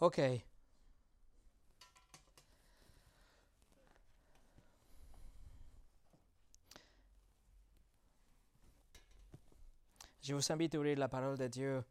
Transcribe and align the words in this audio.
Ok. 0.00 0.20
Je 10.22 10.34
vous 10.34 10.52
invite 10.52 10.74
à 10.74 10.78
ouvrir 10.78 10.98
la 10.98 11.08
parole 11.08 11.36
de 11.36 11.48
Dieu 11.48 11.82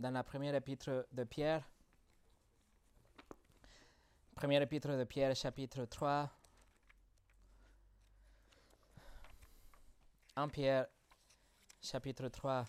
dans 0.00 0.10
la 0.10 0.24
première 0.24 0.54
épître 0.54 1.06
de 1.12 1.24
Pierre. 1.24 1.68
Première 4.34 4.62
épître 4.62 4.96
de 4.96 5.04
Pierre, 5.04 5.36
chapitre 5.36 5.84
3. 5.84 6.30
1 10.36 10.48
Pierre, 10.48 10.86
chapitre 11.82 12.28
3. 12.28 12.64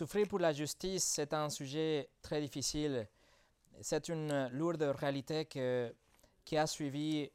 Souffrir 0.00 0.26
pour 0.28 0.38
la 0.38 0.54
justice, 0.54 1.04
c'est 1.04 1.34
un 1.34 1.50
sujet 1.50 2.08
très 2.22 2.40
difficile. 2.40 3.06
C'est 3.82 4.08
une 4.08 4.48
lourde 4.48 4.80
réalité 4.98 5.44
qui 5.44 6.56
a 6.56 6.66
suivi 6.66 7.30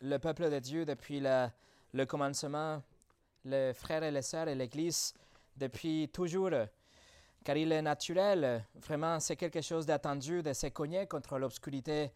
le 0.00 0.18
peuple 0.18 0.48
de 0.48 0.60
Dieu 0.60 0.84
depuis 0.84 1.18
le 1.20 2.04
commencement, 2.04 2.80
les 3.44 3.74
frères 3.74 4.04
et 4.04 4.12
les 4.12 4.22
sœurs 4.22 4.46
et 4.46 4.54
l'Église 4.54 5.12
depuis 5.56 6.08
toujours. 6.12 6.52
Car 7.42 7.56
il 7.56 7.72
est 7.72 7.82
naturel, 7.82 8.64
vraiment, 8.76 9.18
c'est 9.18 9.34
quelque 9.34 9.60
chose 9.60 9.84
d'attendu 9.84 10.40
de 10.40 10.52
se 10.52 10.68
cogner 10.68 11.08
contre 11.08 11.36
l'obscurité. 11.36 12.12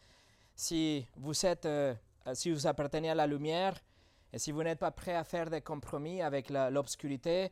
Si 0.54 1.04
vous 1.16 1.44
êtes, 1.44 1.66
euh, 1.66 1.92
si 2.34 2.52
vous 2.52 2.68
appartenez 2.68 3.10
à 3.10 3.16
la 3.16 3.26
lumière, 3.26 3.74
et 4.32 4.38
si 4.38 4.52
vous 4.52 4.62
n'êtes 4.62 4.78
pas 4.78 4.92
prêt 4.92 5.16
à 5.16 5.24
faire 5.24 5.50
des 5.50 5.60
compromis 5.60 6.22
avec 6.22 6.50
l'obscurité, 6.50 7.50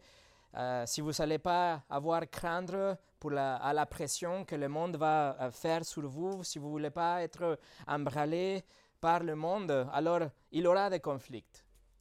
euh, 0.56 0.86
si 0.86 1.02
vous 1.02 1.12
n'allez 1.18 1.38
pas 1.38 1.82
avoir 1.90 2.22
craindre 2.30 2.96
à 3.34 3.72
la 3.74 3.84
pression 3.84 4.44
que 4.44 4.54
le 4.54 4.68
monde 4.68 4.96
va 4.96 5.36
euh, 5.40 5.50
faire 5.50 5.84
sur 5.84 6.08
vous, 6.08 6.42
si 6.44 6.58
vous 6.58 6.66
ne 6.68 6.70
voulez 6.70 6.90
pas 6.90 7.22
être 7.22 7.58
embralé 7.86 8.64
par 9.00 9.22
le 9.22 9.34
monde, 9.34 9.86
alors 9.92 10.22
il 10.52 10.62
y 10.62 10.66
aura 10.66 10.88
des 10.88 11.00
conflits. 11.00 11.44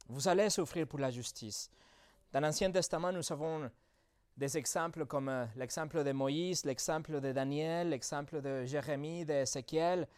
Vous 0.08 0.26
allez 0.26 0.48
souffrir 0.48 0.86
pour 0.86 1.00
la 1.00 1.10
justice. 1.10 1.68
Dans 2.32 2.40
l'Ancien 2.40 2.70
Testament, 2.70 3.12
nous 3.12 3.30
avons 3.30 3.70
des 4.36 4.56
exemples 4.56 5.04
comme 5.04 5.28
euh, 5.28 5.44
l'exemple 5.56 6.02
de 6.02 6.12
Moïse, 6.12 6.64
l'exemple 6.64 7.20
de 7.20 7.32
Daniel, 7.32 7.90
l'exemple 7.90 8.40
de 8.40 8.64
Jérémie, 8.64 9.26
d'Ézéchiel. 9.26 10.08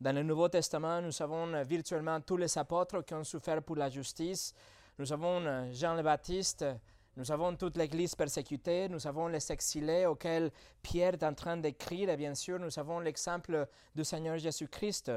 Dans 0.00 0.14
le 0.14 0.24
Nouveau 0.24 0.48
Testament, 0.48 1.02
nous 1.02 1.22
avons 1.22 1.62
virtuellement 1.62 2.20
tous 2.20 2.36
les 2.36 2.58
apôtres 2.58 3.04
qui 3.04 3.14
ont 3.14 3.24
souffert 3.24 3.62
pour 3.62 3.76
la 3.76 3.90
justice. 3.90 4.54
Nous 4.98 5.12
avons 5.12 5.70
Jean 5.72 5.94
le 5.94 6.02
Baptiste, 6.02 6.64
nous 7.16 7.32
avons 7.32 7.56
toute 7.56 7.78
l'Église 7.78 8.14
persécutée, 8.14 8.88
nous 8.88 9.06
avons 9.06 9.28
les 9.28 9.50
exilés 9.50 10.04
auxquels 10.04 10.50
Pierre 10.82 11.14
est 11.14 11.22
en 11.22 11.32
train 11.32 11.56
d'écrire, 11.56 12.10
et 12.10 12.16
bien 12.16 12.34
sûr, 12.34 12.58
nous 12.58 12.78
avons 12.78 13.00
l'exemple 13.00 13.66
du 13.94 14.04
Seigneur 14.04 14.36
Jésus-Christ. 14.36 15.10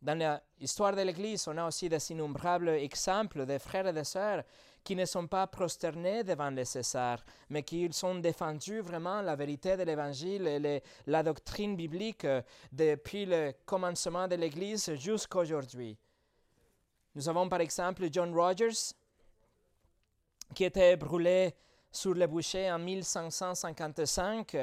Dans 0.00 0.40
l'histoire 0.60 0.94
de 0.94 1.02
l'Église, 1.02 1.48
on 1.48 1.56
a 1.56 1.66
aussi 1.66 1.88
des 1.88 2.12
innombrables 2.12 2.68
exemples 2.68 3.44
de 3.44 3.58
frères 3.58 3.88
et 3.88 3.92
de 3.92 4.04
sœurs 4.04 4.44
qui 4.84 4.94
ne 4.94 5.04
sont 5.04 5.26
pas 5.26 5.48
prosternés 5.48 6.22
devant 6.22 6.50
les 6.50 6.64
Césars, 6.64 7.24
mais 7.50 7.64
qui 7.64 7.90
ont 8.04 8.14
défendu 8.14 8.78
vraiment 8.78 9.20
la 9.20 9.34
vérité 9.34 9.76
de 9.76 9.82
l'Évangile 9.82 10.46
et 10.46 10.82
la 11.06 11.22
doctrine 11.24 11.74
biblique 11.74 12.24
depuis 12.70 13.26
le 13.26 13.52
commencement 13.64 14.28
de 14.28 14.36
l'Église 14.36 14.94
jusqu'à 14.94 15.40
aujourd'hui. 15.40 15.98
Nous 17.16 17.28
avons 17.28 17.48
par 17.48 17.62
exemple 17.62 18.06
John 18.12 18.32
Rogers, 18.32 18.94
qui 20.56 20.64
était 20.64 20.96
brûlé 20.96 21.54
sur 21.92 22.14
le 22.14 22.26
bûcher 22.26 22.72
en 22.72 22.78
1555. 22.78 24.56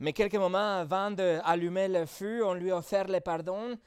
Mais 0.00 0.12
quelques 0.12 0.34
moments 0.34 0.80
avant 0.80 1.10
d'allumer 1.10 1.88
le 1.88 2.04
feu, 2.04 2.44
on 2.44 2.52
lui 2.52 2.70
a 2.70 2.76
offert 2.76 3.08
le 3.08 3.20
pardon 3.20 3.78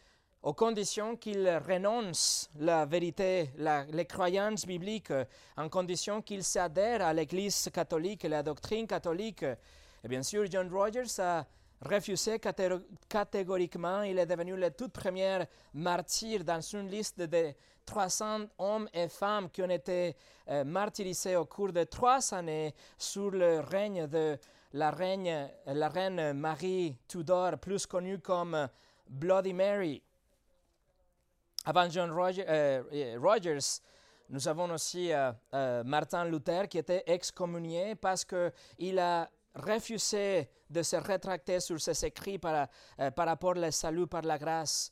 aux 0.41 0.53
conditions 0.53 1.16
qu'il 1.16 1.47
renonce 1.68 2.50
la 2.58 2.85
vérité, 2.85 3.52
les 3.91 4.06
croyances 4.06 4.66
bibliques, 4.66 5.13
en 5.56 5.69
condition 5.69 6.24
qu'il 6.24 6.44
s'adhère 6.44 7.06
à 7.06 7.14
l'Église 7.14 7.69
catholique 7.72 8.24
la 8.24 8.41
doctrine 8.41 8.88
catholique. 8.88 9.44
Et 9.44 10.08
bien 10.08 10.24
sûr, 10.24 10.46
John 10.50 10.68
Rogers 10.74 11.19
a 11.19 11.46
refusé 11.79 12.40
catégoriquement. 13.08 14.02
Il 14.02 14.18
est 14.18 14.25
devenu 14.25 14.56
le 14.56 14.72
tout 14.72 14.90
premier 14.90 15.44
martyr 15.75 16.44
dans 16.44 16.62
une 16.62 16.90
liste 16.90 17.19
de 17.22 17.53
300 17.88 18.50
hommes 18.59 18.88
et 18.94 19.08
femmes 19.08 19.50
qui 19.50 19.64
ont 19.64 19.70
été 19.70 20.16
euh, 20.50 20.64
martyrisés 20.64 21.36
au 21.36 21.46
cours 21.46 21.72
de 21.72 21.86
trois 21.86 22.34
années 22.34 22.75
sous 22.98 23.31
le 23.31 23.62
règne 23.62 24.06
de 24.08 24.38
la 24.74 24.92
reine, 24.92 26.34
Marie 26.34 26.97
Tudor, 27.08 27.58
plus 27.58 27.88
connue 27.88 28.20
comme 28.20 28.68
Bloody 29.09 29.53
Mary. 29.53 30.03
Avant 31.66 31.90
John 31.90 32.12
euh, 32.12 33.18
Rogers, 33.20 33.81
nous 34.30 34.47
avons 34.47 34.70
aussi 34.72 35.12
euh, 35.12 35.84
Martin 35.84 36.26
Luther 36.26 36.68
qui 36.68 36.78
était 36.78 37.03
excommunié 37.08 37.96
parce 37.96 38.26
qu'il 38.26 39.00
a 39.00 39.30
refusé 39.56 40.50
de 40.70 40.84
se 40.84 40.97
rétracter 40.97 41.62
sur 41.62 41.80
ses 41.80 42.06
écrits 42.06 42.38
par, 42.38 42.68
par 43.16 43.26
rapport 43.26 43.56
au 43.58 43.72
salut 43.72 44.06
par 44.06 44.22
la 44.22 44.38
grâce. 44.38 44.92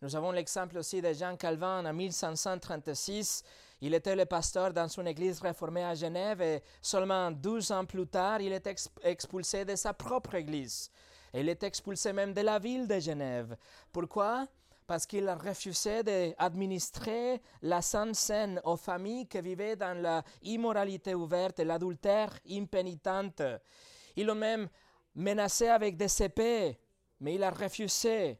Nous 0.00 0.14
avons 0.14 0.30
l'exemple 0.30 0.78
aussi 0.78 1.02
de 1.02 1.12
Jean 1.12 1.36
Calvin 1.36 1.84
en 1.84 1.92
1536. 1.92 3.42
Il 3.80 3.94
était 3.94 4.14
le 4.14 4.26
pasteur 4.26 4.72
dans 4.72 4.86
une 4.86 5.08
église 5.08 5.40
réformée 5.40 5.82
à 5.82 5.96
Genève 5.96 6.40
et 6.40 6.62
seulement 6.80 7.32
12 7.32 7.72
ans 7.72 7.84
plus 7.84 8.06
tard, 8.06 8.40
il 8.40 8.52
est 8.52 8.68
expulsé 9.02 9.64
de 9.64 9.74
sa 9.74 9.92
propre 9.92 10.36
église. 10.36 10.88
Il 11.34 11.48
est 11.48 11.64
expulsé 11.64 12.12
même 12.12 12.32
de 12.32 12.42
la 12.42 12.60
ville 12.60 12.86
de 12.86 13.00
Genève. 13.00 13.56
Pourquoi? 13.92 14.46
Parce 14.86 15.04
qu'il 15.04 15.28
a 15.28 15.34
refusé 15.34 16.04
d'administrer 16.04 17.42
la 17.62 17.82
Sainte 17.82 18.14
Seine 18.14 18.60
aux 18.64 18.76
familles 18.76 19.26
qui 19.26 19.40
vivaient 19.40 19.74
dans 19.74 20.22
l'immoralité 20.42 21.14
ouverte 21.14 21.58
et 21.58 21.64
l'adultère 21.64 22.38
impénitente. 22.48 23.42
Il 24.14 24.26
l'a 24.26 24.34
même 24.34 24.68
menacé 25.16 25.66
avec 25.66 25.96
des 25.96 26.22
épées, 26.22 26.78
mais 27.18 27.34
il 27.34 27.42
a 27.42 27.50
refusé. 27.50 28.38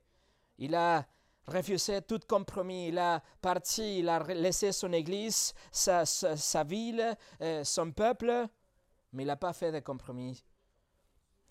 Il 0.56 0.74
a 0.76 1.04
refusé 1.48 2.02
tout 2.02 2.20
compromis. 2.28 2.88
Il 2.88 2.98
a 2.98 3.22
parti, 3.40 4.00
il 4.00 4.08
a 4.08 4.22
laissé 4.22 4.72
son 4.72 4.92
église, 4.92 5.54
sa, 5.72 6.04
sa 6.04 6.64
ville, 6.64 7.16
euh, 7.40 7.64
son 7.64 7.90
peuple, 7.90 8.46
mais 9.12 9.24
il 9.24 9.26
n'a 9.26 9.36
pas 9.36 9.52
fait 9.52 9.72
de 9.72 9.80
compromis. 9.80 10.44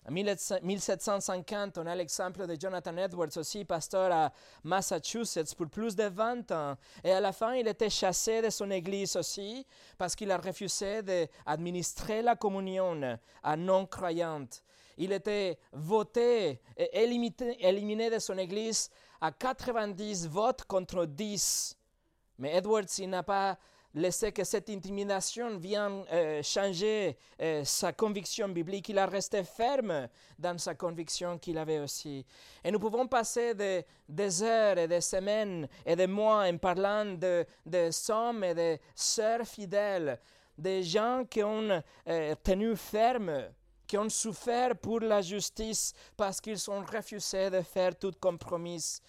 En 0.08 0.10
1750, 0.10 1.76
on 1.76 1.86
a 1.86 1.94
l'exemple 1.94 2.46
de 2.46 2.56
Jonathan 2.58 2.96
Edwards 2.96 3.36
aussi, 3.36 3.66
pasteur 3.66 4.10
à 4.10 4.32
Massachusetts 4.64 5.54
pour 5.54 5.68
plus 5.68 5.94
de 5.94 6.04
20 6.04 6.50
ans. 6.52 6.76
Et 7.04 7.12
à 7.12 7.20
la 7.20 7.30
fin, 7.32 7.52
il 7.52 7.68
était 7.68 7.90
chassé 7.90 8.40
de 8.40 8.48
son 8.48 8.70
église 8.70 9.16
aussi 9.16 9.66
parce 9.98 10.16
qu'il 10.16 10.30
a 10.30 10.38
refusé 10.38 11.02
d'administrer 11.02 12.22
la 12.22 12.36
communion 12.36 13.18
à 13.42 13.56
non-croyantes. 13.56 14.62
Il 14.96 15.12
était 15.12 15.58
voté 15.72 16.62
et 16.76 17.02
éliminé 17.02 18.08
de 18.08 18.18
son 18.18 18.38
église 18.38 18.88
à 19.20 19.32
90 19.32 20.28
votes 20.28 20.64
contre 20.64 21.06
10. 21.06 21.76
Mais 22.38 22.56
Edwards, 22.56 22.86
il 22.98 23.10
n'a 23.10 23.22
pas 23.22 23.58
laisser 23.94 24.32
que 24.32 24.44
cette 24.44 24.70
intimidation 24.70 25.58
vienne 25.58 26.04
euh, 26.12 26.42
changer 26.42 27.16
euh, 27.40 27.64
sa 27.64 27.92
conviction 27.92 28.48
biblique. 28.48 28.88
Il 28.90 28.98
a 28.98 29.06
resté 29.06 29.42
ferme 29.44 30.08
dans 30.38 30.58
sa 30.58 30.74
conviction 30.74 31.38
qu'il 31.38 31.58
avait 31.58 31.80
aussi. 31.80 32.24
Et 32.62 32.70
nous 32.70 32.78
pouvons 32.78 33.06
passer 33.06 33.54
des 34.08 34.42
heures 34.42 34.78
et 34.78 34.88
des 34.88 35.00
semaines 35.00 35.68
et 35.84 35.96
des 35.96 36.06
mois 36.06 36.44
en 36.44 36.58
parlant 36.58 37.04
de, 37.04 37.44
de 37.66 38.12
hommes 38.12 38.44
et 38.44 38.54
de 38.54 38.78
sœurs 38.94 39.46
fidèles, 39.46 40.20
des 40.56 40.82
gens 40.82 41.24
qui 41.28 41.42
ont 41.42 41.82
euh, 42.08 42.34
tenu 42.42 42.76
ferme 42.76 43.48
qui 43.88 43.96
ont 43.96 44.10
souffert 44.10 44.76
pour 44.76 45.00
la 45.00 45.22
justice 45.22 45.94
parce 46.14 46.40
qu'ils 46.40 46.70
ont 46.70 46.84
refusé 46.84 47.48
de 47.48 47.62
faire 47.62 47.98
tout 47.98 48.12
compromis, 48.20 49.00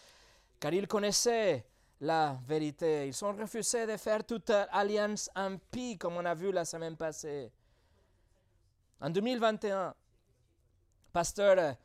car 0.60 0.74
ils 0.74 0.88
connaissaient 0.88 1.66
la 2.00 2.40
vérité. 2.48 3.08
Ils 3.08 3.26
ont 3.26 3.34
refusé 3.34 3.86
de 3.86 3.98
faire 3.98 4.24
toute 4.24 4.50
alliance 4.50 5.30
impie, 5.36 5.98
comme 5.98 6.16
on 6.16 6.24
a 6.24 6.34
vu 6.34 6.52
la 6.54 6.64
semaine 6.64 6.96
passée. 6.96 7.52
En 9.02 9.10
2021, 9.10 9.94
pasteur 11.12 11.75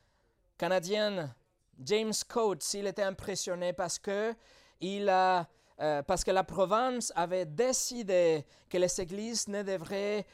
canadien 0.56 1.34
James 1.80 2.12
Coates, 2.28 2.74
il 2.74 2.86
était 2.86 3.02
impressionné 3.02 3.72
parce 3.72 3.98
que, 3.98 4.34
il 4.80 5.08
a, 5.08 5.48
euh, 5.80 6.02
parce 6.02 6.22
que 6.22 6.30
la 6.30 6.44
province 6.44 7.12
avait 7.16 7.46
décidé 7.46 8.44
que 8.68 8.78
les 8.78 9.00
églises 9.00 9.48
ne 9.48 9.64
devraient 9.64 10.24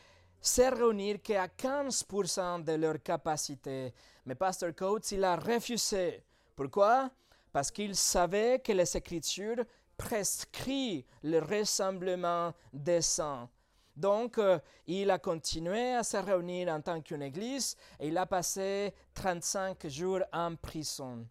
se 0.41 0.63
réunir 0.63 1.21
qu'à 1.23 1.47
15% 1.47 2.65
de 2.65 2.73
leur 2.73 3.03
capacité. 3.03 3.93
Mais 4.25 4.35
pasteur 4.35 4.75
Coates, 4.75 5.13
il 5.13 5.25
a 5.25 5.37
refusé. 5.37 6.25
Pourquoi? 6.57 7.11
Parce 7.53 7.71
qu'il 7.71 7.97
savait 7.97 8.61
que 8.61 8.73
les 8.73 8.97
Écritures 8.97 9.65
prescrivent 9.97 11.05
le 11.23 11.41
rassemblement 11.41 12.55
des 12.73 13.03
saints. 13.03 13.49
Donc, 13.97 14.39
euh, 14.39 14.59
il 14.87 15.11
a 15.11 15.19
continué 15.19 15.95
à 15.95 16.03
se 16.03 16.17
réunir 16.17 16.69
en 16.69 16.81
tant 16.81 17.03
qu'une 17.03 17.23
église 17.23 17.77
et 17.99 18.09
il 18.09 18.17
a 18.17 18.25
passé 18.25 18.95
35 19.15 19.87
jours 19.89 20.21
en 20.33 20.55
prison. 20.57 21.27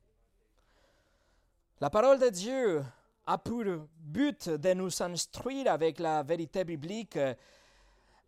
La 1.81 1.89
parole 1.89 2.19
de 2.19 2.29
Dieu 2.29 2.83
a 3.25 3.37
pour 3.37 3.63
but 3.97 4.49
de 4.49 4.73
nous 4.73 5.01
instruire 5.01 5.71
avec 5.71 5.97
la 5.99 6.21
vérité 6.21 6.63
biblique, 6.63 7.17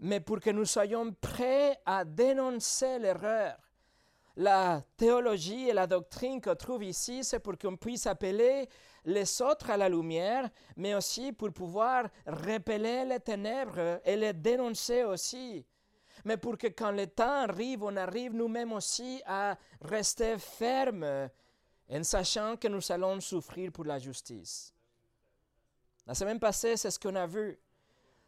mais 0.01 0.19
pour 0.19 0.39
que 0.39 0.49
nous 0.49 0.65
soyons 0.65 1.13
prêts 1.13 1.79
à 1.85 2.03
dénoncer 2.03 2.97
l'erreur. 2.97 3.55
La 4.35 4.81
théologie 4.97 5.69
et 5.69 5.73
la 5.73 5.85
doctrine 5.85 6.41
qu'on 6.41 6.55
trouve 6.55 6.83
ici, 6.83 7.23
c'est 7.23 7.39
pour 7.39 7.57
qu'on 7.57 7.77
puisse 7.77 8.07
appeler 8.07 8.67
les 9.05 9.41
autres 9.41 9.69
à 9.69 9.77
la 9.77 9.87
lumière, 9.89 10.49
mais 10.75 10.95
aussi 10.95 11.31
pour 11.31 11.53
pouvoir 11.53 12.09
repeler 12.25 13.05
les 13.05 13.19
ténèbres 13.19 14.01
et 14.03 14.15
les 14.15 14.33
dénoncer 14.33 15.03
aussi. 15.03 15.65
Mais 16.25 16.37
pour 16.37 16.57
que 16.57 16.67
quand 16.67 16.91
le 16.91 17.05
temps 17.07 17.43
arrive, 17.43 17.83
on 17.83 17.95
arrive 17.95 18.33
nous-mêmes 18.33 18.73
aussi 18.73 19.21
à 19.25 19.55
rester 19.81 20.37
fermes 20.39 21.29
en 21.89 22.03
sachant 22.03 22.57
que 22.57 22.67
nous 22.67 22.91
allons 22.91 23.19
souffrir 23.19 23.71
pour 23.71 23.85
la 23.85 23.99
justice. 23.99 24.73
La 26.07 26.15
semaine 26.15 26.39
passée, 26.39 26.77
c'est 26.77 26.89
ce 26.89 26.99
qu'on 26.99 27.15
a 27.15 27.27
vu. 27.27 27.59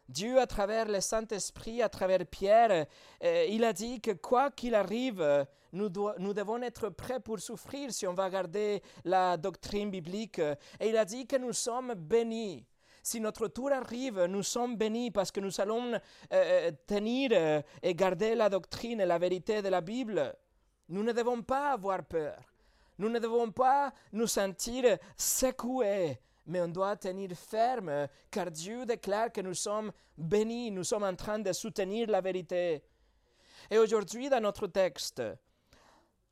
Dieu, 0.08 0.38
à 0.38 0.46
travers 0.46 0.86
le 0.86 1.00
Saint-Esprit, 1.00 1.80
à 1.80 1.88
travers 1.88 2.26
Pierre, 2.26 2.86
euh, 3.22 3.46
il 3.48 3.64
a 3.64 3.72
dit 3.72 4.00
que 4.00 4.10
quoi 4.10 4.50
qu'il 4.50 4.74
arrive, 4.74 5.46
nous, 5.72 5.88
devons 5.88 6.62
être 6.62 6.90
prêts 6.90 7.20
pour 7.20 7.40
souffrir 7.40 7.90
si 7.92 8.06
on 8.06 8.14
va 8.14 8.28
garder 8.28 8.82
la 9.04 9.36
doctrine 9.36 9.90
biblique. 9.90 10.38
Et 10.38 10.90
il 10.90 10.96
a 10.96 11.04
dit 11.04 11.26
que 11.26 11.36
nous 11.36 11.52
sommes 11.52 11.94
bénis. 11.94 12.66
Si 13.02 13.20
notre 13.20 13.48
tour 13.48 13.72
arrive, 13.72 14.24
nous 14.24 14.42
sommes 14.42 14.76
bénis 14.76 15.10
parce 15.10 15.30
que 15.30 15.40
nous 15.40 15.60
allons 15.60 15.94
euh, 15.94 15.98
euh, 16.32 16.70
tenir 16.86 17.62
et 17.82 17.94
garder 17.94 18.34
la 18.34 18.48
doctrine 18.48 19.00
et 19.00 19.06
la 19.06 19.18
vérité 19.18 19.62
de 19.62 19.68
la 19.68 19.80
Bible. 19.80 20.34
Nous 20.88 21.02
ne 21.02 21.12
devons 21.12 21.42
pas 21.42 21.72
avoir 21.72 22.04
peur. 22.04 22.38
Nous 22.98 23.08
ne 23.08 23.18
devons 23.18 23.50
pas 23.50 23.92
nous 24.12 24.26
sentir 24.26 24.98
secoués, 25.16 26.20
mais 26.46 26.60
on 26.60 26.68
doit 26.68 26.96
tenir 26.96 27.30
ferme, 27.32 28.08
car 28.30 28.50
Dieu 28.50 28.84
déclare 28.84 29.32
que 29.32 29.40
nous 29.40 29.54
sommes 29.54 29.92
bénis, 30.16 30.70
nous 30.70 30.84
sommes 30.84 31.04
en 31.04 31.14
train 31.14 31.38
de 31.38 31.52
soutenir 31.52 32.08
la 32.08 32.20
vérité. 32.20 32.82
Et 33.70 33.78
aujourd'hui, 33.78 34.28
dans 34.28 34.40
notre 34.40 34.66
texte, 34.66 35.22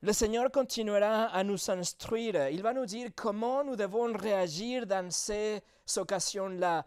le 0.03 0.13
Seigneur 0.13 0.51
continuera 0.51 1.27
à 1.27 1.45
nous 1.45 1.71
instruire. 1.71 2.49
Il 2.49 2.63
va 2.63 2.73
nous 2.73 2.87
dire 2.87 3.11
comment 3.15 3.63
nous 3.63 3.77
devons 3.77 4.13
réagir 4.13 4.87
dans 4.87 5.11
ces 5.11 5.63
occasions-là 5.97 6.85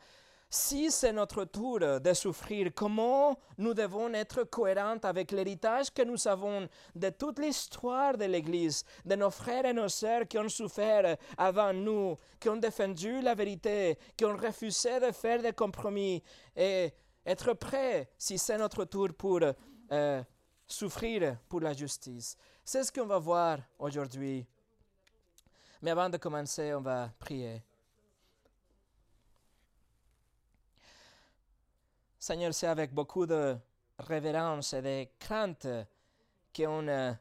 si 0.49 0.91
c'est 0.91 1.11
notre 1.11 1.43
tour 1.45 1.79
de 1.79 2.13
souffrir, 2.13 2.71
comment 2.73 3.37
nous 3.57 3.73
devons 3.73 4.13
être 4.13 4.43
cohérents 4.43 4.99
avec 5.03 5.31
l'héritage 5.31 5.91
que 5.91 6.03
nous 6.03 6.27
avons 6.27 6.67
de 6.95 7.09
toute 7.09 7.39
l'histoire 7.39 8.17
de 8.17 8.25
l'Église, 8.25 8.83
de 9.03 9.15
nos 9.15 9.31
frères 9.31 9.65
et 9.65 9.73
nos 9.73 9.89
sœurs 9.89 10.27
qui 10.27 10.37
ont 10.37 10.47
souffert 10.47 11.17
avant 11.37 11.73
nous, 11.73 12.17
qui 12.39 12.49
ont 12.49 12.57
défendu 12.57 13.21
la 13.21 13.35
vérité, 13.35 13.97
qui 14.15 14.25
ont 14.25 14.37
refusé 14.37 14.99
de 14.99 15.11
faire 15.11 15.41
des 15.41 15.53
compromis, 15.53 16.23
et 16.55 16.93
être 17.25 17.53
prêts 17.53 18.09
si 18.17 18.37
c'est 18.37 18.57
notre 18.57 18.85
tour 18.85 19.09
pour 19.17 19.39
euh, 19.91 20.23
souffrir 20.67 21.37
pour 21.49 21.61
la 21.61 21.73
justice. 21.73 22.37
C'est 22.63 22.83
ce 22.83 22.91
qu'on 22.91 23.05
va 23.05 23.19
voir 23.19 23.59
aujourd'hui. 23.79 24.45
Mais 25.81 25.91
avant 25.91 26.09
de 26.09 26.17
commencer, 26.17 26.73
on 26.73 26.81
va 26.81 27.09
prier. 27.19 27.61
Seigneur, 32.25 32.55
c'est 32.55 32.65
avec 32.65 32.91
beaucoup 32.91 33.27
de 33.27 33.55
révérence 33.99 34.73
et 34.73 34.81
de 34.81 35.07
crainte 35.19 35.67
qu'on 36.55 36.87
euh, 36.87 37.13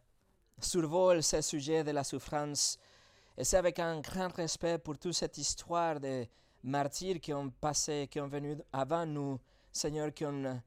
survole 0.59 1.23
ce 1.23 1.43
sujet 1.43 1.85
de 1.85 1.91
la 1.91 2.03
souffrance. 2.03 2.79
Et 3.37 3.45
c'est 3.45 3.59
avec 3.59 3.81
un 3.81 4.01
grand 4.01 4.33
respect 4.33 4.79
pour 4.79 4.97
toute 4.97 5.12
cette 5.12 5.37
histoire 5.37 6.01
de 6.01 6.27
martyrs 6.62 7.21
qui 7.21 7.35
ont 7.35 7.51
passé, 7.51 8.09
qui 8.11 8.19
ont 8.19 8.29
venu 8.29 8.56
avant 8.73 9.05
nous, 9.05 9.39
Seigneur, 9.71 10.11
qui 10.15 10.25
ont 10.25 10.59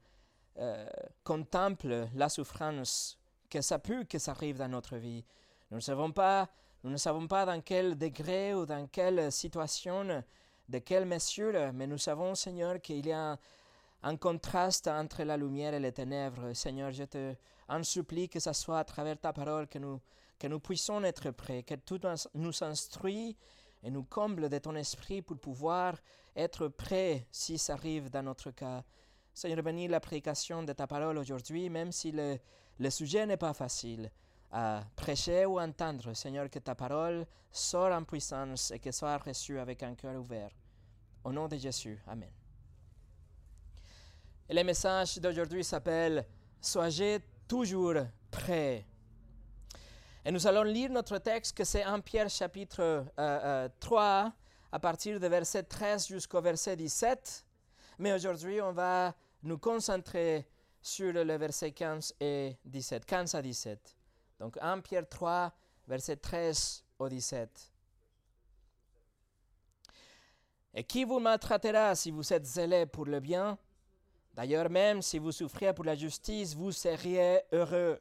euh, 0.58 0.86
contemple 1.24 2.06
la 2.14 2.28
souffrance, 2.28 3.18
que 3.50 3.60
ça 3.60 3.80
peut 3.80 4.04
que 4.04 4.20
ça 4.20 4.30
arrive 4.30 4.58
dans 4.58 4.68
notre 4.68 4.98
vie. 4.98 5.24
Nous 5.72 5.78
ne 5.78 5.82
savons 5.82 6.12
pas, 6.12 6.48
nous 6.84 6.90
ne 6.90 6.96
savons 6.96 7.26
pas 7.26 7.44
dans 7.44 7.60
quel 7.60 7.98
degré 7.98 8.54
ou 8.54 8.66
dans 8.66 8.86
quelle 8.86 9.32
situation, 9.32 10.22
de 10.68 10.78
quelle 10.78 11.06
mesure, 11.06 11.72
mais 11.72 11.88
nous 11.88 11.98
savons, 11.98 12.36
Seigneur, 12.36 12.80
qu'il 12.80 13.04
y 13.04 13.10
a 13.10 13.36
un 14.02 14.16
contraste 14.16 14.88
entre 14.88 15.24
la 15.24 15.36
lumière 15.36 15.74
et 15.74 15.80
les 15.80 15.92
ténèbres. 15.92 16.52
Seigneur, 16.54 16.92
je 16.92 17.04
te 17.04 17.34
en 17.68 17.82
supplie 17.82 18.28
que 18.28 18.40
ce 18.40 18.52
soit 18.52 18.78
à 18.78 18.84
travers 18.84 19.18
ta 19.18 19.32
parole 19.32 19.66
que 19.68 19.78
nous, 19.78 20.60
puissions 20.60 21.02
être 21.04 21.30
prêts, 21.30 21.62
que 21.62 21.74
tout 21.74 22.00
nous 22.34 22.64
instruit 22.64 23.36
et 23.82 23.90
nous 23.90 24.04
comble 24.04 24.48
de 24.48 24.58
ton 24.58 24.74
esprit 24.74 25.22
pour 25.22 25.38
pouvoir 25.38 25.96
être 26.34 26.68
prêts 26.68 27.26
si 27.30 27.58
ça 27.58 27.74
arrive 27.74 28.10
dans 28.10 28.22
notre 28.22 28.50
cas. 28.50 28.84
Seigneur, 29.34 29.62
bénis 29.62 29.88
la 29.88 30.00
prédication 30.00 30.62
de 30.62 30.72
ta 30.72 30.86
parole 30.86 31.18
aujourd'hui, 31.18 31.68
même 31.68 31.92
si 31.92 32.10
le, 32.10 32.38
le 32.78 32.90
sujet 32.90 33.26
n'est 33.26 33.36
pas 33.36 33.52
facile 33.52 34.10
à 34.50 34.82
prêcher 34.96 35.44
ou 35.46 35.60
entendre. 35.60 36.14
Seigneur, 36.14 36.48
que 36.48 36.58
ta 36.58 36.74
parole 36.74 37.26
sorte 37.52 37.92
en 37.92 38.04
puissance 38.04 38.70
et 38.70 38.78
que 38.78 38.90
soit 38.90 39.18
reçue 39.18 39.58
avec 39.58 39.82
un 39.82 39.94
cœur 39.94 40.16
ouvert. 40.16 40.50
Au 41.24 41.32
nom 41.32 41.48
de 41.48 41.56
Jésus. 41.56 42.00
Amen. 42.06 42.37
Et 44.50 44.54
le 44.54 44.64
message 44.64 45.18
d'aujourd'hui 45.18 45.62
s'appelle 45.62 46.24
Soyez 46.58 47.20
toujours 47.46 47.96
prêts. 48.30 48.86
Et 50.24 50.30
nous 50.30 50.46
allons 50.46 50.62
lire 50.62 50.90
notre 50.90 51.18
texte 51.18 51.54
que 51.54 51.64
c'est 51.64 51.82
1 51.82 52.00
Pierre 52.00 52.30
chapitre 52.30 53.04
3 53.14 53.18
euh, 53.18 53.68
euh, 53.76 54.30
à 54.72 54.78
partir 54.78 55.20
de 55.20 55.26
verset 55.26 55.64
13 55.64 56.08
jusqu'au 56.08 56.40
verset 56.40 56.76
17. 56.76 57.44
Mais 57.98 58.14
aujourd'hui, 58.14 58.62
on 58.62 58.72
va 58.72 59.14
nous 59.42 59.58
concentrer 59.58 60.48
sur 60.80 61.12
le 61.12 61.36
verset 61.36 61.72
15 61.72 62.14
et 62.18 62.56
17, 62.64 63.04
15 63.04 63.34
à 63.34 63.42
17. 63.42 63.96
Donc 64.40 64.56
1 64.62 64.80
Pierre 64.80 65.06
3, 65.06 65.52
verset 65.86 66.16
13 66.16 66.84
au 66.98 67.08
17. 67.08 67.72
Et 70.72 70.84
qui 70.84 71.04
vous 71.04 71.18
maltraitera 71.18 71.94
si 71.94 72.10
vous 72.10 72.32
êtes 72.32 72.46
zélé 72.46 72.86
pour 72.86 73.04
le 73.04 73.20
bien? 73.20 73.58
D'ailleurs, 74.38 74.70
même 74.70 75.02
si 75.02 75.18
vous 75.18 75.32
souffrez 75.32 75.74
pour 75.74 75.84
la 75.84 75.96
justice, 75.96 76.54
vous 76.54 76.70
seriez 76.70 77.40
heureux. 77.50 78.00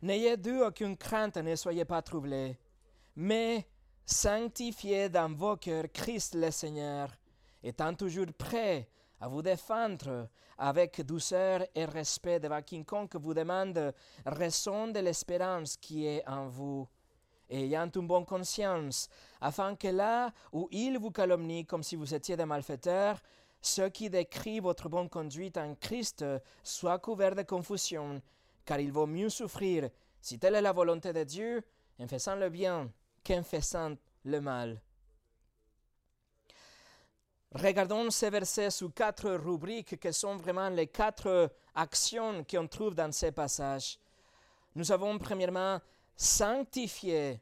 N'ayez 0.00 0.38
d'eux 0.38 0.64
aucune 0.64 0.96
crainte, 0.96 1.36
ne 1.36 1.54
soyez 1.56 1.84
pas 1.84 2.00
troublés, 2.00 2.58
mais 3.14 3.66
sanctifiez 4.06 5.10
dans 5.10 5.30
vos 5.30 5.58
cœurs 5.58 5.92
Christ 5.92 6.36
le 6.36 6.50
Seigneur, 6.50 7.10
étant 7.62 7.92
toujours 7.92 8.32
prêt 8.32 8.88
à 9.20 9.28
vous 9.28 9.42
défendre 9.42 10.30
avec 10.56 11.02
douceur 11.02 11.66
et 11.74 11.84
respect 11.84 12.40
devant 12.40 12.62
quiconque 12.62 13.16
vous 13.16 13.34
demande 13.34 13.92
raison 14.24 14.88
de 14.88 15.00
l'espérance 15.00 15.76
qui 15.76 16.06
est 16.06 16.26
en 16.26 16.48
vous, 16.48 16.88
ayant 17.50 17.90
une 17.94 18.06
bonne 18.06 18.24
conscience, 18.24 19.06
afin 19.38 19.76
que 19.76 19.88
là 19.88 20.32
où 20.50 20.66
il 20.70 20.98
vous 20.98 21.10
calomnie 21.10 21.66
comme 21.66 21.82
si 21.82 21.94
vous 21.94 22.14
étiez 22.14 22.38
des 22.38 22.46
malfaiteurs, 22.46 23.20
ceux 23.62 23.88
qui 23.90 24.10
décrivent 24.10 24.64
votre 24.64 24.88
bonne 24.88 25.08
conduite 25.08 25.56
en 25.56 25.76
Christ 25.76 26.24
soient 26.64 26.98
couverts 26.98 27.36
de 27.36 27.42
confusion, 27.42 28.20
car 28.64 28.80
il 28.80 28.90
vaut 28.90 29.06
mieux 29.06 29.30
souffrir, 29.30 29.88
si 30.20 30.38
telle 30.38 30.56
est 30.56 30.60
la 30.60 30.72
volonté 30.72 31.12
de 31.12 31.22
Dieu, 31.22 31.62
en 31.98 32.08
faisant 32.08 32.34
le 32.34 32.50
bien 32.50 32.90
qu'en 33.24 33.42
faisant 33.44 33.96
le 34.24 34.40
mal. 34.40 34.80
Regardons 37.54 38.10
ces 38.10 38.30
versets 38.30 38.70
sous 38.70 38.90
quatre 38.90 39.30
rubriques 39.30 40.00
qui 40.00 40.12
sont 40.12 40.36
vraiment 40.36 40.70
les 40.70 40.88
quatre 40.88 41.52
actions 41.74 42.44
qu'on 42.44 42.66
trouve 42.66 42.94
dans 42.94 43.12
ces 43.12 43.30
passages. 43.30 43.98
Nous 44.74 44.90
avons 44.90 45.18
premièrement 45.18 45.80
sanctifié 46.16 47.40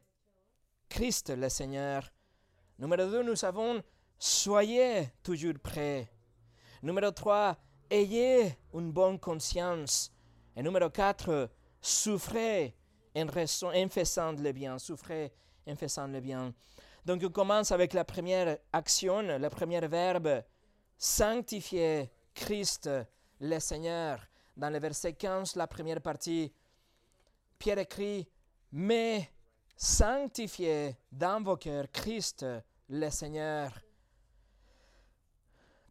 Christ 0.87 1.29
le 1.35 1.49
Seigneur. 1.49 2.11
Numéro 2.77 3.09
deux, 3.09 3.23
nous 3.23 3.45
avons 3.45 3.81
Soyez 4.23 5.09
toujours 5.23 5.57
prêts. 5.57 6.10
Numéro 6.83 7.11
3, 7.11 7.55
ayez 7.91 8.57
une 8.73 8.91
bonne 8.91 9.19
conscience. 9.19 10.11
Et 10.55 10.63
numéro 10.63 10.89
4, 10.89 11.49
souffrez 11.79 12.75
en, 13.15 13.27
faisant 13.27 14.31
le 14.31 14.51
bien. 14.51 14.79
Souffrez 14.79 15.31
en 15.67 15.75
faisant 15.75 16.07
le 16.07 16.19
bien. 16.19 16.53
Donc 17.05 17.21
on 17.23 17.29
commence 17.29 17.71
avec 17.71 17.93
la 17.93 18.03
première 18.03 18.57
action, 18.73 19.21
le 19.21 19.49
premier 19.49 19.79
verbe, 19.87 20.43
sanctifier 20.97 22.11
Christ 22.33 22.89
le 23.39 23.59
Seigneur. 23.59 24.19
Dans 24.57 24.71
le 24.71 24.79
verset 24.79 25.13
15, 25.13 25.55
la 25.55 25.67
première 25.67 26.01
partie, 26.01 26.51
Pierre 27.59 27.79
écrit, 27.79 28.27
mais 28.71 29.29
sanctifiez 29.75 30.95
dans 31.11 31.43
vos 31.43 31.57
cœurs 31.57 31.91
Christ 31.91 32.45
le 32.89 33.09
Seigneur. 33.09 33.71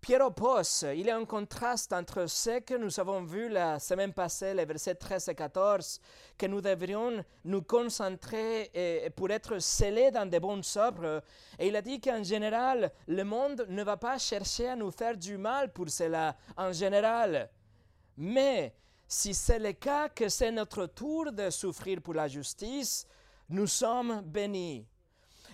Pierre 0.00 0.25
oppose, 0.25 0.87
il 0.95 1.04
y 1.04 1.11
a 1.11 1.16
un 1.16 1.26
contraste 1.26 1.92
entre 1.92 2.26
ce 2.26 2.61
que 2.61 2.75
nous 2.75 2.99
avons 2.99 3.23
vu 3.23 3.50
la 3.50 3.78
semaine 3.78 4.14
passée, 4.14 4.54
les 4.54 4.64
versets 4.64 4.95
13 4.95 5.28
et 5.28 5.35
14, 5.35 6.00
que 6.38 6.47
nous 6.47 6.62
devrions 6.62 7.23
nous 7.45 7.61
concentrer 7.61 9.12
pour 9.14 9.30
être 9.30 9.59
scellés 9.59 10.11
dans 10.11 10.25
des 10.25 10.40
bonnes 10.40 10.62
œuvres. 10.76 11.23
Et 11.59 11.69
il 11.69 11.76
a 11.76 11.83
dit 11.83 12.00
qu'en 12.00 12.23
général, 12.23 12.90
le 13.09 13.25
monde 13.25 13.66
ne 13.69 13.83
va 13.83 13.99
pas 13.99 14.16
chercher 14.16 14.71
à 14.71 14.76
nous 14.76 14.90
faire 14.90 15.19
du 15.19 15.37
mal 15.37 15.71
pour 15.71 15.90
cela, 15.90 16.35
en 16.57 16.73
général. 16.73 17.50
Mais 18.16 18.75
si 19.07 19.35
c'est 19.35 19.59
le 19.59 19.73
cas 19.73 20.09
que 20.09 20.30
c'est 20.30 20.50
notre 20.50 20.87
tour 20.87 21.30
de 21.30 21.50
souffrir 21.50 22.00
pour 22.00 22.14
la 22.14 22.26
justice, 22.26 23.07
nous 23.50 23.66
sommes 23.66 24.23
bénis. 24.23 24.87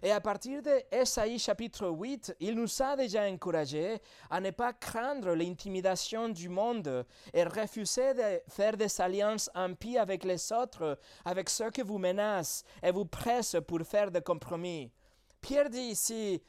Et 0.07 0.13
à 0.13 0.21
partir 0.21 0.63
de 0.63 0.71
Esaïe 0.93 1.37
chapitre 1.37 1.89
8, 1.89 2.37
il 2.39 2.55
nous 2.55 2.81
a 2.81 2.95
déjà 2.95 3.29
encouragés 3.29 4.01
à 4.31 4.41
ne 4.41 4.53
pas 4.53 4.73
craindre 4.73 5.35
l'intimidation 5.35 6.29
du 6.29 6.49
monde 6.49 7.05
et 7.35 7.43
refuser 7.43 8.15
de 8.15 8.41
faire 8.49 8.77
des 8.77 9.01
alliances 9.01 9.51
impies 9.53 9.99
avec 9.99 10.23
les 10.23 10.53
autres, 10.53 10.97
avec 11.25 11.51
ceux 11.51 11.73
qui 11.73 11.83
vous 11.83 11.99
menacent 11.99 12.63
et 12.85 12.93
vous 12.93 13.07
pressent 13.07 13.57
pour 13.67 13.81
faire 13.83 14.13
des 14.13 14.21
compromis. 14.21 14.93
Pierre 15.41 15.71
dit 15.71 15.91
ici, 15.91 16.41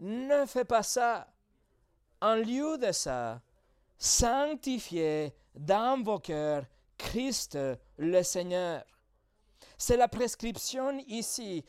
ne 0.00 0.44
fais 0.44 0.64
pas 0.64 0.82
ça. 0.82 1.28
En 2.20 2.34
lieu 2.34 2.78
de 2.78 2.90
ça, 2.90 3.40
sanctifiez 3.96 5.32
dans 5.54 6.02
vos 6.02 6.18
cœurs 6.18 6.64
Christ 6.98 7.56
le 7.96 8.22
Seigneur. 8.24 8.82
C'est 9.78 9.96
la 9.96 10.08
prescription 10.08 10.98
ici 11.06 11.64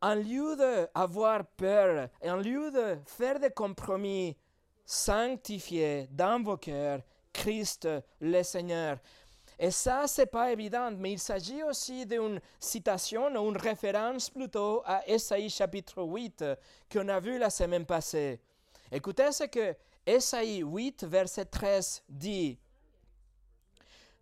en 0.00 0.14
lieu 0.14 0.56
d'avoir 0.56 1.44
peur, 1.44 2.08
en 2.22 2.36
lieu 2.36 2.70
de 2.70 2.98
faire 3.06 3.40
des 3.40 3.50
compromis, 3.50 4.36
sanctifiez 4.84 6.08
dans 6.10 6.42
vos 6.42 6.56
cœurs 6.56 7.00
Christ 7.32 7.88
le 8.20 8.42
Seigneur. 8.42 8.98
Et 9.58 9.72
ça, 9.72 10.06
c'est 10.06 10.26
pas 10.26 10.52
évident, 10.52 10.90
mais 10.92 11.12
il 11.12 11.18
s'agit 11.18 11.64
aussi 11.64 12.06
d'une 12.06 12.40
citation, 12.60 13.26
ou 13.26 13.50
une 13.50 13.56
référence 13.56 14.30
plutôt 14.30 14.82
à 14.84 15.06
Esaïe 15.08 15.50
chapitre 15.50 16.02
8 16.02 16.44
qu'on 16.92 17.08
a 17.08 17.18
vu 17.18 17.38
la 17.38 17.50
semaine 17.50 17.84
passée. 17.84 18.40
Écoutez 18.90 19.32
ce 19.32 19.44
que 19.44 19.74
Esaïe 20.06 20.62
8, 20.62 21.04
verset 21.04 21.46
13 21.46 22.04
dit. 22.08 22.56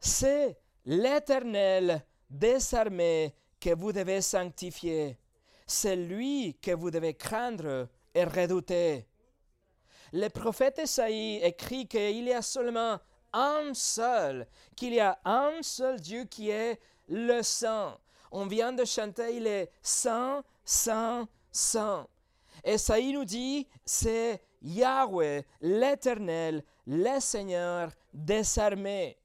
C'est 0.00 0.56
l'Éternel 0.87 2.02
des 2.30 2.75
armées 2.75 3.35
que 3.61 3.75
vous 3.75 3.92
devez 3.92 4.23
sanctifier 4.23 5.18
c'est 5.66 5.96
lui 5.96 6.56
que 6.62 6.70
vous 6.70 6.90
devez 6.90 7.14
craindre 7.14 7.88
et 8.14 8.25
redouter. 8.25 9.06
Le 10.12 10.28
prophète 10.28 10.78
Esaïe 10.78 11.40
écrit 11.42 11.87
qu'il 11.88 12.25
y 12.25 12.32
a 12.32 12.42
seulement 12.42 12.99
un 13.32 13.75
seul, 13.75 14.46
qu'il 14.76 14.94
y 14.94 15.00
a 15.00 15.18
un 15.25 15.62
seul 15.62 16.00
Dieu 16.00 16.25
qui 16.25 16.50
est 16.50 16.80
le 17.08 17.42
Saint. 17.42 17.99
On 18.30 18.46
vient 18.46 18.73
de 18.73 18.85
chanter, 18.85 19.37
il 19.37 19.46
est 19.46 19.70
Saint, 19.82 20.42
Saint, 20.64 21.28
Saint. 21.50 22.06
Esaïe 22.64 23.12
nous 23.12 23.25
dit, 23.25 23.66
c'est 23.85 24.42
Yahweh, 24.62 25.44
l'Éternel, 25.61 26.64
le 26.87 27.20
Seigneur 27.20 27.90
des 28.12 28.58
armées. 28.58 29.18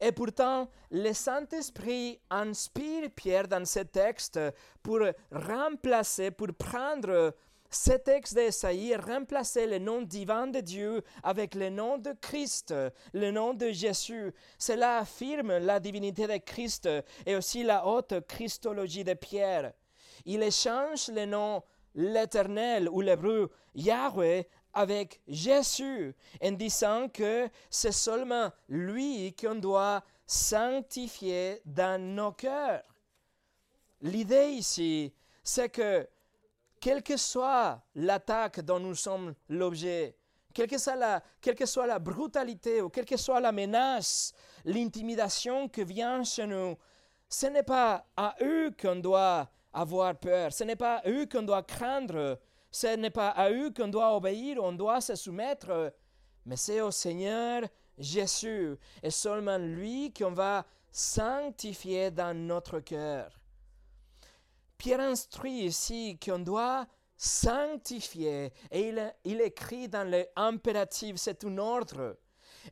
Et 0.00 0.12
pourtant, 0.12 0.68
le 0.90 1.12
Saint-Esprit 1.12 2.20
inspire 2.30 3.10
Pierre 3.14 3.48
dans 3.48 3.64
ce 3.64 3.80
texte 3.80 4.38
pour 4.82 5.00
remplacer, 5.30 6.30
pour 6.30 6.48
prendre 6.54 7.34
ce 7.70 7.92
texte 7.92 8.34
d'Esaïe, 8.34 8.96
remplacer 8.96 9.66
le 9.66 9.78
nom 9.78 10.02
divin 10.02 10.48
de 10.48 10.60
Dieu 10.60 11.02
avec 11.22 11.54
le 11.54 11.70
nom 11.70 11.98
de 11.98 12.12
Christ, 12.20 12.74
le 13.12 13.30
nom 13.30 13.54
de 13.54 13.70
Jésus. 13.70 14.32
Cela 14.58 14.98
affirme 14.98 15.58
la 15.58 15.78
divinité 15.78 16.26
de 16.26 16.38
Christ 16.38 16.88
et 17.24 17.36
aussi 17.36 17.62
la 17.62 17.86
haute 17.86 18.26
christologie 18.26 19.04
de 19.04 19.14
Pierre. 19.14 19.72
Il 20.24 20.42
échange 20.42 21.08
le 21.08 21.26
nom 21.26 21.62
l'Éternel 21.94 22.88
ou 22.88 23.00
l'hébreu 23.00 23.50
Yahweh 23.74 24.46
avec 24.72 25.20
Jésus 25.26 26.14
en 26.42 26.52
disant 26.52 27.08
que 27.08 27.48
c'est 27.68 27.92
seulement 27.92 28.50
lui 28.68 29.34
qu'on 29.34 29.56
doit 29.56 30.02
sanctifier 30.26 31.60
dans 31.64 32.00
nos 32.00 32.32
cœurs. 32.32 32.82
L'idée 34.02 34.50
ici, 34.50 35.12
c'est 35.42 35.68
que 35.68 36.08
quelle 36.80 37.02
que 37.02 37.16
soit 37.16 37.82
l'attaque 37.94 38.60
dont 38.60 38.80
nous 38.80 38.94
sommes 38.94 39.34
l'objet, 39.48 40.16
quelle 40.54 40.66
que, 40.66 40.78
soit 40.78 41.86
la, 41.86 41.98
brutalité 41.98 42.82
ou 42.82 42.88
quelle 42.88 43.04
que 43.04 43.16
soit 43.16 43.40
la 43.40 43.52
menace, 43.52 44.32
l'intimidation 44.64 45.68
qui 45.68 45.84
vient 45.84 46.24
chez 46.24 46.46
nous, 46.46 46.76
ce 47.28 47.46
n'est 47.46 47.62
pas 47.62 48.06
à 48.16 48.34
eux 48.40 48.70
qu'on 48.80 48.96
doit 48.96 49.48
avoir 49.72 50.16
peur, 50.16 50.52
ce 50.52 50.64
n'est 50.64 50.76
pas 50.76 50.96
à 50.96 51.08
eux 51.08 51.26
qu'on 51.26 51.42
doit 51.42 51.62
craindre, 51.62 52.38
ce 52.70 52.96
n'est 52.96 53.10
pas 53.10 53.30
à 53.30 53.50
eux 53.50 53.70
qu'on 53.70 53.88
doit 53.88 54.14
obéir, 54.14 54.62
on 54.62 54.72
doit 54.72 55.00
se 55.00 55.14
soumettre, 55.14 55.92
mais 56.46 56.56
c'est 56.56 56.80
au 56.80 56.90
Seigneur 56.90 57.62
Jésus 57.98 58.76
et 59.02 59.10
seulement 59.10 59.58
lui 59.58 60.12
qu'on 60.12 60.32
va 60.32 60.64
sanctifier 60.90 62.10
dans 62.10 62.36
notre 62.36 62.80
cœur. 62.80 63.38
Pierre 64.78 65.00
instruit 65.00 65.64
ici 65.64 66.18
qu'on 66.24 66.38
doit 66.38 66.86
sanctifier 67.16 68.52
et 68.70 68.94
il, 69.24 69.40
écrit 69.42 69.88
dans 69.88 70.08
l'impératif, 70.08 71.16
c'est 71.16 71.44
un 71.44 71.58
ordre. 71.58 72.16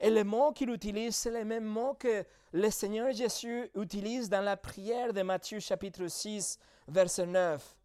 Et 0.00 0.10
le 0.10 0.24
mot 0.24 0.52
qu'il 0.52 0.70
utilise, 0.70 1.16
c'est 1.16 1.30
le 1.30 1.44
même 1.44 1.64
mot 1.64 1.94
que 1.94 2.24
le 2.52 2.70
Seigneur 2.70 3.12
Jésus 3.12 3.70
utilise 3.74 4.30
dans 4.30 4.40
la 4.40 4.56
prière 4.56 5.12
de 5.12 5.22
Matthieu 5.22 5.60
chapitre 5.60 6.06
6, 6.08 6.58
verset 6.88 7.26
9. 7.26 7.76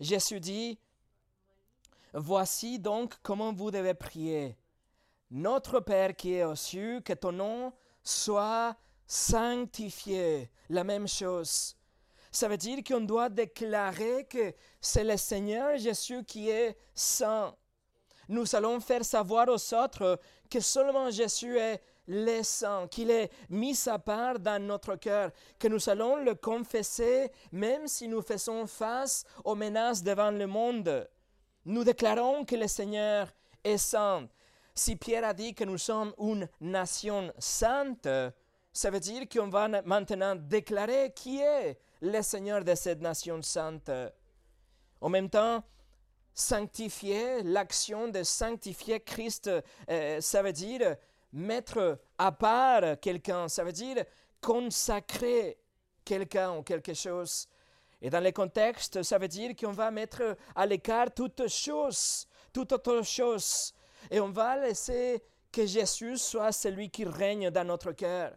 Jésus 0.00 0.40
dit, 0.40 0.78
Voici 2.14 2.78
donc 2.78 3.14
comment 3.22 3.52
vous 3.52 3.70
devez 3.70 3.94
prier. 3.94 4.56
Notre 5.30 5.80
Père 5.80 6.14
qui 6.14 6.34
est 6.34 6.44
aux 6.44 6.54
cieux, 6.54 7.00
que 7.00 7.14
ton 7.14 7.32
nom 7.32 7.72
soit 8.02 8.76
sanctifié. 9.06 10.50
La 10.68 10.84
même 10.84 11.08
chose. 11.08 11.74
Ça 12.30 12.48
veut 12.48 12.56
dire 12.56 12.82
qu'on 12.84 13.00
doit 13.00 13.28
déclarer 13.28 14.26
que 14.28 14.54
c'est 14.80 15.04
le 15.04 15.16
Seigneur 15.16 15.76
Jésus 15.78 16.24
qui 16.24 16.50
est 16.50 16.76
saint. 16.94 17.54
Nous 18.28 18.54
allons 18.56 18.80
faire 18.80 19.04
savoir 19.04 19.48
aux 19.48 19.74
autres 19.74 20.18
que 20.50 20.60
seulement 20.60 21.10
Jésus 21.10 21.58
est 21.58 21.82
le 22.06 22.42
saint, 22.42 22.88
qu'il 22.88 23.10
est 23.10 23.30
mis 23.48 23.78
à 23.86 23.98
part 23.98 24.38
dans 24.38 24.62
notre 24.62 24.96
cœur, 24.96 25.30
que 25.58 25.68
nous 25.68 25.88
allons 25.88 26.16
le 26.16 26.34
confesser 26.34 27.30
même 27.52 27.86
si 27.86 28.08
nous 28.08 28.22
faisons 28.22 28.66
face 28.66 29.24
aux 29.44 29.54
menaces 29.54 30.02
devant 30.02 30.30
le 30.30 30.46
monde. 30.46 31.08
Nous 31.64 31.84
déclarons 31.84 32.44
que 32.44 32.56
le 32.56 32.66
Seigneur 32.66 33.28
est 33.62 33.78
saint. 33.78 34.28
Si 34.74 34.96
Pierre 34.96 35.24
a 35.24 35.34
dit 35.34 35.54
que 35.54 35.64
nous 35.64 35.78
sommes 35.78 36.14
une 36.18 36.48
nation 36.60 37.32
sainte, 37.38 38.08
ça 38.72 38.90
veut 38.90 39.00
dire 39.00 39.28
qu'on 39.28 39.48
va 39.48 39.68
maintenant 39.82 40.34
déclarer 40.34 41.12
qui 41.14 41.40
est 41.40 41.78
le 42.00 42.22
Seigneur 42.22 42.64
de 42.64 42.74
cette 42.74 43.00
nation 43.00 43.40
sainte. 43.42 43.90
En 45.00 45.08
même 45.08 45.28
temps, 45.28 45.62
sanctifier, 46.34 47.42
l'action 47.42 48.08
de 48.08 48.22
sanctifier 48.22 49.00
Christ, 49.00 49.50
euh, 49.90 50.20
ça 50.20 50.42
veut 50.42 50.52
dire 50.52 50.96
mettre 51.32 52.00
à 52.18 52.32
part 52.32 52.98
quelqu'un, 53.00 53.48
ça 53.48 53.62
veut 53.62 53.72
dire 53.72 54.04
consacrer 54.40 55.58
quelqu'un 56.04 56.56
ou 56.56 56.62
quelque 56.62 56.94
chose. 56.94 57.46
Et 58.02 58.10
dans 58.10 58.20
le 58.20 58.32
contexte, 58.32 59.04
ça 59.04 59.16
veut 59.16 59.28
dire 59.28 59.54
qu'on 59.54 59.70
va 59.70 59.92
mettre 59.92 60.36
à 60.56 60.66
l'écart 60.66 61.14
toute 61.14 61.46
chose, 61.46 62.26
toute 62.52 62.72
autre 62.72 63.02
chose. 63.02 63.72
Et 64.10 64.18
on 64.18 64.30
va 64.30 64.56
laisser 64.56 65.22
que 65.52 65.64
Jésus 65.64 66.18
soit 66.18 66.50
celui 66.50 66.90
qui 66.90 67.04
règne 67.04 67.50
dans 67.50 67.64
notre 67.64 67.92
cœur. 67.92 68.32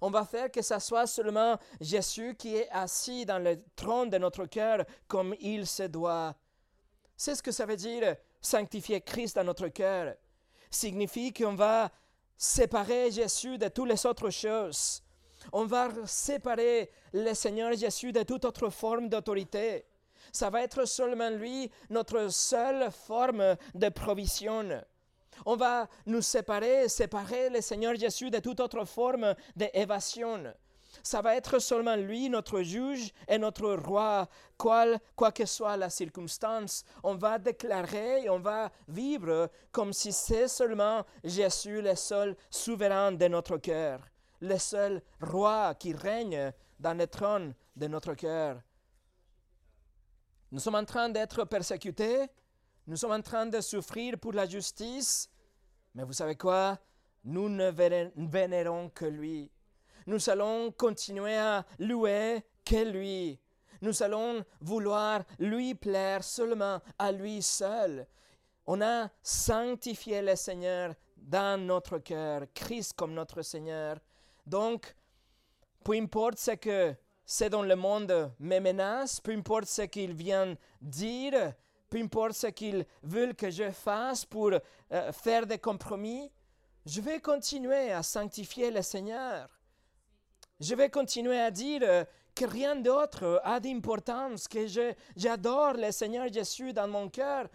On 0.00 0.10
va 0.10 0.24
faire 0.24 0.52
que 0.52 0.62
ce 0.62 0.78
soit 0.78 1.08
seulement 1.08 1.58
Jésus 1.80 2.36
qui 2.36 2.54
est 2.54 2.68
assis 2.70 3.26
dans 3.26 3.42
le 3.42 3.60
trône 3.74 4.08
de 4.08 4.18
notre 4.18 4.46
cœur 4.46 4.84
comme 5.08 5.34
il 5.40 5.66
se 5.66 5.82
doit. 5.82 6.36
C'est 7.16 7.34
ce 7.34 7.42
que 7.42 7.50
ça 7.50 7.66
veut 7.66 7.76
dire 7.76 8.14
sanctifier 8.40 9.00
Christ 9.00 9.34
dans 9.34 9.42
notre 9.42 9.66
cœur. 9.66 10.14
Signifie 10.70 11.32
qu'on 11.32 11.56
va 11.56 11.90
séparer 12.36 13.10
Jésus 13.10 13.58
de 13.58 13.66
toutes 13.66 13.88
les 13.88 14.06
autres 14.06 14.30
choses 14.30 15.02
on 15.52 15.64
va 15.64 15.88
séparer 16.06 16.90
le 17.12 17.34
Seigneur 17.34 17.74
Jésus 17.74 18.12
de 18.12 18.22
toute 18.22 18.44
autre 18.44 18.68
forme 18.70 19.08
d'autorité. 19.08 19.84
Ça 20.32 20.50
va 20.50 20.62
être 20.62 20.84
seulement 20.86 21.30
lui, 21.30 21.70
notre 21.90 22.28
seule 22.28 22.90
forme 22.90 23.56
de 23.74 23.88
provision. 23.88 24.82
On 25.46 25.56
va 25.56 25.88
nous 26.06 26.22
séparer, 26.22 26.88
séparer 26.88 27.48
le 27.50 27.60
Seigneur 27.60 27.94
Jésus 27.94 28.30
de 28.30 28.38
toute 28.38 28.60
autre 28.60 28.84
forme 28.84 29.34
d'évasion. 29.56 30.52
Ça 31.02 31.20
va 31.22 31.36
être 31.36 31.58
seulement 31.58 31.96
lui, 31.96 32.28
notre 32.28 32.62
juge 32.62 33.12
et 33.28 33.38
notre 33.38 33.72
roi, 33.74 34.28
quoi, 34.56 34.98
que 35.32 35.46
soit 35.46 35.76
la 35.76 35.90
circonstance. 35.90 36.84
On 37.02 37.14
va 37.14 37.38
déclarer, 37.38 38.28
on 38.28 38.40
va 38.40 38.70
vivre 38.88 39.50
comme 39.70 39.92
si 39.92 40.12
c'est 40.12 40.48
seulement 40.48 41.04
Jésus 41.22 41.82
le 41.82 41.94
seul 41.94 42.36
souverain 42.50 43.12
de 43.12 43.28
notre 43.28 43.58
cœur, 43.58 44.00
le 44.40 44.58
seul 44.58 45.02
roi 45.20 45.74
qui 45.74 45.92
règne 45.92 46.52
dans 46.78 46.96
le 46.96 47.06
trône 47.06 47.54
de 47.76 47.86
notre 47.86 48.14
cœur. 48.14 48.60
Nous 50.50 50.60
sommes 50.60 50.76
en 50.76 50.84
train 50.84 51.08
d'être 51.08 51.44
persécutés, 51.44 52.26
nous 52.86 52.96
sommes 52.96 53.12
en 53.12 53.22
train 53.22 53.46
de 53.46 53.60
souffrir 53.60 54.18
pour 54.18 54.32
la 54.32 54.46
justice, 54.46 55.28
mais 55.94 56.04
vous 56.04 56.12
savez 56.12 56.36
quoi? 56.36 56.78
Nous 57.24 57.48
ne 57.48 57.70
vénérons 57.70 58.88
que 58.90 59.04
lui. 59.04 59.50
Nous 60.06 60.30
allons 60.30 60.70
continuer 60.72 61.36
à 61.36 61.66
louer 61.78 62.42
que 62.64 62.82
lui. 62.90 63.38
Nous 63.82 64.02
allons 64.02 64.44
vouloir 64.60 65.22
lui 65.38 65.74
plaire 65.74 66.24
seulement 66.24 66.80
à 66.98 67.12
lui 67.12 67.42
seul. 67.42 68.06
On 68.66 68.80
a 68.80 69.10
sanctifié 69.22 70.22
le 70.22 70.34
Seigneur 70.36 70.94
dans 71.16 71.60
notre 71.60 71.98
cœur, 71.98 72.46
Christ 72.54 72.94
comme 72.94 73.12
notre 73.12 73.42
Seigneur. 73.42 73.98
Donc, 74.48 74.94
peu 75.84 75.92
importe 75.92 76.38
ce 76.38 76.52
que 76.52 76.94
c'est 77.24 77.50
dans 77.50 77.62
le 77.62 77.76
monde 77.76 78.32
me 78.40 78.58
menace, 78.58 79.20
peu 79.20 79.32
importe 79.32 79.66
ce 79.66 79.82
qu'ils 79.82 80.14
viennent 80.14 80.56
dire, 80.80 81.52
peu 81.90 81.98
importe 81.98 82.32
ce 82.32 82.46
qu'ils 82.46 82.86
veulent 83.02 83.34
que 83.34 83.50
je 83.50 83.70
fasse 83.70 84.24
pour 84.24 84.52
euh, 84.52 85.12
faire 85.12 85.46
des 85.46 85.58
compromis, 85.58 86.32
je 86.86 87.02
vais 87.02 87.20
continuer 87.20 87.92
à 87.92 88.02
sanctifier 88.02 88.70
le 88.70 88.80
Seigneur. 88.80 89.48
Je 90.60 90.74
vais 90.74 90.88
continuer 90.88 91.38
à 91.38 91.50
dire 91.50 91.82
euh, 91.82 92.04
que 92.34 92.46
rien 92.46 92.74
d'autre 92.76 93.42
a 93.44 93.60
d'importance, 93.60 94.48
que 94.48 94.66
j'adore 95.14 95.74
le 95.74 95.92
Seigneur 95.92 96.32
Jésus 96.32 96.72
dans 96.72 96.88
mon 96.88 97.10
cœur, 97.10 97.48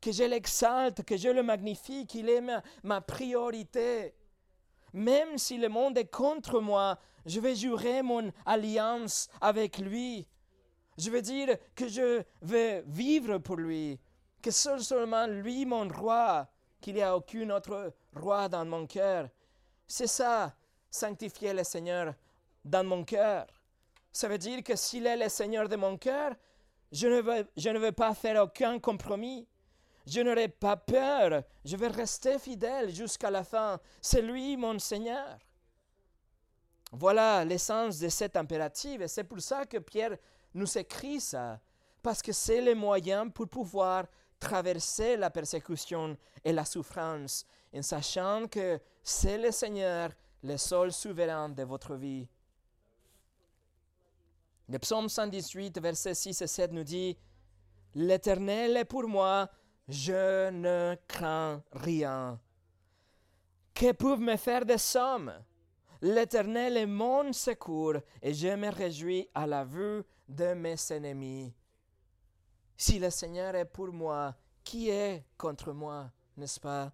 que 0.00 0.12
je 0.12 0.24
l'exalte, 0.24 1.02
que 1.02 1.18
je 1.18 1.28
le 1.28 1.42
magnifie, 1.42 2.06
qu'il 2.06 2.30
est 2.30 2.42
ma 2.82 3.00
priorité. 3.02 4.14
Même 4.92 5.38
si 5.38 5.58
le 5.58 5.68
monde 5.68 5.98
est 5.98 6.10
contre 6.10 6.60
moi, 6.60 6.98
je 7.26 7.40
vais 7.40 7.54
jurer 7.54 8.02
mon 8.02 8.32
alliance 8.46 9.28
avec 9.40 9.78
lui. 9.78 10.26
Je 10.96 11.10
veux 11.10 11.22
dire 11.22 11.56
que 11.74 11.86
je 11.88 12.22
vais 12.42 12.82
vivre 12.86 13.38
pour 13.38 13.56
lui, 13.56 14.00
que 14.42 14.50
seul 14.50 14.82
seulement 14.82 15.26
lui 15.26 15.64
mon 15.64 15.88
roi, 15.88 16.48
qu'il 16.80 16.94
n'y 16.94 17.02
a 17.02 17.16
aucun 17.16 17.50
autre 17.50 17.92
roi 18.14 18.48
dans 18.48 18.64
mon 18.64 18.86
cœur. 18.86 19.28
C'est 19.86 20.06
ça, 20.06 20.54
sanctifier 20.90 21.52
le 21.52 21.64
Seigneur 21.64 22.14
dans 22.64 22.84
mon 22.84 23.04
cœur. 23.04 23.46
Ça 24.12 24.28
veut 24.28 24.38
dire 24.38 24.62
que 24.64 24.74
s'il 24.74 25.06
est 25.06 25.16
le 25.16 25.28
Seigneur 25.28 25.68
de 25.68 25.76
mon 25.76 25.96
cœur, 25.96 26.32
je 26.90 27.06
ne 27.06 27.20
veux, 27.20 27.48
je 27.56 27.68
ne 27.68 27.78
veux 27.78 27.92
pas 27.92 28.14
faire 28.14 28.42
aucun 28.42 28.78
compromis. 28.78 29.46
Je 30.08 30.22
n'aurai 30.22 30.48
pas 30.48 30.76
peur. 30.76 31.42
Je 31.64 31.76
vais 31.76 31.88
rester 31.88 32.38
fidèle 32.38 32.94
jusqu'à 32.94 33.30
la 33.30 33.44
fin. 33.44 33.78
C'est 34.00 34.22
lui 34.22 34.56
mon 34.56 34.78
Seigneur. 34.78 35.38
Voilà 36.92 37.44
l'essence 37.44 37.98
de 37.98 38.08
cet 38.08 38.36
impératif. 38.36 39.02
Et 39.02 39.08
c'est 39.08 39.24
pour 39.24 39.40
ça 39.40 39.66
que 39.66 39.76
Pierre 39.76 40.16
nous 40.54 40.78
écrit 40.78 41.20
ça. 41.20 41.60
Parce 42.02 42.22
que 42.22 42.32
c'est 42.32 42.62
le 42.62 42.74
moyen 42.74 43.28
pour 43.28 43.48
pouvoir 43.48 44.06
traverser 44.40 45.18
la 45.18 45.28
persécution 45.28 46.16
et 46.42 46.52
la 46.52 46.64
souffrance 46.64 47.44
en 47.74 47.82
sachant 47.82 48.46
que 48.46 48.80
c'est 49.02 49.36
le 49.36 49.50
Seigneur, 49.50 50.10
le 50.42 50.56
seul 50.56 50.90
souverain 50.90 51.50
de 51.50 51.64
votre 51.64 51.96
vie. 51.96 52.26
Le 54.70 54.78
psaume 54.78 55.08
118, 55.08 55.78
versets 55.80 56.14
6 56.14 56.42
et 56.42 56.46
7 56.46 56.72
nous 56.72 56.84
dit 56.84 57.18
L'Éternel 57.94 58.76
est 58.76 58.84
pour 58.84 59.08
moi, 59.08 59.50
je 59.88 60.50
ne 60.50 60.96
crains 61.06 61.62
rien. 61.72 62.38
Que 63.74 63.92
peuvent 63.92 64.20
me 64.20 64.36
faire 64.36 64.64
des 64.64 64.78
sommes? 64.78 65.32
L'Éternel 66.00 66.76
est 66.76 66.86
mon 66.86 67.32
secours 67.32 67.96
et 68.22 68.32
je 68.32 68.48
me 68.48 68.70
réjouis 68.70 69.28
à 69.34 69.46
la 69.46 69.64
vue 69.64 70.02
de 70.28 70.54
mes 70.54 70.76
ennemis. 70.90 71.52
Si 72.76 72.98
le 72.98 73.10
Seigneur 73.10 73.56
est 73.56 73.64
pour 73.64 73.92
moi, 73.92 74.36
qui 74.62 74.90
est 74.90 75.24
contre 75.36 75.72
moi, 75.72 76.10
n'est-ce 76.36 76.60
pas? 76.60 76.92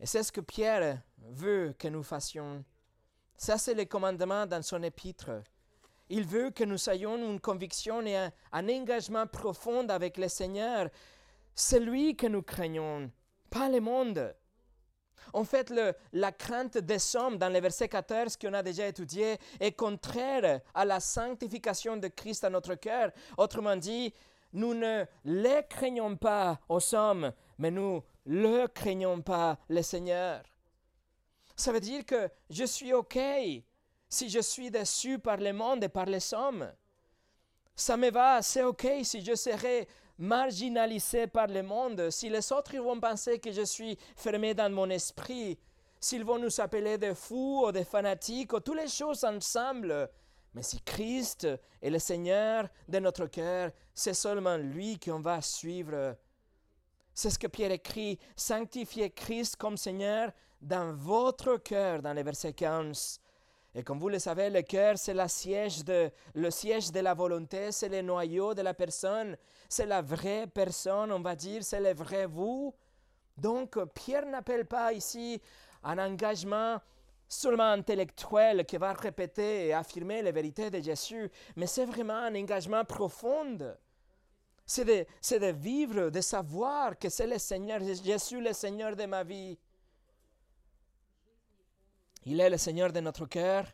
Et 0.00 0.06
c'est 0.06 0.22
ce 0.22 0.32
que 0.32 0.40
Pierre 0.40 1.02
veut 1.18 1.74
que 1.78 1.88
nous 1.88 2.02
fassions. 2.02 2.64
Ça, 3.36 3.58
c'est 3.58 3.74
le 3.74 3.84
commandement 3.84 4.46
dans 4.46 4.62
son 4.62 4.82
épître. 4.82 5.42
Il 6.08 6.24
veut 6.24 6.50
que 6.50 6.64
nous 6.64 6.88
ayons 6.88 7.16
une 7.16 7.40
conviction 7.40 8.00
et 8.06 8.16
un, 8.16 8.32
engagement 8.52 9.26
profond 9.26 9.86
avec 9.88 10.16
le 10.16 10.28
Seigneur. 10.28 10.88
C'est 11.60 11.80
lui 11.80 12.14
que 12.14 12.28
nous 12.28 12.42
craignons, 12.42 13.10
pas 13.50 13.68
le 13.68 13.80
monde. 13.80 14.32
En 15.32 15.42
fait, 15.42 15.70
le, 15.70 15.92
la 16.12 16.30
crainte 16.30 16.78
des 16.78 17.16
hommes 17.16 17.36
dans 17.36 17.52
le 17.52 17.58
verset 17.58 17.88
14 17.88 18.36
qu'on 18.36 18.54
a 18.54 18.62
déjà 18.62 18.86
étudié 18.86 19.38
est 19.58 19.72
contraire 19.72 20.60
à 20.72 20.84
la 20.84 21.00
sanctification 21.00 21.96
de 21.96 22.06
Christ 22.06 22.44
à 22.44 22.50
notre 22.50 22.76
cœur. 22.76 23.10
Autrement 23.36 23.74
dit, 23.74 24.14
nous 24.52 24.72
ne 24.72 25.04
les 25.24 25.62
craignons 25.68 26.16
pas 26.16 26.60
aux 26.68 26.94
hommes, 26.94 27.32
mais 27.58 27.72
nous 27.72 28.04
le 28.24 28.68
craignons 28.68 29.20
pas 29.20 29.58
le 29.68 29.82
Seigneur. 29.82 30.44
Ça 31.56 31.72
veut 31.72 31.80
dire 31.80 32.06
que 32.06 32.30
je 32.50 32.64
suis 32.64 32.92
OK 32.92 33.18
si 34.08 34.28
je 34.28 34.40
suis 34.40 34.70
déçu 34.70 35.18
par 35.18 35.38
le 35.38 35.52
monde 35.52 35.82
et 35.82 35.88
par 35.88 36.06
les 36.06 36.32
hommes. 36.32 36.72
Ça 37.74 37.96
me 37.96 38.12
va, 38.12 38.42
c'est 38.42 38.62
OK 38.62 38.86
si 39.02 39.24
je 39.24 39.34
serai 39.34 39.88
marginalisé 40.18 41.26
par 41.26 41.46
le 41.46 41.62
monde, 41.62 42.10
si 42.10 42.28
les 42.28 42.52
autres 42.52 42.76
vont 42.76 43.00
penser 43.00 43.38
que 43.38 43.52
je 43.52 43.62
suis 43.62 43.96
fermé 44.16 44.54
dans 44.54 44.70
mon 44.70 44.90
esprit, 44.90 45.58
s'ils 46.00 46.24
vont 46.24 46.38
nous 46.38 46.60
appeler 46.60 46.98
des 46.98 47.14
fous 47.14 47.64
ou 47.66 47.72
des 47.72 47.84
fanatiques 47.84 48.52
ou 48.52 48.60
toutes 48.60 48.80
les 48.80 48.88
choses 48.88 49.24
ensemble. 49.24 50.10
Mais 50.54 50.62
si 50.62 50.80
Christ 50.80 51.46
est 51.80 51.90
le 51.90 51.98
Seigneur 51.98 52.68
de 52.88 52.98
notre 52.98 53.26
cœur, 53.26 53.70
c'est 53.94 54.14
seulement 54.14 54.56
lui 54.56 54.98
qu'on 54.98 55.20
va 55.20 55.40
suivre. 55.40 56.16
C'est 57.14 57.30
ce 57.30 57.38
que 57.38 57.46
Pierre 57.46 57.72
écrit, 57.72 58.18
sanctifiez 58.36 59.10
Christ 59.10 59.56
comme 59.56 59.76
Seigneur 59.76 60.32
dans 60.60 60.94
votre 60.94 61.56
cœur, 61.56 62.02
dans 62.02 62.14
le 62.14 62.22
verset 62.22 62.52
15. 62.52 63.20
Et 63.78 63.84
comme 63.84 64.00
vous 64.00 64.08
le 64.08 64.18
savez, 64.18 64.50
le 64.50 64.62
cœur, 64.62 64.98
c'est 64.98 65.14
le 65.14 65.28
siège 65.28 65.84
de, 65.84 66.10
la 67.00 67.14
volonté, 67.14 67.70
c'est 67.70 67.88
le 67.88 68.02
noyau 68.02 68.52
de 68.52 68.60
la 68.60 68.74
personne, 68.74 69.36
c'est 69.68 69.86
la 69.86 70.02
vraie 70.02 70.48
personne, 70.48 71.12
on 71.12 71.20
va 71.20 71.36
dire, 71.36 71.62
c'est 71.62 71.78
le 71.78 71.94
vrai 71.94 72.26
vous. 72.26 72.74
Donc, 73.36 73.78
Pierre 73.94 74.26
n'appelle 74.26 74.66
pas 74.66 74.92
ici 74.92 75.40
un 75.84 75.96
engagement 75.96 76.80
seulement 77.28 77.70
intellectuel 77.70 78.66
qui 78.66 78.78
va 78.78 78.94
répéter 78.94 79.68
et 79.68 79.74
affirmer 79.74 80.22
les 80.22 80.32
vérités 80.32 80.70
de 80.70 80.80
Jésus, 80.82 81.30
mais 81.54 81.68
c'est 81.68 81.84
vraiment 81.84 82.14
un 82.18 82.34
engagement 82.34 82.84
profond. 82.84 83.58
C'est 84.66 84.84
de, 84.86 85.52
vivre, 85.52 86.10
de 86.10 86.20
savoir 86.20 86.98
que 86.98 87.08
c'est 87.08 87.28
le 87.28 87.38
Seigneur, 87.38 87.78
Jésus 87.78 88.40
le 88.40 88.52
Seigneur 88.54 88.96
de 88.96 89.06
ma 89.06 89.22
vie. 89.22 89.56
Il 92.30 92.42
est 92.42 92.50
le 92.50 92.58
Seigneur 92.58 92.92
de 92.92 93.00
notre 93.00 93.24
cœur. 93.24 93.64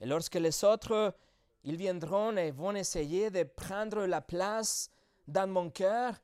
Et 0.00 0.06
lorsque 0.06 0.34
les 0.34 0.64
autres, 0.64 1.14
ils 1.62 1.76
viendront 1.76 2.36
et 2.36 2.50
vont 2.50 2.74
essayer 2.74 3.30
de 3.30 3.44
prendre 3.44 4.06
la 4.06 4.20
place 4.20 4.90
dans 5.28 5.48
mon 5.48 5.70
cœur, 5.70 6.14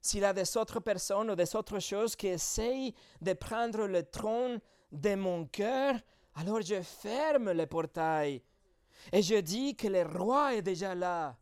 s'il 0.00 0.20
y 0.20 0.24
a 0.24 0.32
des 0.32 0.56
autres 0.56 0.80
personnes 0.80 1.30
ou 1.30 1.34
des 1.34 1.54
autres 1.54 1.78
choses 1.78 2.16
qui 2.16 2.28
essayent 2.28 2.94
de 3.20 3.34
prendre 3.34 3.86
le 3.86 4.02
trône 4.04 4.60
de 4.90 5.14
mon 5.14 5.44
cœur, 5.44 5.96
alors 6.36 6.62
je 6.62 6.80
ferme 6.80 7.52
le 7.52 7.66
portail 7.66 8.42
et 9.12 9.20
je 9.20 9.36
dis 9.36 9.76
que 9.76 9.88
le 9.88 10.04
roi 10.04 10.54
est 10.54 10.62
déjà 10.62 10.94
là, 10.94 11.36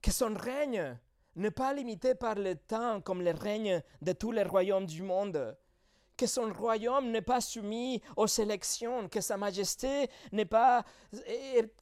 que 0.00 0.10
son 0.10 0.34
règne 0.34 0.98
n'est 1.36 1.52
pas 1.52 1.72
limité 1.72 2.16
par 2.16 2.34
le 2.34 2.56
temps 2.56 3.00
comme 3.00 3.22
le 3.22 3.30
règne 3.30 3.80
de 4.00 4.12
tous 4.12 4.32
les 4.32 4.42
royaumes 4.42 4.86
du 4.86 5.02
monde, 5.02 5.56
que 6.22 6.28
son 6.28 6.52
royaume 6.52 7.10
n'est 7.10 7.20
pas 7.20 7.40
soumis 7.40 8.00
aux 8.16 8.28
sélections, 8.28 9.08
que 9.08 9.20
sa 9.20 9.36
majesté 9.36 10.08
n'est 10.30 10.44
pas 10.44 10.84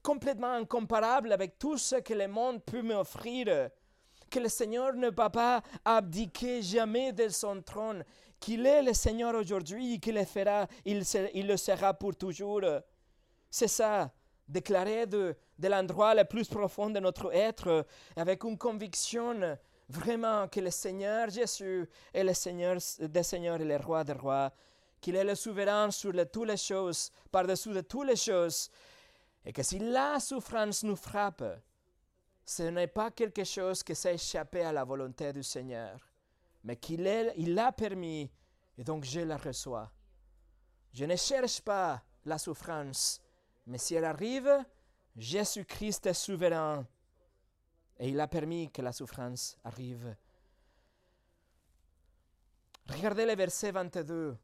complètement 0.02 0.52
incomparable 0.52 1.30
avec 1.30 1.58
tout 1.58 1.76
ce 1.76 1.96
que 1.96 2.14
le 2.14 2.26
monde 2.26 2.64
peut 2.64 2.80
m'offrir, 2.80 3.68
que 4.30 4.38
le 4.38 4.48
Seigneur 4.48 4.94
ne 4.94 5.10
va 5.10 5.28
pas 5.28 5.62
abdiquer 5.84 6.62
jamais 6.62 7.12
de 7.12 7.28
son 7.28 7.60
trône, 7.60 8.02
qu'il 8.38 8.64
est 8.64 8.80
le 8.82 8.94
Seigneur 8.94 9.34
aujourd'hui, 9.34 10.00
qu'il 10.00 10.14
le 10.14 10.24
fera, 10.24 10.66
il, 10.86 11.00
le 11.46 11.56
sera 11.58 11.92
pour 11.92 12.16
toujours. 12.16 12.62
C'est 13.50 13.68
ça, 13.68 14.10
déclarer 14.48 15.04
de, 15.04 15.36
de 15.58 15.68
l'endroit 15.68 16.14
le 16.14 16.24
plus 16.24 16.48
profond 16.48 16.88
de 16.88 16.98
notre 16.98 17.30
être, 17.34 17.84
avec 18.16 18.42
une 18.44 18.56
conviction 18.56 19.58
vraiment 19.90 20.48
que 20.48 20.60
le 20.60 20.70
Seigneur 20.70 21.28
Jésus 21.30 21.88
est 22.12 22.24
le 22.24 22.34
Seigneur 22.34 22.78
des 23.00 23.22
Seigneurs 23.22 23.60
et 23.60 23.64
le 23.64 23.76
Roi 23.76 24.04
des 24.04 24.12
Rois, 24.12 24.52
qu'il 25.00 25.16
est 25.16 25.24
le 25.24 25.34
souverain 25.34 25.90
sur 25.90 26.12
toutes 26.30 26.48
les 26.48 26.56
choses, 26.56 27.10
par-dessus 27.30 27.72
de 27.72 27.80
toutes 27.80 28.06
les 28.06 28.16
choses, 28.16 28.70
et 29.44 29.52
que 29.52 29.62
si 29.62 29.78
la 29.78 30.20
souffrance 30.20 30.82
nous 30.84 30.96
frappe, 30.96 31.44
ce 32.44 32.64
n'est 32.64 32.86
pas 32.86 33.10
quelque 33.10 33.44
chose 33.44 33.82
qui 33.82 33.94
s'est 33.94 34.14
échappé 34.14 34.62
à 34.62 34.72
la 34.72 34.84
volonté 34.84 35.32
du 35.32 35.42
Seigneur, 35.42 35.98
mais 36.64 36.76
qu'il 36.76 37.06
il 37.36 37.54
l'a 37.54 37.72
permis, 37.72 38.30
et 38.76 38.84
donc 38.84 39.04
je 39.04 39.20
la 39.20 39.36
reçois. 39.36 39.90
Je 40.92 41.04
ne 41.04 41.16
cherche 41.16 41.60
pas 41.62 42.02
la 42.24 42.38
souffrance, 42.38 43.20
mais 43.66 43.78
si 43.78 43.94
elle 43.94 44.04
arrive, 44.04 44.50
Jésus-Christ 45.16 46.06
est 46.06 46.14
souverain, 46.14 46.86
et 48.00 48.08
il 48.08 48.18
a 48.18 48.26
permis 48.26 48.70
que 48.70 48.80
la 48.80 48.92
souffrance 48.92 49.58
arrive. 49.62 50.16
Regardez 52.88 53.26
le 53.26 53.36
verset 53.36 53.70
22 53.70 54.36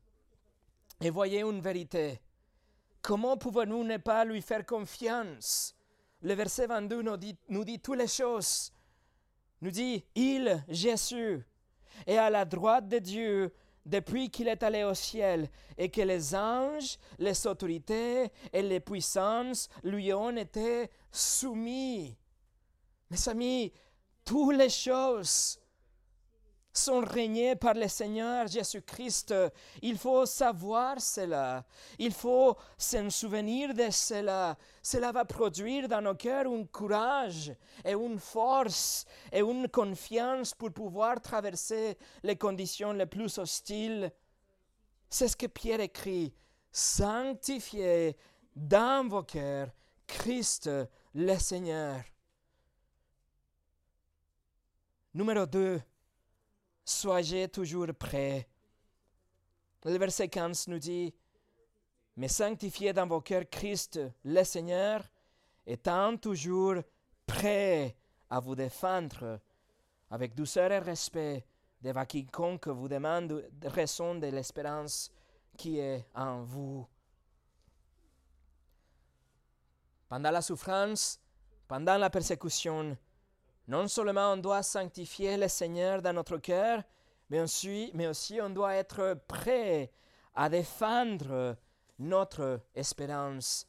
et 1.01 1.11
voyez 1.11 1.41
une 1.41 1.61
vérité. 1.61 2.21
Comment 3.01 3.39
pouvons-nous 3.39 3.83
ne 3.83 3.97
pas 3.97 4.27
lui 4.27 4.43
faire 4.43 4.65
confiance? 4.67 5.75
Le 6.21 6.35
verset 6.35 6.67
22 6.67 7.03
nous 7.03 7.17
dit, 7.17 7.37
nous 7.49 7.65
dit 7.65 7.81
toutes 7.81 7.99
les 7.99 8.09
choses. 8.09 8.73
Nous 9.63 9.71
dit, 9.71 10.05
il, 10.15 10.63
Jésus, 10.69 11.43
est 12.07 12.19
à 12.19 12.29
la 12.29 12.45
droite 12.45 12.89
de 12.89 12.99
Dieu 12.99 13.55
depuis 13.87 14.31
qu'il 14.31 14.49
est 14.49 14.63
allé 14.63 14.85
au 14.85 14.95
ciel 14.95 15.49
et 15.79 15.89
que 15.89 16.03
les 16.03 16.35
anges, 16.35 16.99
les 17.19 17.47
autorités 17.47 18.31
et 18.53 18.63
les 18.63 18.81
puissances 18.81 19.69
lui 19.83 20.13
ont 20.13 20.37
été 20.37 20.91
soumis. 21.11 22.19
Mes 23.11 23.29
amis, 23.29 23.73
toutes 24.25 24.57
les 24.57 24.71
choses 24.71 25.59
sont 26.79 27.01
régnées 27.01 27.57
par 27.57 27.75
le 27.75 27.89
Seigneur 27.89 28.47
Jésus-Christ. 28.47 29.35
Il 29.83 29.97
faut 29.97 30.27
savoir 30.27 31.01
cela. 31.01 31.65
Il 31.99 32.13
faut 32.13 32.57
s'en 32.77 33.09
souvenir 33.11 33.75
de 33.75 33.91
cela. 33.91 34.57
Cela 34.83 35.13
va 35.13 35.25
produire 35.25 35.89
dans 35.89 36.03
nos 36.03 36.15
cœurs 36.15 36.47
un 36.47 36.65
courage 36.65 37.53
et 37.85 37.93
une 37.93 38.19
force 38.19 39.07
et 39.33 39.41
une 39.41 39.69
confiance 39.69 40.55
pour 40.55 40.73
pouvoir 40.73 41.21
traverser 41.21 41.97
les 42.23 42.37
conditions 42.37 42.93
les 42.93 43.07
plus 43.07 43.39
hostiles. 43.39 44.13
C'est 45.09 45.29
ce 45.29 45.37
que 45.37 45.47
Pierre 45.47 45.81
écrit. 45.81 46.35
Sanctifiez 46.71 48.17
dans 48.55 49.09
vos 49.09 49.23
cœurs 49.23 49.69
Christ 50.07 50.71
le 51.15 51.39
Seigneur. 51.39 52.03
Numéro 55.17 55.47
2 55.47 55.81
soyez 56.85 57.49
toujours 57.49 57.87
prêts. 57.99 58.47
Le 59.83 59.97
verset 59.97 60.29
15 60.29 60.69
nous 60.69 60.79
dit, 60.79 61.15
mais 62.19 62.29
sanctifiez 62.29 62.93
dans 62.93 63.07
vos 63.07 63.23
cœurs 63.23 63.49
Christ 63.51 63.99
le 64.25 64.45
Seigneur, 64.45 65.03
étant 65.67 66.19
toujours 66.19 66.83
prêt 67.25 67.97
à 68.29 68.41
vous 68.41 68.55
défendre 68.55 69.41
avec 70.11 70.35
douceur 70.35 70.71
et 70.71 70.81
respect 70.81 71.47
devant 71.81 72.05
quiconque 72.05 72.69
vous 72.69 72.87
demande 72.87 73.49
raison 73.63 74.17
de 74.17 74.27
l'espérance 74.27 75.11
qui 75.57 75.79
est 75.79 76.05
en 76.15 76.43
vous. 76.43 76.87
Pendant 80.11 80.31
la 80.31 80.43
souffrance, 80.43 81.19
pendant 81.67 81.97
la 81.97 82.11
persécution, 82.11 82.99
non 83.69 83.89
seulement 83.89 84.33
on 84.33 84.37
doit 84.37 84.63
sanctifier 84.63 85.37
le 85.37 85.49
Seigneur 85.49 86.01
dans 86.01 86.13
notre 86.13 86.39
cœur, 86.39 86.83
mais 87.31 87.41
aussi, 87.41 87.91
mais 87.95 88.07
aussi 88.07 88.41
on 88.41 88.51
doit 88.51 88.75
être 88.75 89.19
prêt 89.27 89.91
à 90.35 90.49
défendre 90.49 91.57
notre 91.99 92.61
espérance. 92.75 93.67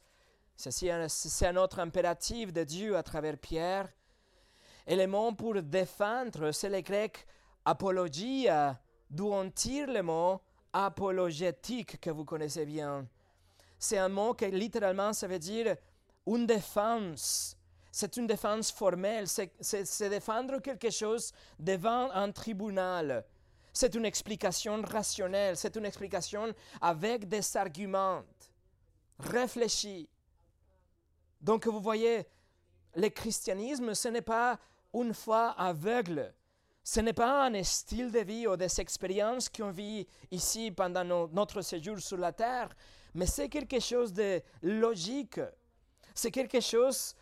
C'est 0.56 1.46
un 1.46 1.56
autre 1.56 1.80
impératif 1.80 2.52
de 2.52 2.64
Dieu 2.64 2.96
à 2.96 3.02
travers 3.02 3.38
Pierre. 3.38 3.88
Et 4.86 4.96
le 4.96 5.06
mot 5.06 5.32
pour 5.32 5.60
défendre, 5.62 6.50
c'est 6.52 6.70
le 6.70 6.80
grec 6.80 7.26
apologia, 7.64 8.80
d'où 9.10 9.32
on 9.32 9.50
tire 9.50 9.88
le 9.88 10.02
mot 10.02 10.40
apologétique 10.72 12.00
que 12.00 12.10
vous 12.10 12.24
connaissez 12.24 12.64
bien. 12.64 13.06
C'est 13.78 13.98
un 13.98 14.08
mot 14.08 14.34
qui 14.34 14.50
littéralement 14.50 15.12
ça 15.12 15.26
veut 15.26 15.38
dire 15.38 15.76
une 16.26 16.46
défense, 16.46 17.56
c'est 17.90 18.16
une 18.16 18.26
défense 18.26 18.70
formelle, 18.70 19.26
c'est 19.28 20.08
défendre 20.08 20.60
quelque 20.60 20.90
chose 20.90 21.32
devant 21.58 22.10
un 22.12 22.30
tribunal. 22.30 23.24
C'est 23.72 23.94
une 23.94 24.04
explication 24.04 24.82
rationnelle, 24.82 25.56
c'est 25.56 25.76
une 25.76 25.84
explication 25.86 26.52
avec 26.80 27.28
des 27.28 27.56
arguments 27.56 28.22
réfléchis. 29.18 30.08
Donc 31.40 31.66
vous 31.66 31.80
voyez, 31.80 32.26
le 32.94 33.08
christianisme, 33.08 33.94
ce 33.94 34.08
n'est 34.08 34.22
pas 34.22 34.58
une 34.94 35.14
foi 35.14 35.50
aveugle. 35.50 36.34
Ce 36.82 37.00
n'est 37.00 37.12
pas 37.12 37.46
un 37.46 37.62
style 37.62 38.10
de 38.10 38.20
vie 38.20 38.46
ou 38.46 38.56
des 38.56 38.80
expériences 38.80 39.48
qu'on 39.48 39.70
vit 39.70 40.06
ici 40.30 40.70
pendant 40.70 41.28
notre 41.28 41.60
séjour 41.60 41.98
sur 42.00 42.16
la 42.16 42.32
terre, 42.32 42.70
mais 43.14 43.26
c'est 43.26 43.48
quelque 43.48 43.78
chose 43.78 44.12
de 44.12 44.40
logique. 44.62 45.40
C'est 46.14 46.30
quelque 46.30 46.60
chose 46.60 47.14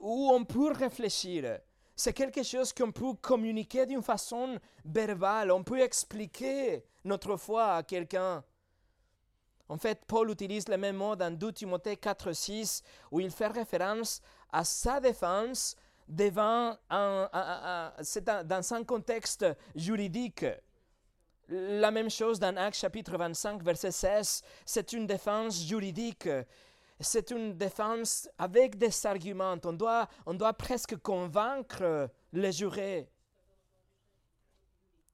où 0.00 0.30
on 0.32 0.44
peut 0.44 0.72
réfléchir. 0.72 1.58
C'est 1.94 2.12
quelque 2.12 2.42
chose 2.42 2.72
qu'on 2.72 2.92
peut 2.92 3.14
communiquer 3.14 3.86
d'une 3.86 4.02
façon 4.02 4.58
verbale. 4.84 5.50
On 5.50 5.62
peut 5.62 5.80
expliquer 5.80 6.84
notre 7.04 7.36
foi 7.36 7.76
à 7.76 7.82
quelqu'un. 7.82 8.44
En 9.68 9.78
fait, 9.78 10.04
Paul 10.06 10.30
utilise 10.30 10.68
le 10.68 10.76
même 10.76 10.96
mot 10.96 11.16
dans 11.16 11.36
2 11.36 11.52
Timothée 11.52 11.96
4, 11.96 12.32
6, 12.32 12.82
où 13.10 13.20
il 13.20 13.30
fait 13.30 13.48
référence 13.48 14.20
à 14.52 14.62
sa 14.62 15.00
défense 15.00 15.74
devant 16.06 16.76
un, 16.88 17.28
dans 18.44 18.74
un 18.74 18.84
contexte 18.84 19.44
juridique. 19.74 20.46
La 21.48 21.90
même 21.90 22.10
chose 22.10 22.38
dans 22.38 22.56
Actes 22.56 22.78
chapitre 22.78 23.16
25, 23.16 23.62
verset 23.62 23.90
16, 23.90 24.42
c'est 24.64 24.92
une 24.92 25.06
défense 25.06 25.64
juridique 25.64 26.28
c'est 27.00 27.30
une 27.30 27.56
défense 27.56 28.28
avec 28.38 28.78
des 28.78 29.06
arguments. 29.06 29.56
On 29.64 29.72
doit, 29.72 30.08
on 30.24 30.34
doit 30.34 30.54
presque 30.54 30.96
convaincre 30.96 32.08
les 32.32 32.52
jurés. 32.52 33.08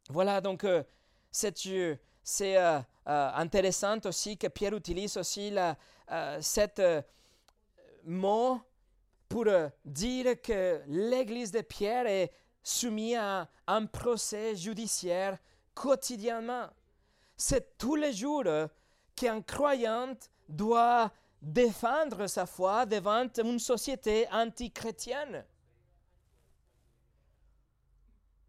Voilà, 0.08 0.40
donc 0.40 0.64
euh, 0.64 0.82
c'est 1.30 1.54
euh, 1.66 1.94
euh, 3.08 3.30
intéressant 3.34 3.98
aussi 4.04 4.36
que 4.36 4.48
Pierre 4.48 4.74
utilise 4.74 5.16
aussi 5.16 5.50
la, 5.50 5.76
cet 6.40 6.82
mot 8.04 8.60
pour 9.28 9.46
dire 9.84 10.42
que 10.42 10.82
l'Église 10.86 11.50
de 11.50 11.62
Pierre 11.62 12.06
est 12.06 12.30
soumise 12.62 13.16
à 13.16 13.48
un 13.66 13.86
procès 13.86 14.54
judiciaire 14.54 15.38
quotidiennement. 15.74 16.68
C'est 17.36 17.78
tous 17.78 17.96
les 17.96 18.12
jours 18.12 18.44
qu'un 19.16 19.40
croyant 19.40 20.14
doit 20.48 21.10
défendre 21.42 22.28
sa 22.28 22.46
foi 22.46 22.86
devant 22.86 23.28
une 23.42 23.58
société 23.58 24.26
antichrétienne. 24.30 25.44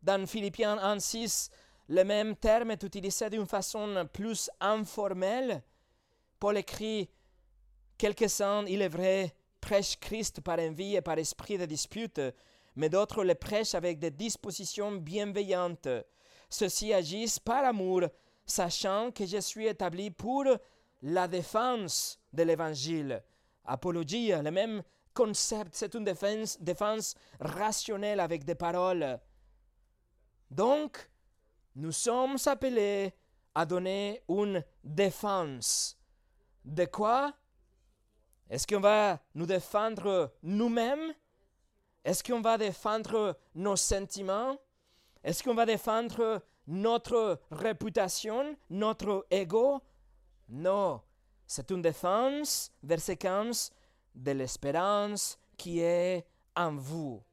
Dans 0.03 0.27
Philippiens 0.27 0.77
1.6, 0.77 1.49
le 1.89 2.03
même 2.03 2.35
terme 2.35 2.71
est 2.71 2.83
utilisé 2.83 3.29
d'une 3.29 3.47
façon 3.47 4.07
plus 4.13 4.49
informelle. 4.59 5.63
Paul 6.39 6.57
écrit 6.57 7.09
Quelques-uns, 7.97 8.65
il 8.67 8.81
est 8.81 8.89
vrai, 8.89 9.33
prêchent 9.59 9.97
Christ 9.99 10.41
par 10.41 10.59
envie 10.59 10.95
et 10.95 11.01
par 11.01 11.17
esprit 11.17 11.57
de 11.57 11.65
dispute, 11.65 12.21
mais 12.75 12.89
d'autres 12.89 13.23
le 13.23 13.35
prêchent 13.35 13.75
avec 13.75 13.99
des 13.99 14.11
dispositions 14.11 14.91
bienveillantes. 14.91 15.87
Ceux-ci 16.49 16.93
agissent 16.93 17.39
par 17.39 17.63
amour, 17.63 18.01
sachant 18.45 19.11
que 19.11 19.25
je 19.25 19.37
suis 19.37 19.67
établi 19.67 20.11
pour 20.11 20.45
la 21.03 21.27
défense 21.27 22.19
de 22.31 22.43
l'évangile. 22.43 23.21
Apologie, 23.65 24.31
le 24.31 24.51
même 24.51 24.81
concept, 25.13 25.75
c'est 25.75 25.93
une 25.93 26.05
défense, 26.05 27.15
rationnelle 27.39 28.19
avec 28.19 28.45
des 28.45 28.55
paroles. 28.55 29.19
Donc, 30.49 31.09
nous 31.75 31.91
sommes 31.91 32.37
appelés 32.45 33.13
à 33.53 33.65
donner 33.65 34.23
une 34.29 34.63
défense. 34.83 35.97
De 36.63 36.85
quoi 36.85 37.33
Est-ce 38.49 38.65
qu'on 38.65 38.79
va 38.79 39.19
nous 39.35 39.45
défendre 39.45 40.33
nous-mêmes? 40.41 41.13
Est-ce 42.05 42.23
qu'on 42.23 42.41
va 42.41 42.57
défendre 42.57 43.37
nos 43.55 43.75
sentiments? 43.75 44.57
Est-ce 45.23 45.43
qu'on 45.43 45.53
va 45.53 45.65
défendre 45.65 46.41
notre 46.67 47.41
réputation, 47.51 48.55
notre 48.69 49.25
ego? 49.29 49.81
Non, 50.49 51.01
c'est 51.47 51.71
une 51.71 51.81
défense, 51.81 52.71
verset 52.81 53.17
15, 53.17 53.71
de 54.15 54.31
l'espérance 54.31 55.37
qui 55.57 55.79
est 55.79 56.25
en 56.55 56.75
vous. 56.75 57.23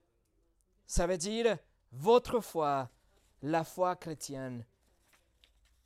Ça 0.87 1.07
veut 1.07 1.19
dire 1.19 1.57
votre 1.93 2.41
foi, 2.41 2.89
la 3.43 3.65
foi 3.65 3.97
chrétienne. 3.97 4.65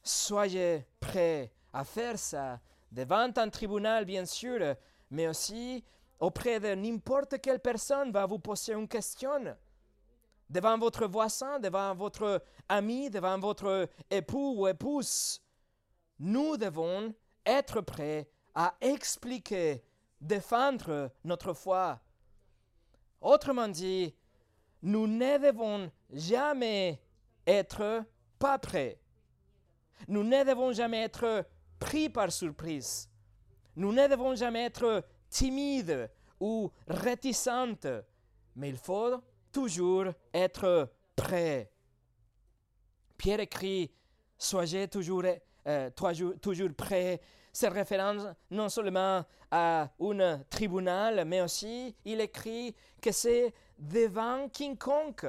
Soyez 0.02 0.86
prêts 1.00 1.52
à 1.72 1.84
faire 1.84 2.18
ça, 2.18 2.60
devant 2.90 3.30
un 3.36 3.48
tribunal 3.48 4.04
bien 4.04 4.24
sûr, 4.24 4.76
mais 5.10 5.28
aussi 5.28 5.84
auprès 6.20 6.60
de 6.60 6.74
n'importe 6.74 7.40
quelle 7.40 7.60
personne 7.60 8.12
va 8.12 8.26
vous 8.26 8.38
poser 8.38 8.72
une 8.72 8.88
question. 8.88 9.56
Devant 10.48 10.78
votre 10.78 11.06
voisin, 11.06 11.58
devant 11.58 11.94
votre 11.94 12.42
ami, 12.68 13.10
devant 13.10 13.38
votre 13.38 13.88
époux 14.10 14.54
ou 14.58 14.68
épouse. 14.68 15.40
Nous 16.18 16.56
devons 16.56 17.14
être 17.44 17.80
prêts 17.80 18.28
à 18.54 18.74
expliquer, 18.80 19.84
défendre 20.20 21.10
notre 21.24 21.52
foi. 21.52 22.00
Autrement 23.20 23.68
dit, 23.68 24.14
nous 24.82 25.06
ne 25.06 25.38
devons 25.38 25.90
jamais 26.12 27.00
être 27.46 28.04
pas 28.38 28.58
prêts. 28.58 28.98
Nous 30.08 30.22
ne 30.22 30.44
devons 30.44 30.72
jamais 30.72 31.02
être 31.02 31.46
pris 31.78 32.08
par 32.08 32.30
surprise. 32.30 33.08
Nous 33.76 33.92
ne 33.92 34.06
devons 34.06 34.34
jamais 34.34 34.64
être 34.64 35.04
timides 35.30 36.10
ou 36.38 36.70
réticentes, 36.86 37.86
mais 38.54 38.68
il 38.68 38.76
faut 38.76 39.20
toujours 39.50 40.06
être 40.32 40.92
prêts. 41.16 41.70
Pierre 43.16 43.40
écrit, 43.40 43.90
soyez 44.36 44.88
toujours, 44.88 45.24
euh, 45.66 45.90
toujours 45.90 46.74
prêts. 46.76 47.20
C'est 47.52 47.68
référence 47.68 48.26
non 48.50 48.68
seulement 48.68 49.24
à 49.50 49.88
un 50.00 50.38
tribunal, 50.50 51.24
mais 51.24 51.40
aussi 51.40 51.94
il 52.04 52.20
écrit 52.20 52.74
que 53.00 53.12
c'est 53.12 53.54
devant 53.78 54.48
quiconque. 54.48 55.26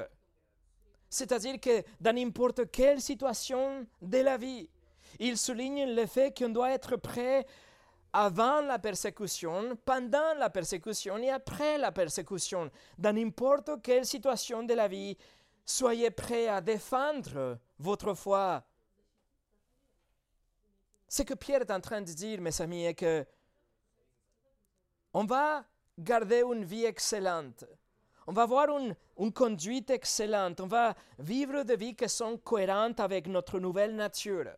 C'est-à-dire 1.08 1.60
que 1.60 1.82
dans 2.00 2.14
n'importe 2.14 2.70
quelle 2.70 3.00
situation 3.00 3.86
de 4.02 4.18
la 4.18 4.36
vie, 4.36 4.68
il 5.20 5.38
souligne 5.38 5.94
le 5.94 6.06
fait 6.06 6.36
qu'on 6.36 6.48
doit 6.48 6.72
être 6.72 6.96
prêt 6.96 7.46
avant 8.12 8.60
la 8.62 8.78
persécution, 8.78 9.76
pendant 9.84 10.34
la 10.38 10.50
persécution 10.50 11.18
et 11.18 11.30
après 11.30 11.78
la 11.78 11.92
persécution. 11.92 12.70
Dans 12.98 13.14
n'importe 13.14 13.82
quelle 13.82 14.06
situation 14.06 14.62
de 14.62 14.74
la 14.74 14.88
vie, 14.88 15.16
soyez 15.64 16.10
prêts 16.10 16.48
à 16.48 16.60
défendre 16.60 17.58
votre 17.78 18.14
foi. 18.14 18.64
Ce 21.08 21.22
que 21.22 21.34
Pierre 21.34 21.62
est 21.62 21.70
en 21.70 21.80
train 21.80 22.00
de 22.00 22.12
dire, 22.12 22.40
mes 22.40 22.60
amis, 22.60 22.84
est 22.84 22.94
que 22.94 23.24
on 25.14 25.24
va 25.24 25.64
garder 25.98 26.42
une 26.42 26.64
vie 26.64 26.84
excellente. 26.84 27.64
On 28.26 28.32
va 28.32 28.42
avoir 28.42 28.68
une, 28.76 28.94
une, 29.18 29.32
conduite 29.32 29.88
excellente. 29.90 30.60
On 30.60 30.66
va 30.66 30.94
vivre 31.18 31.62
des 31.62 31.76
vies 31.76 31.94
qui 31.94 32.08
sont 32.08 32.36
cohérentes 32.38 33.00
avec 33.00 33.28
notre 33.28 33.58
nouvelle 33.60 33.94
nature. 33.94 34.50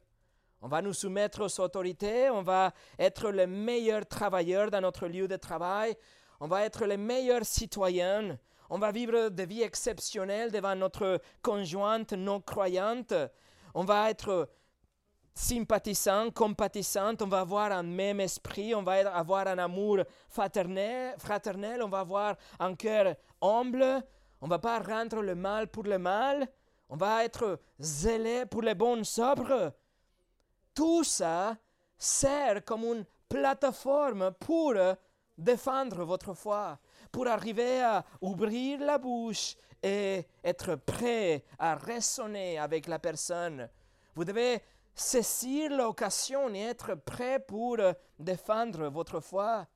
On 0.61 0.69
va 0.69 0.83
nous 0.83 0.95
soumettre 0.95 1.45
aux 1.45 1.61
autorités. 1.61 2.31
On 2.31 2.43
va 2.43 2.73
être 2.99 3.31
les 3.31 3.47
meilleurs 3.47 4.07
travailleurs 4.07 4.71
dans 4.71 4.81
notre 4.81 5.07
lieu 5.07 5.29
de 5.29 5.37
travail. 5.37 5.95
On 6.41 6.49
va 6.49 6.65
être 6.65 6.87
les 6.87 6.97
meilleurs 6.97 7.45
citoyens. 7.45 8.39
On 8.71 8.79
va 8.79 8.91
vivre 8.91 9.29
des 9.29 9.47
vies 9.47 9.63
exceptionnelles 9.63 10.51
devant 10.51 10.75
notre 10.75 11.21
conjointe 11.43 12.13
non 12.13 12.41
croyante. 12.41 13.15
On 13.75 13.85
va 13.85 14.11
être 14.11 14.49
sympathisant, 15.39 16.33
compatissant, 16.33 17.15
on 17.21 17.29
va 17.29 17.41
avoir 17.41 17.71
un 17.71 17.85
même 17.85 18.19
esprit, 18.21 18.75
on 18.75 18.83
va 18.83 18.95
avoir 19.15 19.47
un 19.47 19.59
amour 19.59 19.99
fraternel, 20.29 21.15
fraternel 21.17 21.81
on 21.83 21.89
va 21.89 22.01
avoir 22.01 22.35
un 22.59 22.75
cœur 22.75 23.15
humble, 23.41 24.03
on 24.41 24.49
va 24.49 24.59
pas 24.59 24.81
rendre 24.81 25.23
le 25.23 25.37
mal 25.37 25.69
pour 25.69 25.85
le 25.85 25.97
mal, 25.97 26.49
on 26.89 26.97
va 26.97 27.25
être 27.25 27.61
zélé 27.79 28.47
pour 28.47 28.63
les 28.63 28.75
bonnes 28.75 29.05
sobres. 29.05 29.73
Tout 30.75 31.05
ça 31.05 31.57
sert 31.97 32.65
comme 32.65 32.85
une 32.85 33.05
plateforme 33.29 34.33
pour 34.41 34.75
défendre 35.37 36.05
votre 36.05 36.35
foi, 36.35 36.79
pour 37.13 37.29
arriver 37.29 37.81
à 37.81 38.05
ouvrir 38.21 38.81
la 38.81 38.99
bouche 38.99 39.55
et 39.85 40.27
être 40.43 40.75
prêt 40.75 41.45
à 41.61 41.77
raisonner 41.77 42.59
avec 42.59 42.89
la 42.89 42.99
personne. 42.99 43.69
Vous 44.17 44.25
devez 44.25 44.61
saisir 45.01 45.71
l'occasion 45.71 46.53
et 46.55 46.61
être 46.61 46.95
prêt 46.95 47.39
pour 47.39 47.79
euh, 47.79 47.93
défendre 48.19 48.89
votre 48.89 49.21
foi. 49.21 49.67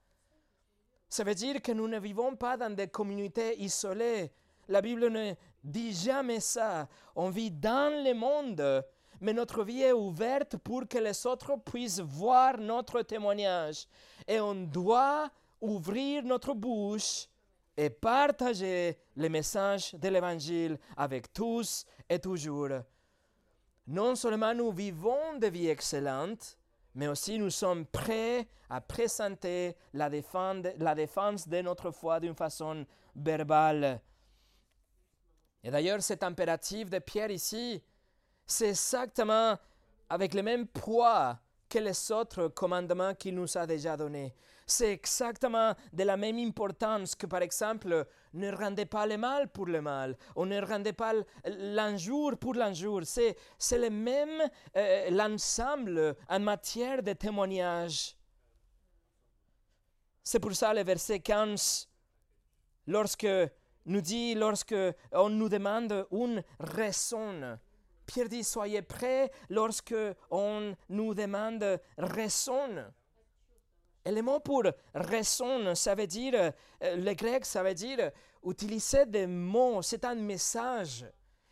Ça 1.09 1.25
veut 1.25 1.35
dire 1.35 1.61
que 1.61 1.73
nous 1.73 1.89
ne 1.89 1.99
vivons 1.99 2.37
pas 2.37 2.57
dans 2.57 2.75
des 2.75 2.89
communautés 2.89 3.61
isolées. 3.61 4.33
La 4.69 4.81
Bible 4.81 5.09
ne 5.09 5.35
dit 5.63 5.93
jamais 5.93 6.41
ça. 6.41 6.89
On 7.15 7.31
vit 7.31 7.51
dans 7.51 8.03
le 8.05 8.15
monde, 8.15 8.85
mais 9.21 9.33
notre 9.33 9.63
vie 9.63 9.83
est 9.83 9.93
ouverte 9.93 10.57
pour 10.57 10.89
que 10.89 10.99
les 10.99 11.27
autres 11.27 11.57
puissent 11.57 12.01
voir 12.01 12.59
notre 12.59 13.03
témoignage. 13.03 13.87
Et 14.27 14.41
on 14.41 14.55
doit 14.55 15.31
ouvrir 15.61 16.25
notre 16.25 16.55
bouche 16.55 17.29
et 17.77 17.91
partager 17.91 18.99
le 19.17 19.29
message 19.29 19.95
de 19.95 20.09
l'Évangile 20.09 20.79
avec 20.97 21.33
tous 21.33 21.85
et 22.09 22.19
toujours 22.19 22.69
non 23.87 24.15
seulement 24.15 24.55
nous 24.55 24.71
vivons 24.71 25.39
des 25.39 25.51
vies 25.51 25.69
excellentes, 25.69 26.59
mais 26.95 27.09
aussi 27.09 27.39
nous 27.39 27.51
sommes 27.51 27.87
prêts 27.87 28.47
à 28.69 28.81
présenter 28.81 29.77
la 29.93 30.09
défense, 30.09 30.67
la 30.79 30.95
défense 30.95 31.49
de 31.49 31.61
notre 31.63 31.91
foi 31.91 32.21
d'une 32.21 32.35
façon 32.35 32.87
verbale. 33.15 34.01
Et 35.65 35.71
d'ailleurs, 35.71 36.03
cet 36.03 36.23
impératif 36.23 36.91
de 36.91 36.99
Pierre 36.99 37.31
ici, 37.31 37.83
c'est 38.47 38.71
exactement 38.71 39.57
avec 40.09 40.35
le 40.35 40.43
même 40.43 40.67
poids 40.67 41.39
que 41.73 41.79
les 41.79 42.13
autres 42.13 42.49
commandements 42.49 43.15
qu'il 43.15 43.35
nous 43.35 43.57
a 43.57 43.67
déjà 43.67 43.97
donnés. 43.97 44.35
C'est 44.67 44.93
exactement 44.93 45.75
de 45.91 46.05
la 46.05 46.19
même 46.19 46.37
importance 46.37 47.15
que, 47.15 47.25
par 47.25 47.41
exemple, 47.41 48.07
ne 48.35 48.53
rendez 48.53 48.85
pas 48.85 49.07
le 49.07 49.17
mal 49.17 49.49
pour 49.49 49.65
le 49.65 49.81
mal, 49.81 50.19
ou 50.37 50.45
ne 50.45 50.61
rendez 50.61 50.93
pas 50.93 51.15
l'injure 51.47 52.37
pour 52.37 52.53
l'injure. 52.53 53.01
C'est, 53.05 53.39
c'est 53.59 53.79
le 53.79 53.89
même 53.89 54.43
euh, 54.77 55.09
l'ensemble 55.11 56.15
en 56.29 56.41
matière 56.41 57.03
de 57.03 57.15
témoignage. 57.15 58.17
C'est 60.23 60.41
pour 60.41 60.55
ça 60.55 60.75
le 60.75 60.85
verset 60.85 61.21
15, 61.21 61.89
lorsque 62.87 63.27
nous 63.87 64.03
dit, 64.03 64.35
lorsque 64.35 64.77
on 65.13 65.31
nous 65.31 65.49
demande 65.49 66.07
une 66.13 66.45
raison, 66.61 67.59
Pierre 68.13 68.29
dit, 68.29 68.45
soyez 68.45 68.83
prêts 68.83 69.31
lorsque 69.49 69.95
on 70.31 70.77
nous 70.91 71.15
demande 71.15 71.81
raison. 71.97 72.85
Et 74.05 74.13
le 74.13 74.21
mot 74.21 74.39
pour 74.39 74.65
raison, 74.95 75.75
ça 75.75 75.95
veut 75.95 76.07
dire, 76.07 76.35
euh, 76.35 76.53
le 76.97 77.15
grec, 77.15 77.47
ça 77.47 77.63
veut 77.63 77.73
dire 77.73 78.11
utiliser 78.45 79.07
des 79.07 79.27
mots, 79.27 79.81
c'est 79.81 80.05
un 80.05 80.15
message. 80.15 81.07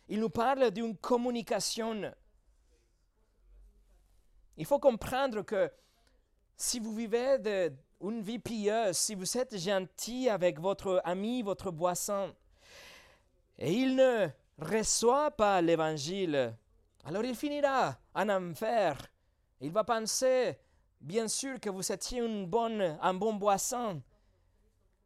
Il 0.07 0.19
nous 0.19 0.29
parle 0.29 0.69
d'une 0.69 0.95
communication. 0.97 2.13
Il 4.55 4.65
faut 4.67 4.77
comprendre 4.77 5.41
que 5.41 5.71
si 6.55 6.79
vous 6.79 6.93
vivez 6.93 7.39
de, 7.39 7.73
une 8.01 8.21
vie 8.21 8.37
pieuse, 8.37 8.95
si 8.97 9.15
vous 9.15 9.35
êtes 9.35 9.57
gentil 9.57 10.29
avec 10.29 10.59
votre 10.59 11.01
ami, 11.05 11.41
votre 11.41 11.71
boisson, 11.71 12.35
et 13.57 13.73
il 13.73 13.95
ne 13.95 14.29
reçoit 14.61 15.31
pas 15.31 15.61
l'évangile, 15.61 16.55
alors 17.03 17.23
il 17.25 17.35
finira 17.35 17.97
en 18.13 18.29
enfer. 18.29 18.97
Il 19.59 19.71
va 19.71 19.83
penser, 19.83 20.57
bien 20.99 21.27
sûr, 21.27 21.59
que 21.59 21.69
vous 21.69 21.91
étiez 21.91 22.19
une 22.19 22.45
bonne, 22.45 22.97
un 23.01 23.13
bon 23.13 23.33
boisson, 23.33 24.01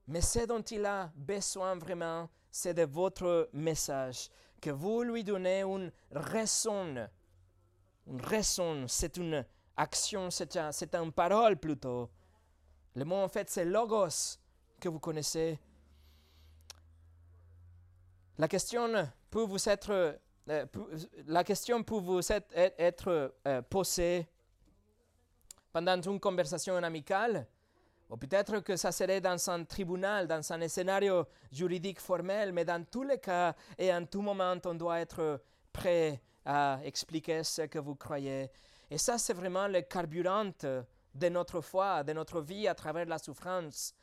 mais 0.08 0.22
ce 0.22 0.46
dont 0.46 0.62
il 0.62 0.86
a 0.86 1.12
besoin 1.16 1.76
vraiment, 1.76 2.30
c'est 2.52 2.74
de 2.74 2.84
votre 2.84 3.50
message, 3.54 4.30
que 4.62 4.70
vous 4.70 5.04
lui 5.04 5.24
donnez 5.24 5.62
une 5.62 5.92
raison. 6.12 7.08
Une 8.08 8.22
raison, 8.22 8.86
c'est 8.88 9.18
une 9.18 9.44
action, 9.76 10.30
c'est 10.30 10.56
un, 10.56 10.72
une 11.04 11.12
parole 11.12 11.58
plutôt. 11.58 12.10
Le 12.94 13.04
mot 13.04 13.16
en 13.16 13.28
fait, 13.28 13.50
c'est 13.50 13.66
logos 13.66 14.38
que 14.80 14.88
vous 14.88 15.00
connaissez. 15.00 15.60
La 18.38 18.50
question 18.50 18.92
peut 19.30 19.44
vous 19.44 19.70
être, 19.70 20.18
euh, 20.50 20.66
la 21.26 21.44
question 21.46 21.82
peut 21.84 21.96
vous 21.96 22.20
être, 22.32 23.34
euh, 23.48 23.62
posée 23.62 24.28
pendant 25.72 26.02
une 26.02 26.20
conversation 26.20 26.76
amicale, 26.76 27.48
ou 28.10 28.18
peut-être 28.18 28.60
que 28.60 28.76
ça 28.76 28.92
serait 28.92 29.22
dans 29.22 29.50
un 29.50 29.64
tribunal, 29.64 30.28
dans 30.28 30.52
un 30.52 30.68
scénario 30.68 31.26
juridique 31.50 32.02
formel, 32.02 32.52
mais 32.52 32.66
dans 32.66 32.84
tous 32.84 33.04
les 33.04 33.20
cas 33.20 33.56
et 33.78 33.94
en 33.94 34.06
tout 34.06 34.22
moment, 34.22 34.56
on 34.66 34.74
doit 34.74 35.00
être 35.00 35.42
prêt 35.72 36.22
à 36.46 36.80
expliquer 36.84 37.42
ce 37.44 37.64
que 37.64 37.80
vous 37.80 37.96
croyez. 37.96 38.52
Et 38.92 38.98
ça, 38.98 39.18
c'est 39.18 39.34
vraiment 39.34 39.68
le 39.68 39.82
carburant 39.82 40.52
de 40.62 41.30
notre 41.30 41.62
foi, 41.62 42.04
de 42.04 42.12
notre 42.12 42.42
vie 42.42 42.68
à 42.68 42.76
travers 42.76 43.06
la 43.06 43.18
souffrance. 43.18 43.96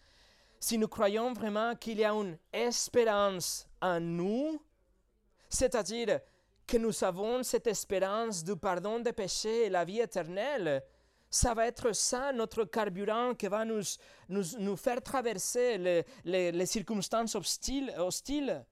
Si 0.58 0.78
nous 0.78 0.88
croyons 0.88 1.34
vraiment 1.34 1.74
qu'il 1.76 1.98
y 1.98 2.04
a 2.04 2.12
une 2.12 2.38
espérance 2.52 3.68
en 3.82 4.00
nous, 4.00 4.62
c'est-à-dire 5.48 6.20
que 6.66 6.78
nous 6.78 7.04
avons 7.04 7.42
cette 7.42 7.66
espérance 7.66 8.42
du 8.42 8.56
pardon 8.56 9.00
des 9.00 9.12
péchés 9.12 9.66
et 9.66 9.68
la 9.68 9.84
vie 9.84 10.00
éternelle, 10.00 10.82
ça 11.28 11.54
va 11.54 11.66
être 11.66 11.92
ça 11.92 12.32
notre 12.32 12.64
carburant 12.64 13.34
qui 13.34 13.48
va 13.48 13.64
nous, 13.64 13.82
nous, 14.28 14.44
nous 14.58 14.76
faire 14.76 15.02
traverser 15.02 15.78
les, 16.24 16.52
les, 16.52 16.66
circonstances 16.66 17.34
hostiles. 17.34 17.92
hostiles. 17.98 18.64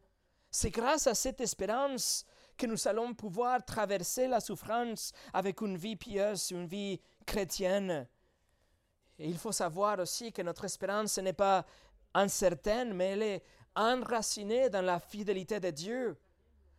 C'est 0.50 0.70
grâce 0.70 1.06
à 1.06 1.14
cette 1.14 1.40
espérance 1.40 2.24
que 2.56 2.66
nous 2.66 2.86
allons 2.86 3.14
pouvoir 3.14 3.64
traverser 3.64 4.28
la 4.28 4.40
souffrance 4.40 5.12
avec 5.32 5.60
une 5.62 5.76
vie 5.76 5.96
pieuse, 5.96 6.50
une 6.50 6.66
vie 6.66 7.00
chrétienne. 7.26 8.06
Il 9.18 9.38
faut 9.38 9.52
savoir 9.52 9.98
aussi 9.98 10.32
que 10.32 10.42
notre 10.42 10.64
espérance 10.64 11.18
n'est 11.18 11.32
pas 11.32 11.64
incertaine, 12.14 12.92
mais 12.94 13.10
elle 13.12 13.22
est 13.22 13.42
enracinée 13.74 14.68
dans 14.68 14.82
la 14.82 14.98
fidélité 14.98 15.60
de 15.60 15.70
Dieu. 15.70 16.16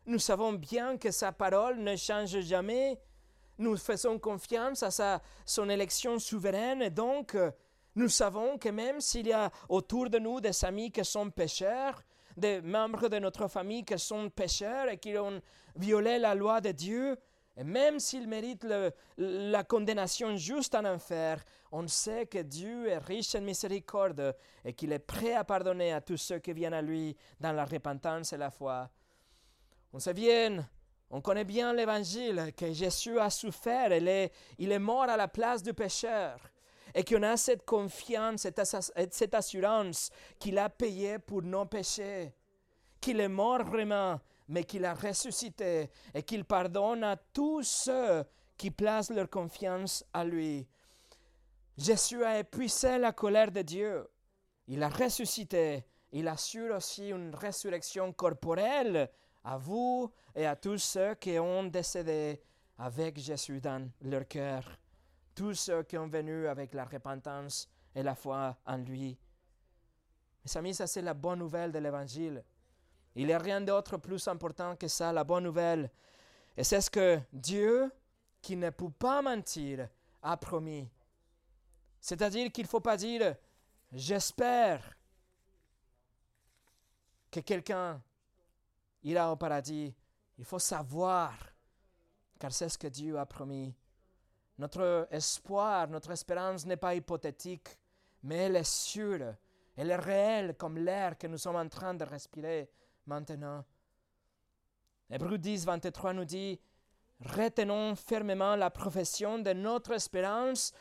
Nous 0.05 0.19
savons 0.19 0.53
bien 0.53 0.97
que 0.97 1.11
sa 1.11 1.31
parole 1.31 1.79
ne 1.79 1.95
change 1.95 2.39
jamais. 2.41 2.99
Nous 3.57 3.77
faisons 3.77 4.17
confiance 4.17 4.83
à 4.83 4.91
sa, 4.91 5.21
son 5.45 5.69
élection 5.69 6.17
souveraine 6.19 6.81
et 6.81 6.89
donc 6.89 7.35
nous 7.95 8.09
savons 8.09 8.57
que 8.57 8.69
même 8.69 9.01
s'il 9.01 9.27
y 9.27 9.33
a 9.33 9.51
autour 9.67 10.09
de 10.09 10.17
nous 10.17 10.39
des 10.39 10.65
amis 10.65 10.91
qui 10.91 11.03
sont 11.03 11.29
pécheurs, 11.29 12.01
des 12.37 12.61
membres 12.61 13.09
de 13.09 13.19
notre 13.19 13.47
famille 13.47 13.83
qui 13.83 13.99
sont 13.99 14.29
pécheurs 14.29 14.87
et 14.89 14.97
qui 14.97 15.17
ont 15.17 15.41
violé 15.75 16.17
la 16.17 16.33
loi 16.33 16.61
de 16.61 16.71
Dieu, 16.71 17.17
et 17.57 17.63
même 17.63 17.99
s'ils 17.99 18.27
méritent 18.27 18.67
la 19.17 19.63
condamnation 19.63 20.35
juste 20.37 20.73
en 20.75 20.85
enfer, 20.85 21.43
on 21.71 21.87
sait 21.87 22.25
que 22.25 22.39
Dieu 22.39 22.87
est 22.87 22.97
riche 22.97 23.35
en 23.35 23.41
miséricorde 23.41 24.35
et 24.63 24.73
qu'il 24.73 24.91
est 24.93 24.99
prêt 24.99 25.33
à 25.33 25.43
pardonner 25.43 25.91
à 25.93 26.01
tous 26.01 26.17
ceux 26.17 26.39
qui 26.39 26.53
viennent 26.53 26.73
à 26.73 26.81
lui 26.81 27.15
dans 27.39 27.51
la 27.51 27.65
repentance 27.65 28.33
et 28.33 28.37
la 28.37 28.51
foi. 28.51 28.89
On 29.93 29.99
se 29.99 30.11
vient, 30.11 30.65
on 31.09 31.19
connaît 31.19 31.43
bien 31.43 31.73
l'évangile, 31.73 32.53
que 32.55 32.71
Jésus 32.71 33.19
a 33.19 33.29
souffert, 33.29 33.91
il 33.91 34.07
est, 34.07 34.31
il 34.57 34.71
est 34.71 34.79
mort 34.79 35.03
à 35.03 35.17
la 35.17 35.27
place 35.27 35.61
du 35.61 35.73
pécheur 35.73 36.39
et 36.95 37.03
qu'on 37.03 37.23
a 37.23 37.37
cette 37.37 37.65
confiance 37.65 38.45
et 38.45 38.53
cette 39.11 39.33
assurance 39.33 40.09
qu'il 40.39 40.57
a 40.57 40.69
payé 40.69 41.19
pour 41.19 41.41
nos 41.41 41.65
péchés, 41.65 42.33
qu'il 42.99 43.19
est 43.19 43.29
mort 43.29 43.63
vraiment, 43.63 44.19
mais 44.51 44.63
qu'il 44.63 44.85
a 44.85 44.93
ressuscité 44.93 45.89
et 46.13 46.23
qu'il 46.23 46.45
pardonne 46.45 47.03
à 47.03 47.15
tous 47.15 47.63
ceux 47.63 48.23
qui 48.57 48.69
placent 48.69 49.09
leur 49.09 49.29
confiance 49.29 50.05
à 50.13 50.23
lui. 50.23 50.67
Jésus 51.77 52.23
a 52.23 52.37
épuisé 52.39 52.97
la 52.97 53.11
colère 53.11 53.51
de 53.51 53.61
Dieu. 53.61 54.07
Il 54.67 54.83
a 54.83 54.89
ressuscité. 54.89 55.85
Il 56.11 56.27
assure 56.27 56.75
aussi 56.75 57.09
une 57.09 57.33
résurrection 57.33 58.13
corporelle 58.13 59.09
à 59.43 59.57
vous 59.57 60.11
et 60.35 60.45
à 60.45 60.55
tous 60.55 60.77
ceux 60.77 61.15
qui 61.15 61.39
ont 61.39 61.63
décédé 61.63 62.41
avec 62.77 63.17
Jésus 63.17 63.59
dans 63.59 63.89
leur 64.01 64.27
cœur 64.27 64.63
tous 65.35 65.53
ceux 65.53 65.83
qui 65.83 65.97
ont 65.97 66.07
venu 66.07 66.47
avec 66.47 66.73
la 66.73 66.85
repentance 66.85 67.67
et 67.95 68.03
la 68.03 68.15
foi 68.15 68.57
en 68.65 68.77
lui. 68.77 69.17
Mes 70.43 70.57
amis, 70.57 70.73
ça 70.73 70.87
c'est 70.87 71.01
la 71.01 71.13
bonne 71.13 71.39
nouvelle 71.39 71.71
de 71.71 71.79
l'Évangile. 71.79 72.43
Il 73.15 73.27
n'y 73.27 73.33
a 73.33 73.39
rien 73.39 73.61
d'autre 73.61 73.97
plus 73.97 74.27
important 74.27 74.75
que 74.75 74.87
ça, 74.87 75.11
la 75.11 75.23
bonne 75.23 75.43
nouvelle. 75.43 75.89
Et 76.55 76.63
c'est 76.63 76.81
ce 76.81 76.89
que 76.89 77.19
Dieu, 77.33 77.91
qui 78.41 78.55
ne 78.55 78.69
peut 78.69 78.89
pas 78.89 79.21
mentir, 79.21 79.87
a 80.21 80.37
promis. 80.37 80.89
C'est-à-dire 81.99 82.51
qu'il 82.51 82.63
ne 82.63 82.69
faut 82.69 82.79
pas 82.79 82.97
dire 82.97 83.35
j'espère 83.91 84.95
que 87.29 87.39
quelqu'un 87.41 88.01
ira 89.03 89.31
au 89.31 89.35
paradis. 89.35 89.93
Il 90.37 90.45
faut 90.45 90.59
savoir, 90.59 91.33
car 92.39 92.51
c'est 92.51 92.69
ce 92.69 92.77
que 92.77 92.87
Dieu 92.87 93.17
a 93.19 93.25
promis. 93.25 93.73
Notre 94.57 95.07
espoir, 95.11 95.87
notre 95.87 96.11
espérance 96.11 96.65
n'est 96.65 96.77
pas 96.77 96.95
hypothétique, 96.95 97.77
mais 98.23 98.37
elle 98.37 98.55
est 98.55 98.69
sûre. 98.69 99.35
Elle 99.75 99.91
est 99.91 99.95
réelle 99.95 100.55
comme 100.55 100.77
l'air 100.77 101.17
que 101.17 101.27
nous 101.27 101.37
sommes 101.37 101.55
en 101.55 101.67
train 101.67 101.93
de 101.93 102.03
respirer 102.03 102.69
maintenant. 103.05 103.63
Hébreu 105.09 105.37
10, 105.37 105.65
23 105.65 106.13
nous 106.13 106.25
dit 106.25 106.59
Retenons 107.19 107.95
fermement 107.95 108.55
la 108.55 108.69
profession 108.71 109.39
de 109.39 109.53
notre 109.53 109.91
espérance, 109.91 110.73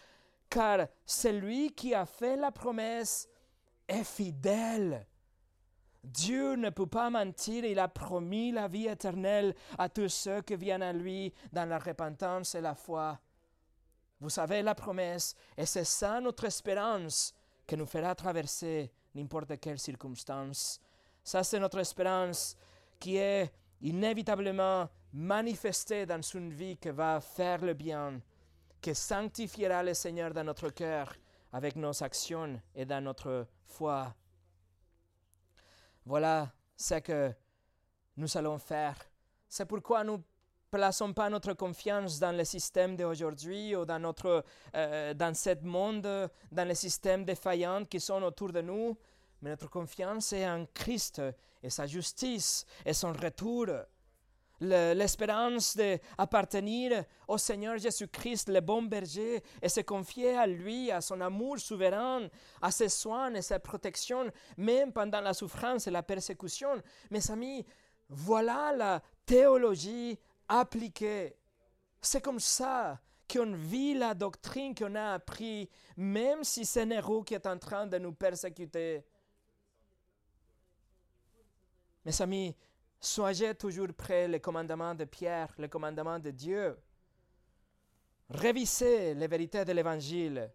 car 0.49 0.87
celui 1.05 1.73
qui 1.75 1.95
a 1.95 2.07
fait 2.07 2.37
la 2.37 2.51
promesse 2.51 3.29
est 3.87 4.05
fidèle. 4.05 5.07
Dieu 6.03 6.55
ne 6.55 6.71
peut 6.71 6.87
pas 6.87 7.11
mentir, 7.11 7.65
il 7.65 7.79
a 7.79 7.89
promis 7.89 8.53
la 8.53 8.69
vie 8.69 8.87
éternelle 8.87 9.55
à 9.77 9.89
tous 9.89 10.09
ceux 10.09 10.41
qui 10.41 10.57
viennent 10.57 10.83
à 10.83 10.95
lui 10.95 11.33
dans 11.53 11.69
la 11.69 11.79
repentance 11.79 12.55
et 12.55 12.63
la 12.63 12.75
foi. 12.75 13.21
Vous 14.19 14.31
savez 14.31 14.63
la 14.63 14.75
promesse, 14.75 15.35
et 15.57 15.67
c'est 15.67 15.85
ça 15.85 16.21
notre 16.21 16.45
espérance 16.45 17.35
qui 17.67 17.77
nous 17.77 17.87
fera 17.87 18.15
traverser 18.15 18.91
n'importe 19.15 19.59
quelle 19.61 19.79
circonstance. 19.79 20.81
Ça, 21.23 21.43
c'est 21.43 21.59
notre 21.59 21.79
espérance 21.79 22.57
qui 22.99 23.17
est 23.17 23.53
inévitablement 23.81 24.89
manifestée 25.13 26.07
dans 26.07 26.21
une 26.21 26.53
vie 26.53 26.77
qui 26.77 26.91
va 26.91 27.21
faire 27.21 27.63
le 27.63 27.75
bien, 27.75 28.21
qui 28.81 28.95
sanctifiera 28.95 29.83
le 29.83 29.95
Seigneur 29.95 30.33
dans 30.33 30.45
notre 30.45 30.71
cœur 30.71 31.15
avec 31.53 31.77
nos 31.77 32.03
actions 32.03 32.61
et 32.75 32.85
dans 32.85 33.03
notre 33.03 33.47
foi. 33.65 34.15
Voilà 36.05 36.53
ce 36.77 36.95
que 36.95 37.33
nous 38.17 38.37
allons 38.37 38.59
faire. 38.59 38.97
C'est 39.49 39.67
pourquoi 39.67 40.05
nous 40.05 40.23
plaçons 40.71 41.13
pas 41.13 41.29
notre 41.29 41.53
confiance 41.55 42.19
dans 42.19 42.37
le 42.37 42.45
système 42.45 42.97
d'aujourd'hui 42.97 43.75
ou 43.75 43.85
dans, 43.85 43.99
notre, 43.99 44.45
euh, 44.77 45.13
dans 45.15 45.35
ce 45.35 45.61
monde, 45.65 46.31
dans 46.53 46.69
les 46.69 46.75
systèmes 46.75 47.25
défaillants 47.25 47.85
qui 47.85 47.99
sont 47.99 48.23
autour 48.23 48.53
de 48.53 48.61
nous, 48.61 48.97
mais 49.43 49.51
notre 49.51 49.69
confiance 49.69 50.33
est 50.33 50.49
en 50.49 50.67
Christ 50.75 51.23
et 51.63 51.71
sa 51.71 51.87
justice 51.87 52.65
et 52.85 52.93
son 52.93 53.13
retour. 53.13 53.67
L'espérance 54.61 55.75
d'appartenir 55.75 57.05
au 57.27 57.39
Seigneur 57.39 57.79
Jésus-Christ, 57.79 58.51
le 58.51 58.61
bon 58.61 58.83
berger, 58.83 59.43
et 59.63 59.71
se 59.71 59.81
confier 59.81 60.37
à 60.37 60.47
lui, 60.47 60.91
à 60.91 61.01
son 61.01 61.23
amour 61.23 61.59
souverain, 61.59 62.29
à 62.61 62.71
ses 62.71 62.91
soins 62.91 63.33
et 63.33 63.41
sa 63.41 63.59
protection, 63.59 64.31
même 64.59 64.93
pendant 64.93 65.23
la 65.23 65.33
souffrance 65.33 65.87
et 65.87 65.91
la 65.91 66.03
persécution. 66.03 66.83
Mes 67.11 67.31
amis, 67.31 67.65
voilà 68.11 68.73
la 68.77 69.03
théologie 69.25 70.19
appliquer. 70.47 71.37
C'est 72.03 72.21
comme 72.21 72.41
ça 72.41 73.01
qu'on 73.33 73.55
vit 73.55 73.95
la 73.95 74.13
doctrine 74.13 74.75
qu'on 74.75 74.95
a 74.95 75.15
appris, 75.15 75.71
même 75.97 76.45
si 76.45 76.67
c'est 76.67 76.85
Nero 76.85 77.23
qui 77.23 77.35
est 77.35 77.47
en 77.47 77.57
train 77.57 77.87
de 77.87 77.97
nous 77.97 78.13
persécuter. 78.13 79.05
Mes 82.05 82.23
amis, 82.23 82.57
soyez 82.99 83.55
toujours 83.55 83.89
prêts 83.97 84.27
les 84.27 84.41
commandements 84.41 84.95
de 84.95 85.05
Pierre, 85.05 85.53
les 85.59 85.69
commandements 85.69 86.19
de 86.19 86.31
Dieu. 86.31 86.77
Révisez 88.31 89.15
les 89.15 89.27
vérités 89.27 89.65
de 89.65 89.73
l'Évangile. 89.73 90.51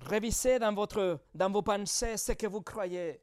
Révisez 0.00 0.58
dans, 0.58 0.74
votre, 0.74 1.20
dans 1.34 1.50
vos 1.50 1.62
pensées 1.62 2.16
ce 2.16 2.32
que 2.32 2.46
vous 2.46 2.62
croyez. 2.62 3.20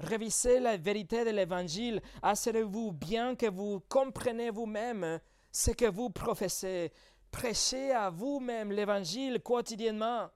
Révisez 0.00 0.58
la 0.58 0.76
vérité 0.76 1.24
de 1.24 1.30
l'Évangile. 1.30 2.02
Assurez-vous 2.22 2.92
bien 2.92 3.36
que 3.36 3.46
vous 3.46 3.80
comprenez 3.88 4.50
vous-même 4.50 5.20
ce 5.52 5.70
que 5.70 5.86
vous 5.88 6.10
professez. 6.10 6.92
Prêchez 7.30 7.92
à 7.92 8.10
vous-même 8.10 8.72
l'Évangile 8.72 9.40
quotidiennement. 9.40 10.30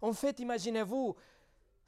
En 0.00 0.12
fait, 0.12 0.38
imaginez-vous, 0.38 1.16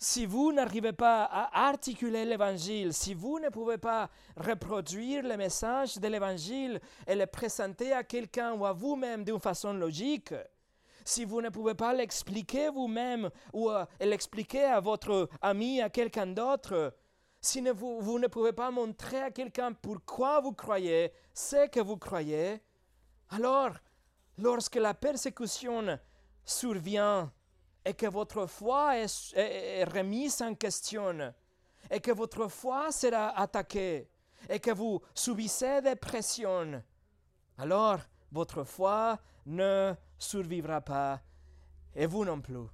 si 0.02 0.24
vous 0.24 0.50
n'arrivez 0.50 0.94
pas 0.94 1.24
à 1.24 1.68
articuler 1.68 2.24
l'Évangile, 2.24 2.94
si 2.94 3.12
vous 3.12 3.38
ne 3.38 3.50
pouvez 3.50 3.76
pas 3.76 4.08
reproduire 4.34 5.22
le 5.22 5.36
message 5.36 5.98
de 5.98 6.08
l'Évangile 6.08 6.80
et 7.06 7.14
le 7.14 7.26
présenter 7.26 7.92
à 7.92 8.02
quelqu'un 8.02 8.54
ou 8.54 8.64
à 8.64 8.72
vous-même 8.72 9.24
d'une 9.24 9.38
façon 9.38 9.74
logique, 9.74 10.32
si 11.04 11.26
vous 11.26 11.42
ne 11.42 11.50
pouvez 11.50 11.74
pas 11.74 11.92
l'expliquer 11.92 12.70
vous-même 12.70 13.28
ou 13.52 13.70
euh, 13.70 13.84
l'expliquer 14.00 14.64
à 14.64 14.80
votre 14.80 15.28
ami, 15.42 15.82
à 15.82 15.90
quelqu'un 15.90 16.28
d'autre, 16.28 16.94
si 17.42 17.60
vous, 17.60 18.00
vous 18.00 18.18
ne 18.18 18.26
pouvez 18.26 18.52
pas 18.52 18.70
montrer 18.70 19.20
à 19.20 19.30
quelqu'un 19.30 19.74
pourquoi 19.74 20.40
vous 20.40 20.53
croyez 20.53 21.12
ce 21.34 21.68
que 21.68 21.80
vous 21.80 21.98
croyez, 21.98 22.62
alors, 23.28 23.72
lorsque 24.38 24.76
la 24.76 24.94
persécution 24.94 25.98
survient 26.44 27.30
et 27.85 27.95
que 27.95 28.07
votre 28.07 28.47
foi 28.47 28.99
est, 28.99 29.85
remise 29.85 30.43
en 30.43 30.55
question, 30.55 31.33
et 31.91 32.01
que 32.01 32.12
votre 32.12 32.49
foi 32.49 32.93
sera 32.93 33.39
attaquée, 33.39 34.09
et 34.49 34.61
que 34.61 34.70
vous 34.70 35.01
subissez 35.14 35.81
des 35.81 35.97
pressions, 35.97 36.83
alors 37.59 37.99
votre 38.31 38.64
foi 38.64 39.18
ne 39.47 39.95
survivra 40.18 40.81
pas, 40.81 41.20
et 41.95 42.07
vous 42.07 42.24
non 42.24 42.41
plus. 42.41 42.68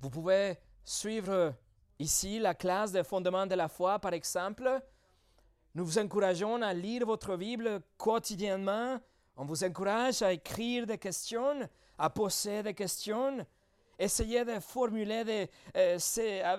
Vous 0.00 0.10
pouvez 0.10 0.58
suivre 0.84 1.54
ici 1.98 2.38
la 2.38 2.54
classe 2.54 2.92
des 2.92 3.04
fondements 3.04 3.46
de 3.46 3.54
la 3.54 3.68
foi, 3.68 3.98
par 3.98 4.12
exemple. 4.12 4.80
Nous 5.74 5.84
vous 5.84 5.98
encourageons 5.98 6.60
à 6.60 6.74
lire 6.74 7.06
votre 7.06 7.36
Bible 7.36 7.80
quotidiennement 7.96 8.98
On 9.36 9.44
vous 9.44 9.64
encourage 9.64 10.20
à 10.22 10.32
écrire 10.32 10.86
des 10.86 10.98
questions, 10.98 11.68
à 12.02 12.10
poser 12.10 12.64
des 12.64 12.74
questions. 12.74 13.46
Essayez 13.96 14.44
de 14.44 14.58
formuler 14.58 15.48
euh, 15.76 15.98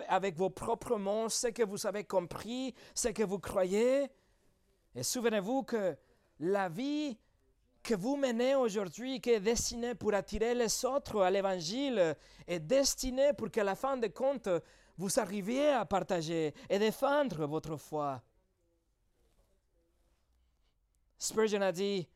avec 0.07 0.37
vos 0.37 0.49
propres 0.49 0.95
mots 0.95 1.27
ce 1.27 1.47
que 1.47 1.63
vous 1.63 1.85
avez 1.85 2.05
compris, 2.05 2.73
ce 2.95 3.09
que 3.09 3.23
vous 3.23 3.39
croyez. 3.39 4.07
Et 4.95 5.03
souvenez-vous 5.03 5.63
que 5.63 5.97
la 6.39 6.69
vie 6.69 7.17
que 7.83 7.93
vous 7.93 8.15
menez 8.15 8.55
aujourd'hui, 8.55 9.19
qui 9.19 9.31
est 9.31 9.41
destinée 9.41 9.95
pour 9.95 10.13
attirer 10.13 10.55
les 10.55 10.85
autres 10.85 11.21
à 11.21 11.29
l'évangile, 11.29 12.15
est 12.47 12.61
destinée 12.61 13.33
pour 13.33 13.51
qu'à 13.51 13.65
la 13.65 13.75
fin 13.75 13.97
de 13.97 14.07
compte, 14.07 14.47
vous 14.97 15.19
arriviez 15.19 15.71
à 15.71 15.83
partager 15.83 16.53
et 16.69 16.79
défendre 16.79 17.47
votre 17.47 17.75
foi. 17.75 18.21
Spurgeon 21.17 21.61
a 21.61 21.73
dit, 21.73 22.07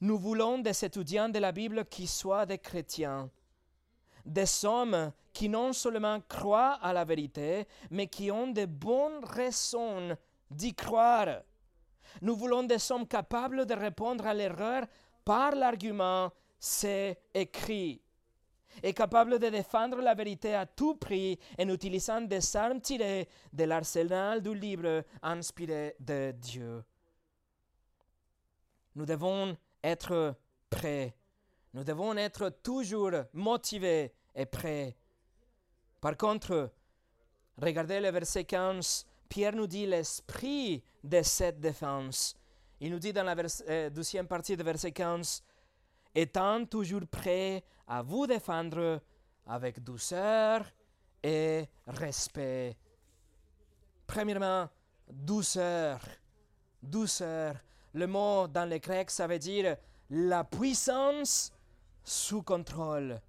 nous 0.00 0.18
voulons 0.18 0.58
des 0.58 0.84
étudiants 0.84 1.28
de 1.28 1.38
la 1.38 1.52
Bible 1.52 1.84
qui 1.86 2.06
soient 2.06 2.46
des 2.46 2.58
chrétiens, 2.58 3.30
des 4.24 4.64
hommes 4.64 5.12
qui 5.32 5.48
non 5.48 5.72
seulement 5.72 6.20
croient 6.28 6.78
à 6.82 6.92
la 6.92 7.04
vérité, 7.04 7.66
mais 7.90 8.06
qui 8.06 8.30
ont 8.30 8.48
de 8.48 8.64
bonnes 8.66 9.24
raisons 9.24 10.16
d'y 10.50 10.74
croire. 10.74 11.42
Nous 12.22 12.34
voulons 12.34 12.62
des 12.62 12.90
hommes 12.90 13.06
capables 13.06 13.66
de 13.66 13.74
répondre 13.74 14.26
à 14.26 14.34
l'erreur 14.34 14.84
par 15.24 15.54
l'argument 15.54 16.30
c'est 16.60 17.18
écrit 17.32 18.02
et 18.82 18.92
capables 18.92 19.38
de 19.38 19.48
défendre 19.48 20.00
la 20.00 20.14
vérité 20.14 20.54
à 20.54 20.66
tout 20.66 20.94
prix 20.94 21.38
en 21.58 21.68
utilisant 21.70 22.20
des 22.20 22.56
armes 22.56 22.80
tirées 22.80 23.28
de 23.52 23.64
l'arsenal 23.64 24.42
du 24.42 24.54
livre 24.54 25.02
inspiré 25.22 25.96
de 25.98 26.32
Dieu. 26.32 26.84
Nous 28.94 29.06
devons 29.06 29.56
être 29.82 30.34
prêts. 30.68 31.14
Nous 31.74 31.84
devons 31.84 32.16
être 32.16 32.50
toujours 32.62 33.12
motivés 33.32 34.12
et 34.34 34.46
prêts. 34.46 34.96
Par 36.00 36.16
contre, 36.16 36.72
regardez 37.58 38.00
le 38.00 38.10
verset 38.10 38.44
15 38.44 39.06
Pierre 39.30 39.54
nous 39.54 39.68
dit 39.68 39.86
l'esprit 39.86 40.82
de 41.04 41.22
cette 41.22 41.60
défense. 41.60 42.36
Il 42.80 42.90
nous 42.90 42.98
dit 42.98 43.12
dans 43.12 43.22
la 43.22 43.36
euh, 43.68 43.88
deuxième 43.88 44.26
partie 44.26 44.56
de 44.56 44.64
verset 44.64 44.90
15, 44.90 45.44
étant 46.12 46.64
toujours 46.66 47.06
prêt 47.06 47.62
à 47.86 48.02
vous 48.02 48.26
défendre 48.26 49.00
avec 49.46 49.84
douceur 49.84 50.66
et 51.22 51.64
respect. 51.86 52.76
Premièrement, 54.04 54.68
douceur. 55.08 56.00
Douceur. 56.82 57.54
Le 57.92 58.06
mot 58.06 58.46
dans 58.46 58.68
le 58.68 58.78
grec, 58.78 59.10
ça 59.10 59.26
veut 59.26 59.38
dire 59.38 59.76
la 60.10 60.44
puissance 60.44 61.52
sous 62.04 62.42
contrôle. 62.42 63.20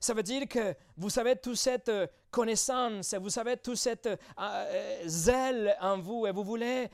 Ça 0.00 0.14
veut 0.14 0.22
dire 0.22 0.46
que 0.48 0.74
vous 0.96 1.18
avez 1.18 1.36
toute 1.36 1.56
cette 1.56 1.88
euh, 1.88 2.06
connaissance, 2.30 3.14
vous 3.14 3.38
avez 3.38 3.56
toute 3.56 3.76
cette 3.76 4.06
euh, 4.06 4.16
euh, 4.38 5.02
zèle 5.06 5.76
en 5.80 5.98
vous 5.98 6.26
et 6.26 6.30
vous 6.30 6.44
voulez 6.44 6.88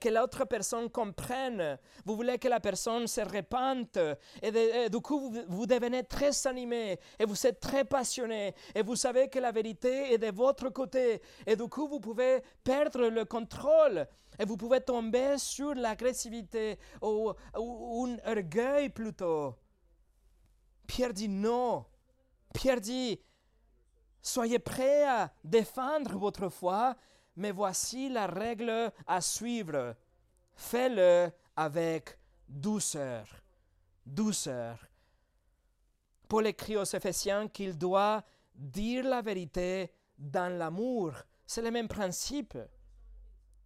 que 0.00 0.08
l'autre 0.08 0.44
personne 0.44 0.90
comprenne, 0.90 1.78
vous 2.04 2.16
voulez 2.16 2.38
que 2.38 2.48
la 2.48 2.60
personne 2.60 3.06
se 3.06 3.20
répande 3.20 4.18
et, 4.42 4.88
du 4.90 5.00
coup 5.00 5.32
vous, 5.48 5.66
devenez 5.66 6.02
très 6.04 6.46
animé 6.46 6.98
et 7.18 7.24
vous 7.24 7.46
êtes 7.46 7.60
très 7.60 7.84
passionné 7.84 8.54
et 8.74 8.82
vous 8.82 8.96
savez 8.96 9.28
que 9.28 9.38
la 9.38 9.52
vérité 9.52 10.12
est 10.12 10.18
de 10.18 10.30
votre 10.30 10.68
côté 10.70 11.22
et 11.46 11.56
du 11.56 11.68
coup 11.68 11.86
vous 11.86 12.00
pouvez 12.00 12.42
perdre 12.64 13.08
le 13.08 13.24
contrôle 13.24 14.06
et 14.38 14.44
vous 14.44 14.56
pouvez 14.56 14.80
tomber 14.80 15.38
sur 15.38 15.74
l'agressivité 15.74 16.78
ou 17.02 17.30
un 17.54 18.16
orgueil 18.26 18.88
plutôt. 18.88 19.54
Pierre 20.86 21.12
dit 21.12 21.28
non. 21.28 21.84
Pierre 22.54 22.80
dit, 22.80 23.20
soyez 24.22 24.58
prêts 24.58 25.04
à 25.04 25.32
défendre 25.44 26.18
votre 26.18 26.48
foi, 26.48 26.96
mais 27.36 27.52
voici 27.52 28.08
la 28.08 28.26
règle 28.26 28.92
à 29.06 29.20
suivre. 29.20 29.96
Fais-le 30.54 31.30
avec 31.56 32.18
douceur. 32.48 33.26
Douceur. 34.04 34.78
Paul 36.28 36.46
écrit 36.46 36.76
aux 36.76 36.84
Éphésiens 36.84 37.48
qu'il 37.48 37.76
doit 37.76 38.22
dire 38.54 39.04
la 39.04 39.22
vérité 39.22 39.92
dans 40.18 40.52
l'amour. 40.56 41.12
C'est 41.46 41.62
le 41.62 41.70
même 41.70 41.88
principe. 41.88 42.56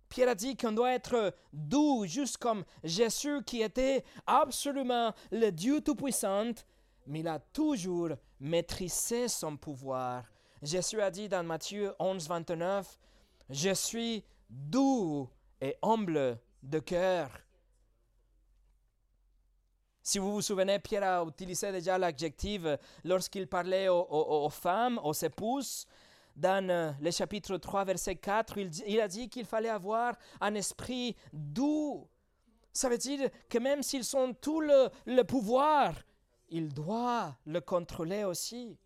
Pierre 0.09 0.29
a 0.31 0.35
dit 0.35 0.57
qu'on 0.57 0.73
doit 0.73 0.93
être 0.93 1.35
doux, 1.53 2.05
juste 2.07 2.39
comme 2.39 2.65
Jésus 2.85 3.43
qui 3.45 3.63
était 3.63 4.05
absolument 4.27 5.13
le 5.33 5.51
Dieu 5.51 5.81
Tout-Puissant, 5.81 6.53
mais 7.07 7.21
il 7.21 7.29
a 7.29 7.39
toujours 7.39 8.11
maîtrisé 8.45 9.27
son 9.27 9.57
pouvoir. 9.57 10.25
Jésus 10.63 11.01
a 11.01 11.11
dit 11.11 11.29
dans 11.29 11.43
Matthieu 11.43 11.95
11, 11.99 12.29
29, 12.29 12.99
Je 13.49 13.75
suis 13.75 14.23
doux 14.49 15.29
et 15.61 15.77
humble 15.83 16.39
de 16.63 16.79
cœur. 16.79 17.31
Si 20.03 20.19
vous 20.19 20.35
vous 20.35 20.43
souvenez, 20.43 20.79
Pierre 20.79 21.05
a 21.05 21.25
utilisé 21.27 21.73
déjà 21.73 21.97
l'adjectif 21.97 22.63
lorsqu'il 23.03 23.49
parlait 23.49 23.89
aux, 23.89 24.51
femmes, 24.51 25.01
aux 25.03 25.15
épouses. 25.15 25.87
Dans 26.37 26.69
euh, 26.69 26.93
le 27.01 27.11
chapitre 27.13 27.57
3, 27.57 27.85
verset 27.85 28.17
4, 28.17 28.59
il, 28.87 29.01
a 29.01 29.09
dit 29.09 29.31
qu'il 29.31 29.47
fallait 29.47 29.69
avoir 29.69 30.17
un 30.41 30.55
esprit 30.57 31.17
doux. 31.33 32.07
Ça 32.73 32.89
veut 32.89 32.99
dire 32.99 33.31
que 33.49 33.59
même 33.59 33.83
s'ils 33.83 34.17
ont 34.17 34.35
tout 34.35 34.61
le 34.61 35.23
pouvoir, 35.23 35.95
il 36.49 36.73
doit 36.73 37.37
le 37.47 37.61
contrôler 37.61 38.25
aussi. 38.25 38.79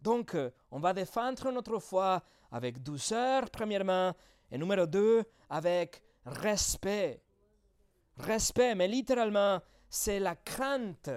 Donc, 0.00 0.34
euh, 0.34 0.50
on 0.70 0.80
va 0.80 0.92
défendre 0.92 1.50
notre 1.52 1.78
foi 1.78 2.22
avec 2.50 2.82
douceur, 2.82 3.48
premièrement, 3.50 4.12
et 4.50 4.58
numéro 4.58 4.86
deux, 4.86 5.24
avec 5.48 6.02
respect. 6.24 7.22
Respect, 8.18 8.74
mais 8.74 8.88
littéralement, 8.88 9.60
c'est 9.88 10.18
la 10.18 10.34
crainte. 10.36 11.10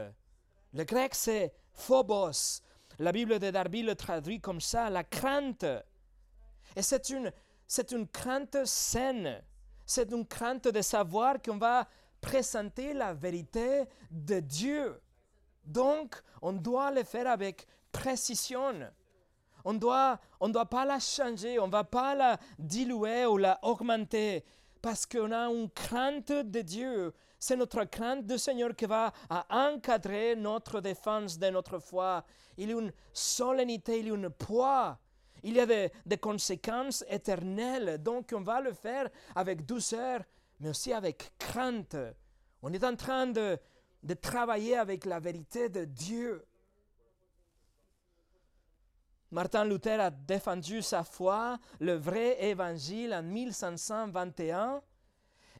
Le 0.73 0.83
grec, 0.83 1.15
c'est 1.15 1.53
phobos. 1.73 2.61
La 2.99 3.11
Bible 3.11 3.39
de 3.39 3.49
Darby 3.49 3.83
le 3.83 3.95
traduit 3.95 4.39
comme 4.39 4.61
ça, 4.61 4.89
la 4.89 5.03
crainte. 5.03 5.65
Et 6.75 6.81
c'est 6.81 7.09
une, 7.09 7.31
c'est 7.67 7.91
une 7.91 8.07
crainte 8.07 8.65
saine. 8.65 9.41
C'est 9.85 10.11
une 10.11 10.25
crainte 10.25 10.67
de 10.67 10.81
savoir 10.81 11.41
qu'on 11.41 11.57
va 11.57 11.87
présenter 12.21 12.93
la 12.93 13.13
vérité 13.13 13.83
de 14.09 14.39
Dieu. 14.39 15.01
Donc, 15.65 16.15
on 16.41 16.53
doit 16.53 16.91
le 16.91 17.03
faire 17.03 17.27
avec 17.27 17.67
précision. 17.91 18.91
On 19.63 19.73
doit, 19.73 20.19
on 20.39 20.49
doit 20.49 20.69
pas 20.69 20.85
la 20.85 20.99
changer, 20.99 21.59
on 21.59 21.67
ne 21.67 21.71
va 21.71 21.83
pas 21.83 22.13
la 22.13 22.37
diluer 22.59 23.25
ou 23.25 23.37
la 23.37 23.59
augmenter 23.63 24.43
parce 24.85 25.07
qu'on 25.07 25.31
a 25.31 25.49
une 25.49 25.71
crainte 25.71 26.31
de 26.31 26.61
Dieu. 26.61 27.11
C'est 27.39 27.55
notre 27.55 27.85
crainte 27.85 28.27
du 28.27 28.37
Seigneur 28.37 28.75
qui 28.75 28.85
va 28.85 29.11
encadrer 29.49 30.35
notre 30.35 30.79
défense 30.79 31.39
de 31.39 31.49
notre 31.49 31.79
foi. 31.79 32.23
Il 32.55 32.69
y 32.69 32.73
a 32.73 32.79
une 32.79 32.93
solennité, 33.11 33.99
il 33.99 34.07
y 34.09 34.11
a 34.11 34.13
un 34.13 34.29
poids. 34.29 34.99
Il 35.41 35.55
y 35.55 35.59
a 35.59 35.65
des 35.65 36.17
conséquences 36.21 37.03
éternelles. 37.09 37.97
Donc 38.03 38.31
on 38.35 38.41
va 38.41 38.61
le 38.61 38.73
faire 38.73 39.09
avec 39.33 39.65
douceur, 39.65 40.21
mais 40.59 40.69
aussi 40.69 40.93
avec 40.93 41.31
crainte. 41.39 41.97
On 42.61 42.71
est 42.71 42.83
en 42.83 42.95
train 42.95 43.25
de, 43.25 43.57
de 44.05 44.13
travailler 44.13 44.77
avec 44.77 45.03
la 45.05 45.19
vérité 45.19 45.67
de 45.67 45.83
Dieu. 45.83 46.45
Martin 49.31 49.65
Luther 49.65 49.99
a 49.99 50.11
défendu 50.11 50.83
sa 50.83 51.03
foi, 51.03 51.57
le 51.79 51.93
vrai 51.93 52.41
évangile 52.45 53.15
en 53.15 53.23
1521. 53.23 54.83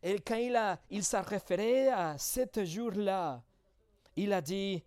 Et 0.04 0.20
quand 0.20 0.36
il, 0.36 0.78
il 0.92 1.04
s'est 1.04 1.20
référé 1.22 1.88
à 1.90 2.20
ce 2.20 2.64
jour-là, 2.64 3.42
il 4.16 4.32
a 4.32 4.42
dit, 4.42 4.84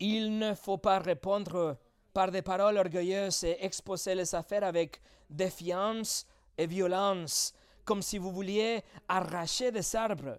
il 0.00 0.36
ne 0.36 0.54
faut 0.54 0.78
pas 0.78 0.98
répondre 0.98 1.78
par 2.12 2.32
des 2.32 2.42
paroles 2.42 2.78
orgueilleuses 2.78 3.44
et 3.44 3.64
exposer 3.64 4.16
les 4.16 4.34
affaires 4.34 4.64
avec 4.64 5.00
défiance 5.30 6.26
et 6.56 6.66
violence, 6.66 7.54
comme 7.84 8.02
si 8.02 8.18
vous 8.18 8.32
vouliez 8.32 8.82
arracher 9.06 9.70
des 9.70 9.94
arbres 9.94 10.38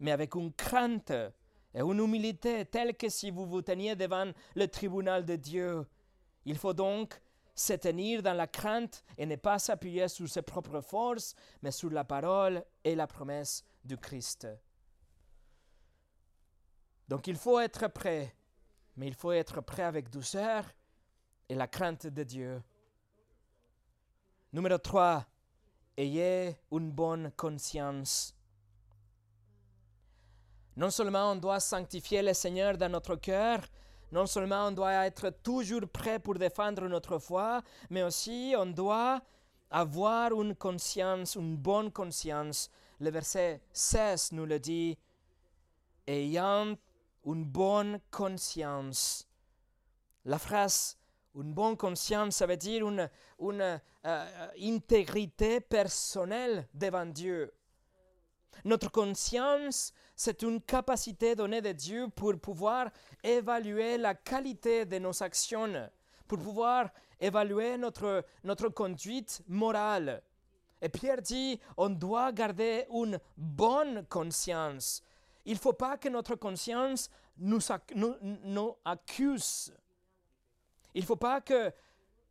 mais 0.00 0.10
avec 0.10 0.34
une 0.34 0.52
crainte 0.52 1.12
et 1.72 1.80
une 1.80 2.00
humilité 2.00 2.64
telle 2.64 2.96
que 2.96 3.08
si 3.08 3.30
vous 3.30 3.46
vous 3.46 3.62
teniez 3.62 3.94
devant 3.94 4.32
le 4.56 4.66
tribunal 4.66 5.24
de 5.24 5.36
Dieu. 5.36 5.86
Il 6.44 6.58
faut 6.58 6.72
donc 6.72 7.20
se 7.54 7.74
tenir 7.74 8.22
dans 8.22 8.32
la 8.34 8.46
crainte 8.46 9.04
et 9.18 9.26
ne 9.26 9.36
pas 9.36 9.58
s'appuyer 9.58 10.08
sur 10.08 10.28
ses 10.28 10.42
propres 10.42 10.80
forces, 10.80 11.34
mais 11.62 11.70
sur 11.70 11.90
la 11.90 12.04
parole 12.04 12.64
et 12.82 12.94
la 12.94 13.06
promesse 13.06 13.64
du 13.84 13.96
Christ. 13.96 14.48
Donc 17.06 17.26
il 17.26 17.36
faut 17.36 17.60
être 17.60 17.88
prêt, 17.88 18.34
mais 18.96 19.06
il 19.08 19.14
faut 19.14 19.32
être 19.32 19.60
prêt 19.60 19.82
avec 19.82 20.10
douceur 20.10 20.64
et 21.48 21.54
la 21.54 21.66
crainte 21.66 22.06
de 22.06 22.22
Dieu. 22.22 22.62
Numéro 24.52 24.78
3. 24.78 25.26
Ayez 25.96 26.56
une 26.72 26.90
bonne 26.90 27.30
conscience. 27.36 28.34
Non 30.76 30.90
seulement 30.90 31.32
on 31.32 31.36
doit 31.36 31.60
sanctifier 31.60 32.22
le 32.22 32.32
Seigneur 32.32 32.76
dans 32.76 32.88
notre 32.90 33.16
cœur, 33.16 33.60
non 34.12 34.26
seulement 34.26 34.68
on 34.68 34.72
doit 34.72 35.06
être 35.06 35.30
toujours 35.42 35.88
prêt 35.88 36.18
pour 36.18 36.34
défendre 36.34 36.88
notre 36.88 37.18
foi, 37.18 37.62
mais 37.90 38.02
aussi 38.02 38.54
on 38.56 38.66
doit 38.66 39.20
avoir 39.70 40.32
une 40.32 40.54
conscience, 40.54 41.36
une 41.36 41.56
bonne 41.56 41.92
conscience. 41.92 42.70
Le 42.98 43.10
verset 43.10 43.60
16 43.72 44.32
nous 44.32 44.46
le 44.46 44.58
dit, 44.58 44.98
ayant 46.06 46.74
une 47.24 47.44
bonne 47.44 48.00
conscience. 48.10 49.26
La 50.24 50.38
phrase 50.38 50.96
une 51.34 51.54
bonne 51.54 51.76
conscience, 51.76 52.36
ça 52.36 52.46
veut 52.46 52.56
dire 52.56 52.88
une, 52.88 53.08
une 53.40 53.80
euh, 54.06 54.48
intégrité 54.60 55.60
personnelle 55.60 56.66
devant 56.74 57.06
Dieu. 57.06 57.52
Notre 58.64 58.90
conscience, 58.90 59.92
c'est 60.22 60.42
une 60.42 60.60
capacité 60.60 61.34
donnée 61.34 61.62
de 61.62 61.72
Dieu 61.72 62.06
pour 62.14 62.38
pouvoir 62.38 62.90
évaluer 63.24 63.96
la 63.96 64.14
qualité 64.14 64.84
de 64.84 64.98
nos 64.98 65.22
actions, 65.22 65.88
pour 66.28 66.38
pouvoir 66.38 66.90
évaluer 67.18 67.78
notre, 67.78 68.22
notre 68.44 68.68
conduite 68.68 69.40
morale. 69.48 70.22
Et 70.82 70.90
Pierre 70.90 71.22
dit, 71.22 71.58
on 71.74 71.88
doit 71.88 72.32
garder 72.32 72.84
une 72.92 73.18
bonne 73.34 74.04
conscience. 74.10 75.02
Il 75.46 75.54
ne 75.54 75.58
faut 75.58 75.72
pas 75.72 75.96
que 75.96 76.10
notre 76.10 76.34
conscience 76.34 77.08
nous, 77.38 77.60
nous, 78.44 78.76
accuse. 78.84 79.72
Il 80.92 81.00
ne 81.00 81.06
faut 81.06 81.16
pas 81.16 81.40
que 81.40 81.72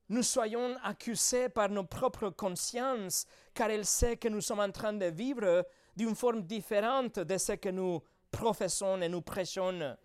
nous 0.10 0.22
soyons 0.22 0.78
accusés 0.84 1.50
par 1.50 1.70
nos 1.70 1.86
propres 1.86 2.30
consciences, 2.30 3.26
car 3.56 3.72
elle 3.72 3.86
sait 3.86 4.18
que 4.18 4.28
nous 4.28 4.42
sommes 4.42 4.60
en 4.60 4.72
train 4.72 4.94
de 4.94 5.08
vivre 5.08 5.66
d'une 5.96 6.16
forme 6.16 6.44
différente 6.44 7.20
de 7.20 7.38
ce 7.38 7.54
que 7.54 7.70
nous 7.70 8.02
professons 8.32 9.02
et 9.02 9.10
nous 9.10 9.22
prêchons. 9.22 9.96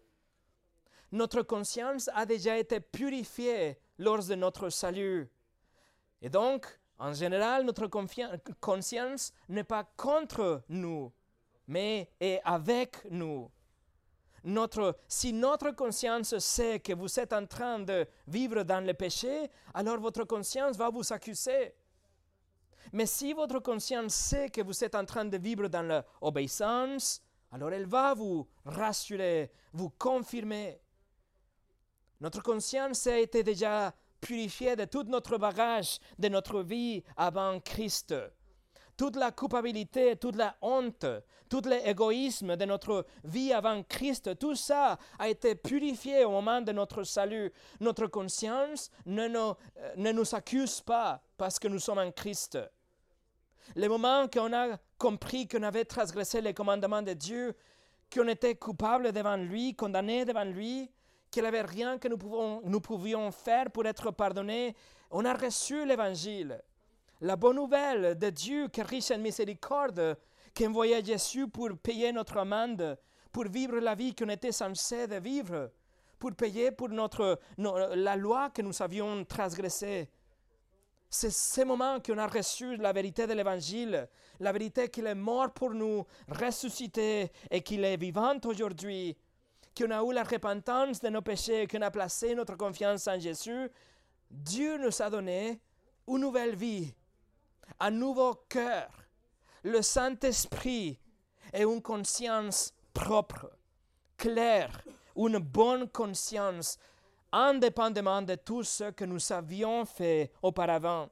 Notre 1.13 1.43
conscience 1.43 2.11
a 2.15 2.27
déjà 2.27 2.59
été 2.59 2.81
purifiée 2.81 3.79
lors 3.99 4.25
de 4.25 4.35
notre 4.35 4.69
salut. 4.71 5.29
Et 6.21 6.29
donc, 6.29 6.67
en 6.99 7.13
général, 7.13 7.65
notre 7.65 7.87
conscience 8.61 9.33
n'est 9.49 9.65
pas 9.65 9.85
contre 9.97 10.63
nous, 10.69 11.13
mais 11.67 12.11
est 12.21 12.41
avec 12.45 13.05
nous 13.11 13.51
si 15.09 15.33
notre 15.33 15.71
conscience 15.71 16.39
sait 16.39 16.81
que 16.81 16.93
vous 16.93 17.19
êtes 17.19 17.33
en 17.33 17.47
train 17.47 17.79
de 17.79 18.07
vivre 18.27 18.63
dans 18.63 18.85
le 18.85 18.93
péché, 18.93 19.51
alors 19.73 19.99
votre 19.99 20.25
conscience 20.25 20.77
va 20.77 20.91
vous 20.91 21.13
accuser. 21.13 21.75
Mais 22.93 23.07
si 23.07 23.33
votre 23.33 23.59
conscience 23.61 24.15
sait 24.15 24.51
que 24.51 24.61
vous 24.61 24.85
êtes 24.85 24.95
en 24.95 25.05
train 25.05 25.25
de 25.25 25.37
vivre 25.37 25.69
dans 25.69 26.05
l'obéissance, 26.23 27.23
alors 27.53 27.73
elle 27.73 27.87
va 27.87 28.15
vous 28.15 28.47
rassurer, 28.65 29.51
vous 29.73 29.91
confirmer. 29.91 30.81
Notre 32.21 32.43
conscience 32.43 33.07
a 33.07 33.19
été 33.19 33.43
déjà 33.43 33.95
purifiée 34.21 34.77
de 34.77 34.85
tout 34.85 35.05
notre 35.05 35.37
bagage 35.37 35.99
de 36.19 36.29
notre 36.29 36.63
vie 36.63 37.03
avant 37.17 37.61
Christ 37.61 38.15
toute 38.97 39.17
la 39.17 39.33
culpabilité, 39.33 40.17
toute 40.17 40.37
la 40.37 40.57
honte, 40.63 41.07
tout 41.49 41.63
l'égoïsme 41.67 42.57
de 42.57 42.65
notre 42.65 43.07
vie 43.25 43.53
avant 43.53 43.83
Christ, 43.83 44.39
tout 44.39 44.55
ça 44.55 44.99
a 45.19 45.29
été 45.29 45.55
purifié 45.55 46.25
au 46.25 46.31
moment 46.31 46.61
de 46.61 46.73
notre 46.73 47.03
salut. 47.05 47.53
Notre 47.81 48.07
conscience 48.07 48.91
ne 49.07 49.29
nous, 49.29 49.55
euh, 49.79 49.95
ne 49.97 50.13
nous 50.13 50.35
accuse 50.35 50.81
pas 50.81 51.21
parce 51.37 51.59
que 51.59 51.69
nous 51.69 51.79
sommes 51.79 51.99
en 51.99 52.11
Christ. 52.13 52.59
Le 53.75 53.89
moment 53.89 54.29
qu'on 54.29 54.53
a 54.53 54.79
compris 54.99 55.49
qu'on 55.49 55.63
avait 55.63 55.85
transgressé 55.85 56.41
les 56.41 56.55
commandements 56.55 57.03
de 57.03 57.13
Dieu, 57.13 57.55
qu'on 58.13 58.29
était 58.29 58.55
coupable 58.55 59.13
devant 59.13 59.37
lui, 59.37 59.75
condamné 59.75 60.25
devant 60.25 60.45
lui, 60.45 60.91
qu'il 61.31 61.43
n'y 61.43 61.49
avait 61.49 61.63
rien 61.63 61.99
que 61.99 62.09
nous, 62.09 62.81
pouvions 62.81 63.31
faire 63.33 63.71
pour 63.71 63.87
être 63.87 64.11
pardonnés, 64.11 64.77
on 65.11 65.25
a 65.25 65.35
reçu 65.35 65.85
l'évangile 65.85 66.63
la 67.21 67.37
bonne 67.37 67.57
nouvelle 67.57 68.19
de 68.19 68.31
Dieu 68.31 68.69
qui 68.69 68.81
est 68.81 68.85
riche 68.85 69.11
en 69.11 69.19
miséricorde, 69.19 70.19
qui 70.53 70.67
envoyait 70.67 71.03
Jésus 71.03 71.49
pour 71.49 71.71
payer 71.79 72.13
notre 72.13 72.37
amende, 72.37 72.99
pour 73.33 73.45
vivre 73.45 73.79
la 73.79 73.95
vie 73.95 74.15
qu'on 74.15 74.29
était 74.29 74.53
censé 74.53 75.07
de 75.07 75.17
vivre, 75.17 75.71
pour 76.19 76.33
payer 76.35 76.71
pour 76.71 76.91
notre, 76.91 77.41
la 77.57 78.17
loi 78.17 78.51
que 78.51 78.63
nous 78.63 78.83
avions 78.83 79.25
transgressée. 79.25 80.09
C'est 81.17 81.31
ce 81.31 81.61
moment 81.61 82.01
qu'on 82.01 82.19
a 82.19 82.27
reçu 82.27 82.77
la 82.77 82.93
vérité 82.93 83.29
de 83.29 83.35
l'Évangile, 83.35 84.09
la 84.41 84.51
vérité 84.51 84.89
qu'il 84.89 85.07
est 85.07 85.15
mort 85.15 85.53
pour 85.53 85.71
nous, 85.71 86.05
ressuscité 86.27 87.31
et 87.53 87.63
qu'il 87.63 87.85
est 87.85 87.97
vivant 87.97 88.35
aujourd'hui, 88.45 89.17
qu'on 89.79 89.93
a 89.93 90.03
eu 90.03 90.13
la 90.13 90.25
repentance 90.25 90.99
de 90.99 91.11
nos 91.11 91.23
péchés, 91.23 91.69
qu'on 91.69 91.83
a 91.83 91.93
placé 91.93 92.35
notre 92.35 92.57
confiance 92.57 93.07
en 93.07 93.21
Jésus. 93.21 93.71
Dieu 94.29 94.77
nous 94.77 95.01
a 95.01 95.09
donné 95.09 95.61
une 96.09 96.19
nouvelle 96.19 96.57
vie, 96.57 96.93
un 97.79 97.93
nouveau 97.93 98.35
cœur, 98.49 98.91
le 99.63 99.83
Saint-Esprit 99.83 100.99
et 101.53 101.63
une 101.63 101.81
conscience 101.81 102.75
propre, 102.93 103.53
claire, 104.17 104.83
une 105.15 105.39
bonne 105.39 105.89
conscience, 105.89 106.77
indépendamment 107.35 108.23
de 108.23 108.37
tout 108.37 108.63
ce 108.63 108.91
que 108.93 109.05
nous 109.05 109.33
avions 109.33 109.85
fait 109.85 110.31
auparavant. 110.41 111.09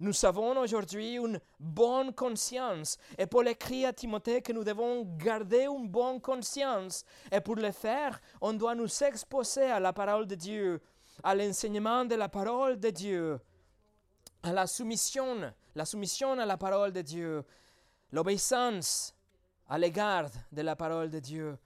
Nous 0.00 0.24
avons 0.24 0.58
aujourd'hui 0.58 1.16
une 1.16 1.38
bonne 1.58 2.14
conscience. 2.14 2.96
Et 3.18 3.26
Paul 3.26 3.48
écrit 3.48 3.84
à 3.84 3.92
Timothée 3.92 4.40
que 4.40 4.52
nous 4.52 4.64
devons 4.64 5.02
garder 5.18 5.66
une 5.66 5.88
bonne 5.88 6.22
conscience. 6.22 7.04
Et 7.30 7.42
pour 7.42 7.56
le 7.56 7.70
faire, 7.70 8.18
on 8.40 8.54
doit 8.54 8.74
nous 8.74 9.02
exposer 9.02 9.64
à 9.64 9.78
la 9.78 9.92
parole 9.92 10.26
de 10.26 10.34
Dieu, 10.34 10.80
à 11.22 11.34
l'enseignement 11.34 12.06
de 12.06 12.14
la 12.14 12.30
parole 12.30 12.80
de 12.80 12.88
Dieu, 12.88 13.38
à 14.42 14.52
la 14.52 14.66
soumission, 14.66 15.52
la 15.74 15.84
soumission 15.84 16.38
à 16.38 16.46
la 16.46 16.56
parole 16.56 16.92
de 16.92 17.02
Dieu, 17.02 17.44
l'obéissance 18.10 19.14
à 19.68 19.76
l'égard 19.76 20.30
de 20.50 20.62
la 20.62 20.76
parole 20.76 21.10
de 21.10 21.18
Dieu. 21.18 21.58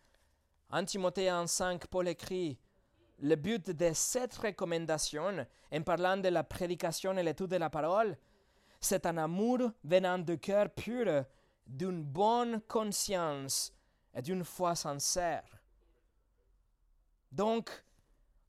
En 0.71 0.85
Timothée 0.85 1.31
5, 1.47 1.87
Paul 1.87 2.09
écrit 2.09 2.59
le 3.21 3.37
but 3.37 3.71
de 3.71 3.91
cette 3.95 4.35
recommandation, 4.35 5.47
en 5.73 5.83
parlant 5.83 6.17
de 6.17 6.29
la 6.29 6.45
prédication 6.45 7.17
et 7.17 7.23
l'étude 7.23 7.49
de 7.49 7.57
la 7.57 7.71
parole, 7.71 8.17
c'est 8.81 9.07
un 9.07 9.17
amour 9.17 9.71
venant 9.83 10.19
du 10.19 10.39
cœur 10.39 10.71
pur, 10.71 11.25
d'une 11.67 12.03
bonne 12.03 12.61
conscience 12.69 13.73
et 14.15 14.21
d'une 14.21 14.45
foi 14.45 14.75
sincère. 14.75 15.45
Donc, 17.33 17.71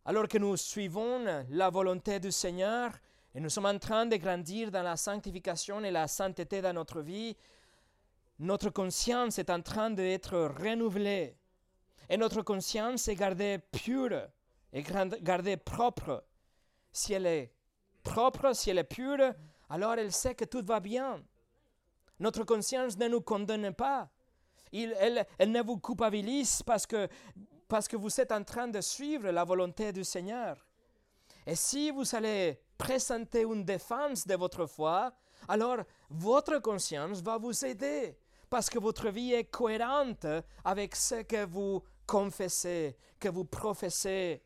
alors 0.03 0.28
que 0.28 0.38
nous 0.38 0.57
suivons 0.57 1.45
la 1.49 1.70
volonté 1.70 2.20
du 2.20 2.32
Seigneur, 2.32 2.91
et 3.34 3.39
nous 3.39 3.49
sommes 3.49 3.66
en 3.66 3.80
train 3.80 4.05
de 4.05 4.16
grandir 4.16 4.72
dans 4.72 4.84
la 4.84 4.95
sanctification 4.95 5.84
et 5.84 5.91
la 5.91 6.07
sainteté 6.07 6.61
dans 6.61 6.74
notre 6.74 7.01
vie, 7.01 7.36
notre 8.39 8.70
conscience 8.70 9.39
est 9.39 9.49
en 9.49 9.61
train 9.61 9.89
d'être 9.89 10.38
renouvelée. 10.61 11.36
Et 12.09 12.18
notre 12.18 12.43
conscience 12.43 13.07
est 13.07 13.16
gardée 13.16 13.59
pure 13.72 14.28
et 14.76 14.84
gardée 14.84 15.57
propre. 15.57 16.26
Si 16.91 17.13
elle 17.13 17.26
est 17.26 17.53
propre, 18.03 18.53
si 18.53 18.69
elle 18.69 18.78
est 18.78 18.84
pure, 18.84 19.34
alors 19.69 19.93
elle 19.93 20.11
sait 20.11 20.36
que 20.36 20.43
tout 20.43 20.63
va 20.63 20.82
bien. 20.82 21.23
Notre 22.19 22.43
conscience 22.43 22.97
ne 22.97 23.07
nous 23.07 23.21
condamne 23.21 23.73
pas. 23.73 24.09
elle, 24.73 25.26
ne 25.39 25.61
vous 25.63 25.80
culpabilise 25.80 26.61
parce 26.63 26.86
que, 26.86 27.07
parce 27.69 27.88
que 27.88 27.95
vous 27.95 28.19
êtes 28.19 28.34
en 28.34 28.43
train 28.43 28.67
de 28.67 28.82
suivre 28.82 29.32
la 29.32 29.45
volonté 29.45 29.93
du 29.93 30.03
Seigneur. 30.03 30.57
Et 31.47 31.55
si 31.55 31.89
vous 31.89 32.13
allez 32.13 32.59
présenter 32.78 33.43
une 33.43 33.63
défense 33.63 34.28
de 34.28 34.36
votre 34.36 34.65
foi, 34.65 35.13
alors 35.47 35.78
votre 36.09 36.59
conscience 36.59 37.21
va 37.21 37.38
vous 37.38 37.63
aider 37.63 38.17
parce 38.49 38.69
que 38.69 38.80
votre 38.80 39.09
vie 39.09 39.34
est 39.34 39.45
cohérente 39.45 40.26
avec 40.65 40.95
ce 40.97 41.23
que 41.23 41.45
vous 41.45 41.82
confessez, 42.05 42.97
que 43.19 43.30
vous 43.30 43.45
professez. 43.45 44.44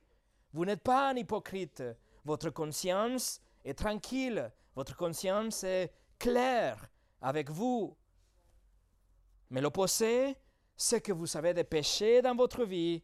Vous 0.53 0.65
n'êtes 0.65 0.83
pas 0.83 1.09
un 1.09 1.15
hypocrite. 1.15 1.83
Votre 2.25 2.49
conscience 2.49 3.41
est 3.63 3.77
tranquille. 3.77 4.51
Votre 4.75 4.95
conscience 4.95 5.63
est 5.63 5.91
claire 6.17 6.89
avec 7.21 7.49
vous. 7.49 7.95
Mais 9.49 9.61
l'opposé, 9.61 10.35
c'est 10.75 11.01
que 11.01 11.11
vous 11.11 11.35
avez 11.37 11.53
des 11.53 11.63
péchés 11.63 12.21
dans 12.21 12.35
votre 12.35 12.63
vie. 12.63 13.03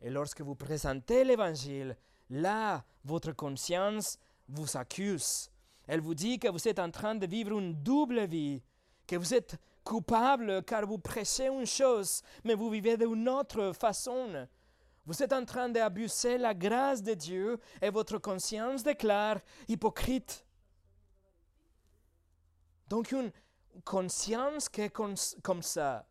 Et 0.00 0.10
lorsque 0.10 0.40
vous 0.40 0.54
présentez 0.54 1.24
l'Évangile, 1.24 1.96
là, 2.30 2.84
votre 3.04 3.32
conscience 3.32 4.18
vous 4.48 4.76
accuse. 4.76 5.50
Elle 5.86 6.00
vous 6.00 6.14
dit 6.14 6.38
que 6.38 6.48
vous 6.48 6.68
êtes 6.68 6.78
en 6.78 6.90
train 6.90 7.14
de 7.14 7.26
vivre 7.26 7.58
une 7.58 7.74
double 7.74 8.26
vie, 8.26 8.62
que 9.06 9.16
vous 9.16 9.34
êtes 9.34 9.58
coupable 9.84 10.62
car 10.62 10.86
vous 10.86 10.98
prêchez 10.98 11.48
une 11.48 11.66
chose, 11.66 12.22
mais 12.44 12.54
vous 12.54 12.70
vivez 12.70 12.96
d'une 12.96 13.28
autre 13.28 13.72
façon. 13.72 14.46
Vous 15.10 15.24
êtes 15.24 15.32
en 15.32 15.44
train 15.44 15.68
d'abuser 15.68 16.38
la 16.38 16.54
grâce 16.54 17.02
de 17.02 17.14
Dieu 17.14 17.58
et 17.82 17.90
votre 17.90 18.18
conscience 18.18 18.84
déclare 18.84 19.40
hypocrite. 19.66 20.46
Donc 22.86 23.10
une 23.10 23.32
conscience 23.84 24.68
qui 24.68 24.82
est 24.82 24.90
comme 24.90 25.16
ça, 25.16 26.06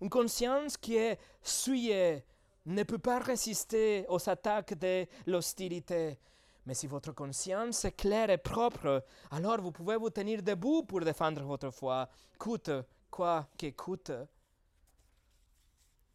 Une 0.00 0.08
conscience 0.08 0.76
qui 0.76 0.94
est 0.96 1.18
souillée 1.42 2.24
ne 2.66 2.84
peut 2.84 2.98
pas 2.98 3.18
résister 3.18 4.06
aux 4.08 4.28
attaques 4.28 4.78
de 4.78 5.04
l'hostilité. 5.26 6.20
Mais 6.64 6.74
si 6.74 6.86
votre 6.86 7.10
conscience 7.10 7.84
est 7.84 7.96
claire 7.96 8.30
et 8.30 8.38
propre, 8.38 9.04
alors 9.32 9.60
vous 9.60 9.72
pouvez 9.72 9.96
vous 9.96 10.10
tenir 10.10 10.44
debout 10.44 10.84
pour 10.84 11.00
défendre 11.00 11.42
votre 11.42 11.72
foi, 11.72 12.08
coûte 12.38 12.70
quoi 13.10 13.48
que 13.58 13.68
coûte. 13.70 14.12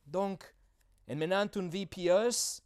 Donc, 0.05 0.55
en 1.09 1.15
menant 1.15 1.47
une 1.55 1.69
vie 1.69 1.85
pieuse, 1.85 2.61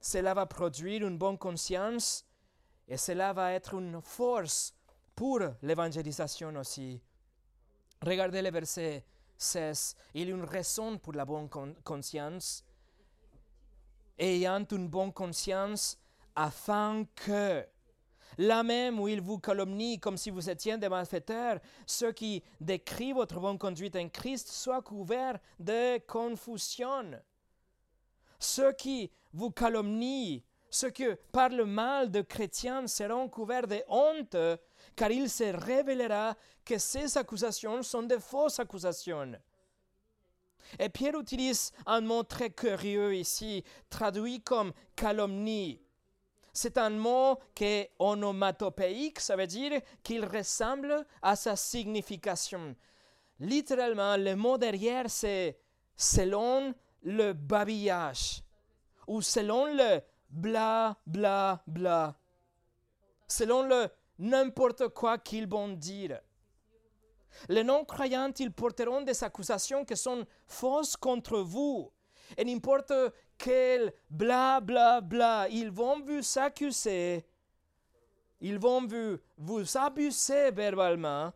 cela 0.00 0.34
va 0.34 0.46
produire 0.46 1.06
une 1.06 1.18
bonne 1.18 1.38
conscience 1.38 2.24
et 2.88 2.96
cela 2.96 3.32
va 3.32 3.52
être 3.52 3.74
une 3.74 4.00
force 4.02 4.74
pour 5.14 5.40
l'évangélisation 5.62 6.54
aussi. 6.56 7.00
Regardez 8.02 8.42
le 8.42 8.50
verset 8.50 9.04
16. 9.36 9.96
Il 10.14 10.28
y 10.28 10.32
a 10.32 10.34
une 10.34 10.44
raison 10.44 10.98
pour 10.98 11.14
la 11.14 11.24
bonne 11.24 11.48
conscience. 11.82 12.64
Ayant 14.18 14.64
une 14.70 14.88
bonne 14.88 15.12
conscience, 15.12 15.98
afin 16.36 17.04
que, 17.16 17.66
là 18.38 18.62
même 18.62 19.00
où 19.00 19.08
il 19.08 19.20
vous 19.20 19.38
calomnie 19.38 19.98
comme 19.98 20.16
si 20.16 20.30
vous 20.30 20.48
étiez 20.50 20.76
des 20.76 20.88
malfaiteurs, 20.88 21.58
ceux 21.86 22.12
qui 22.12 22.42
décrivent 22.60 23.16
votre 23.16 23.40
bonne 23.40 23.58
conduite 23.58 23.96
en 23.96 24.08
Christ 24.08 24.48
soient 24.48 24.82
couverts 24.82 25.38
de 25.58 25.98
confusion. 26.06 27.18
Ceux 28.44 28.72
qui 28.72 29.10
vous 29.32 29.50
calomnient, 29.50 30.42
ceux 30.68 30.90
qui 30.90 31.06
parlent 31.32 31.64
mal 31.64 32.10
de 32.10 32.20
chrétiens 32.20 32.86
seront 32.86 33.26
couverts 33.26 33.66
de 33.66 33.82
honte, 33.88 34.36
car 34.94 35.10
il 35.10 35.30
se 35.30 35.44
révélera 35.44 36.36
que 36.62 36.76
ces 36.76 37.16
accusations 37.16 37.82
sont 37.82 38.02
de 38.02 38.18
fausses 38.18 38.60
accusations. 38.60 39.32
Et 40.78 40.90
Pierre 40.90 41.18
utilise 41.18 41.72
un 41.86 42.02
mot 42.02 42.22
très 42.22 42.50
curieux 42.50 43.14
ici, 43.14 43.64
traduit 43.88 44.42
comme 44.42 44.72
calomnie. 44.94 45.80
C'est 46.52 46.76
un 46.76 46.90
mot 46.90 47.38
qui 47.54 47.64
est 47.64 47.92
onomatopéique, 47.98 49.20
ça 49.20 49.36
veut 49.36 49.46
dire 49.46 49.80
qu'il 50.02 50.24
ressemble 50.24 51.06
à 51.22 51.34
sa 51.34 51.56
signification. 51.56 52.76
Littéralement, 53.40 54.18
le 54.18 54.36
mot 54.36 54.58
derrière, 54.58 55.08
c'est 55.08 55.58
selon 55.96 56.74
le 57.04 57.32
babillage 57.32 58.42
ou 59.06 59.22
selon 59.22 59.66
le 59.66 60.00
bla 60.28 60.96
bla 61.06 61.62
bla, 61.66 62.16
selon 63.28 63.62
le 63.62 63.88
n'importe 64.18 64.88
quoi 64.88 65.18
qu'ils 65.18 65.46
vont 65.46 65.68
dire. 65.68 66.20
Les 67.48 67.64
non-croyants, 67.64 68.32
ils 68.38 68.52
porteront 68.52 69.02
des 69.02 69.24
accusations 69.24 69.84
qui 69.84 69.96
sont 69.96 70.24
fausses 70.46 70.96
contre 70.96 71.38
vous. 71.38 71.90
Et 72.36 72.44
n'importe 72.44 72.92
quel 73.36 73.92
bla 74.08 74.60
bla 74.60 75.00
bla, 75.00 75.48
ils 75.50 75.70
vont 75.70 76.00
vous 76.00 76.38
accuser, 76.38 77.26
ils 78.40 78.58
vont 78.58 78.86
vous, 78.86 79.18
vous 79.36 79.76
abuser 79.76 80.50
verbalement, 80.50 81.32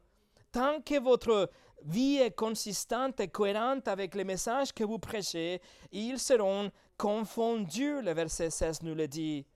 tant 0.51 0.81
que 0.81 0.99
votre 1.01 1.51
vie 1.85 2.17
est 2.17 2.33
consistante 2.35 3.21
et 3.21 3.29
cohérente 3.29 3.89
avec 3.89 4.15
les 4.15 4.25
messages 4.25 4.73
que 4.73 4.85
vous 4.85 4.99
prêchez, 4.99 5.61
ils 5.93 6.19
seront 6.19 6.71
confondus, 6.97 8.03
le 8.03 8.13
verset 8.13 8.51
16 8.51 8.83
nous 8.83 8.95
le 8.95 9.09
dit. 9.09 9.47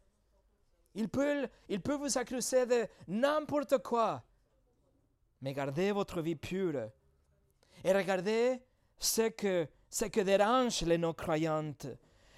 Ils 0.94 1.08
peuvent, 1.08 1.48
ils 1.68 1.80
peuvent 1.80 2.00
vous 2.00 2.18
accuser 2.18 2.66
de 2.66 2.86
n'importe 3.08 3.78
quoi, 3.78 4.22
mais 5.40 5.52
gardez 5.52 5.92
votre 5.92 6.20
vie 6.20 6.36
pure. 6.36 6.90
Et 7.84 7.92
regardez 7.92 8.60
ce 8.98 9.28
que, 9.28 9.66
ce 9.90 10.04
que 10.04 10.20
dérange 10.20 10.82
les 10.82 10.98
non-croyantes 10.98 11.86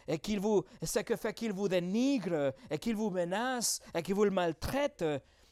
et 0.06 0.18
qu'il 0.18 0.40
vous, 0.40 0.64
ce 0.82 1.00
que 1.00 1.16
fait 1.16 1.34
qu'il 1.34 1.52
vous 1.52 1.68
dénigre 1.68 2.54
et 2.70 2.78
qu'il 2.78 2.96
vous 2.96 3.10
menace 3.10 3.80
et 3.94 4.02
qu'il 4.02 4.14
vous 4.14 4.24
le 4.24 4.30
maltraite, 4.30 5.04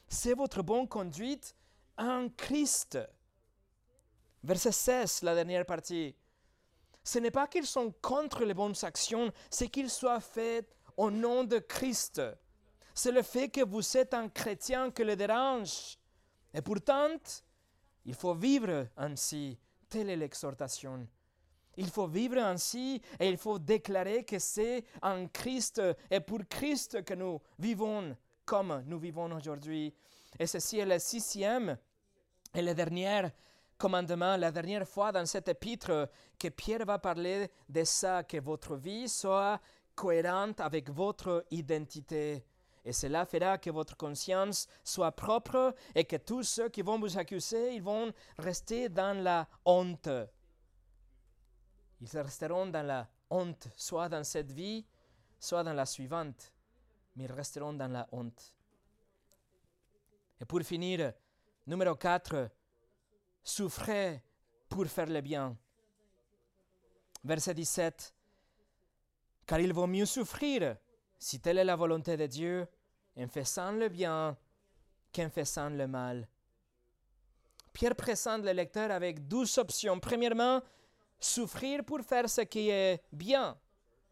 c'est 0.09 0.35
votre 0.35 0.63
bonne 0.63 0.89
conduite 0.89 1.55
en 1.99 2.29
Christ. 2.37 2.99
Verset 4.45 4.73
16, 4.73 5.23
la 5.23 5.35
dernière 5.35 5.65
partie. 5.65 6.15
Ce 7.05 7.19
n'est 7.19 7.31
pas 7.31 7.47
qu'ils 7.47 7.67
sont 7.67 7.93
contre 8.01 8.45
les 8.45 8.55
bonnes 8.55 8.75
actions, 8.83 9.33
c'est 9.51 9.69
qu'ils 9.69 9.91
soient 9.91 10.21
faits 10.21 10.69
au 10.97 11.11
nom 11.11 11.45
de 11.45 11.59
Christ. 11.59 12.21
C'est 12.95 13.13
le 13.13 13.23
fait 13.23 13.49
que 13.49 13.65
vous 13.65 13.97
êtes 13.97 14.15
un 14.15 14.29
chrétien 14.29 14.91
que 14.91 15.03
le 15.03 15.17
dérange. 15.17 15.99
Et 16.55 16.61
pourtant, 16.61 17.17
il 18.05 18.15
faut 18.15 18.35
vivre 18.35 18.89
ainsi. 18.97 19.59
Telle 19.89 20.11
est 20.11 20.17
l'exhortation. 20.17 21.07
Il 21.77 21.89
faut 21.89 22.07
vivre 22.07 22.39
ainsi 22.39 23.01
et 23.19 23.29
il 23.29 23.39
faut 23.39 23.59
déclarer 23.59 24.25
que 24.25 24.39
c'est 24.39 24.85
en 25.01 25.27
Christ 25.29 25.81
et 26.11 26.21
pour 26.21 26.41
Christ 26.49 27.03
que 27.05 27.15
nous 27.15 27.41
vivons 27.59 28.17
comme 28.45 28.83
nous 28.87 28.99
vivons 28.99 29.35
aujourd'hui. 29.35 29.95
Et 30.39 30.47
ceci 30.47 30.79
est 30.79 30.87
le 30.87 30.99
sixième 30.99 31.79
et 32.55 32.61
le 32.61 32.75
dernier 32.75 33.23
commandement, 33.83 34.37
la 34.37 34.53
dernière 34.53 34.87
fois 34.87 35.11
dans 35.11 35.27
cet 35.27 35.49
épître 35.49 36.09
que 36.39 36.47
Pierre 36.51 36.87
va 36.87 37.01
parler 37.01 37.51
de 37.69 37.83
ça, 37.83 38.23
que 38.23 38.37
votre 38.37 38.77
vie 38.77 39.09
soit 39.09 39.61
cohérente 39.97 40.61
avec 40.61 40.89
votre 40.89 41.45
identité. 41.51 42.45
Et 42.85 42.93
cela 42.93 43.27
fera 43.27 43.59
que 43.59 43.71
votre 43.71 43.97
conscience 43.97 44.69
soit 44.85 45.11
propre 45.11 45.75
et 45.97 46.05
que 46.05 46.15
tous 46.15 46.45
ceux 46.45 46.69
qui 46.69 46.83
vont 46.83 47.01
vous 47.01 47.19
accuser, 47.19 47.75
ils 47.75 47.83
vont 47.83 48.13
rester 48.39 48.89
dans 48.89 49.21
la 49.21 49.49
honte. 49.65 50.09
Ils 52.01 52.19
resteront 52.21 52.67
dans 52.67 52.87
la 52.87 53.09
honte, 53.31 53.67
soit 53.75 54.09
dans 54.09 54.23
cette 54.23 54.53
vie, 54.53 54.87
soit 55.41 55.65
dans 55.65 55.75
la 55.75 55.87
suivante, 55.87 56.53
mais 57.17 57.25
ils 57.25 57.33
resteront 57.33 57.73
dans 57.73 57.91
la 57.91 58.07
honte. 58.13 58.55
Et 60.41 60.45
pour 60.45 60.61
finir, 60.63 61.13
numéro 61.67 61.97
4, 61.97 62.49
souffrez 63.43 64.23
pour 64.69 64.87
faire 64.87 65.07
le 65.07 65.21
bien. 65.21 65.57
Verset 67.25 67.55
17, 67.55 68.15
car 69.47 69.61
il 69.61 69.73
vaut 69.73 69.87
mieux 69.87 70.07
souffrir, 70.07 70.77
si 71.19 71.41
telle 71.41 71.59
est 71.59 71.65
la 71.65 71.77
volonté 71.77 72.17
de 72.17 72.27
Dieu, 72.27 72.67
en 73.17 73.29
faisant 73.29 73.73
le 73.73 73.89
bien 73.89 74.37
qu'en 75.15 75.31
faisant 75.31 75.71
le 75.71 75.87
mal. 75.87 76.29
Pierre 77.73 77.95
présente 77.95 78.45
le 78.45 78.53
lecteur 78.53 78.91
avec 78.91 79.27
douze 79.27 79.57
options. 79.59 79.99
Premièrement, 79.99 80.61
souffrir 81.19 81.85
pour 81.85 82.01
faire 82.01 82.29
ce 82.29 82.43
qui 82.43 82.69
est 82.69 83.03
bien. 83.13 83.59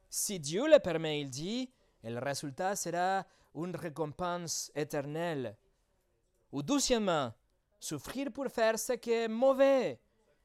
Si 0.09 0.41
Dieu 0.41 0.69
le 0.71 0.79
permet, 0.79 1.21
il 1.21 1.31
dit, 1.31 1.71
le 2.03 2.19
résultat 2.19 2.75
sera 2.77 3.27
une 3.55 3.77
récompense 3.77 4.71
éternelle. 4.75 5.57
Ou 6.53 6.63
deuxièmement, 6.63 7.33
souffrir 7.81 8.31
pour 8.31 8.47
faire 8.49 8.79
ce 8.79 8.93
qui 8.93 9.11
est 9.11 9.29
mauvais. 9.29 9.99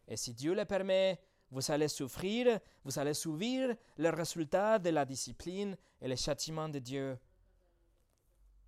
Et 0.08 0.18
si 0.18 0.34
Dieu 0.34 0.56
le 0.56 0.66
permet, 0.66 1.20
vous 1.52 1.72
allez 1.72 1.88
souffrir, 1.88 2.60
vous 2.84 2.98
allez 2.98 3.14
subir 3.14 3.76
le 3.98 4.10
résultat 4.10 4.80
de 4.80 4.90
la 4.90 5.06
discipline 5.06 5.78
et 6.02 6.08
le 6.08 6.16
châtiment 6.16 6.70
de 6.70 6.80
Dieu. 6.80 7.18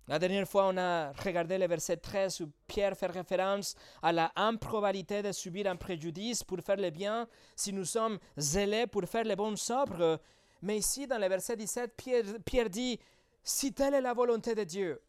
La 0.06 0.18
dernière 0.18 0.48
fois, 0.48 0.68
on 0.68 0.76
a 0.78 1.12
regardé 1.12 1.58
le 1.58 1.66
verset 1.66 1.98
13 1.98 2.40
où 2.40 2.50
Pierre 2.66 2.96
fait 2.96 3.08
référence 3.08 3.74
à 4.02 4.10
la 4.10 4.32
improbabilité 4.36 5.22
de 5.22 5.32
subir 5.32 5.66
un 5.66 5.76
préjudice 5.76 6.42
pour 6.42 6.60
faire 6.60 6.78
le 6.78 6.88
bien 6.88 7.28
si 7.54 7.74
nous 7.74 7.84
sommes 7.84 8.18
zélés 8.38 8.86
pour 8.86 9.04
faire 9.04 9.24
le 9.24 9.34
bon 9.34 9.54
sobre. 9.56 10.18
Mais 10.62 10.78
ici, 10.78 11.06
dans 11.06 11.18
le 11.18 11.28
verset 11.28 11.56
17, 11.56 11.94
Pierre, 11.94 12.24
Pierre 12.44 12.70
dit, 12.70 12.98
si 13.42 13.74
telle 13.74 13.94
est 13.94 14.00
la 14.00 14.14
volonté 14.14 14.54
de 14.54 14.64
Dieu, 14.64 15.02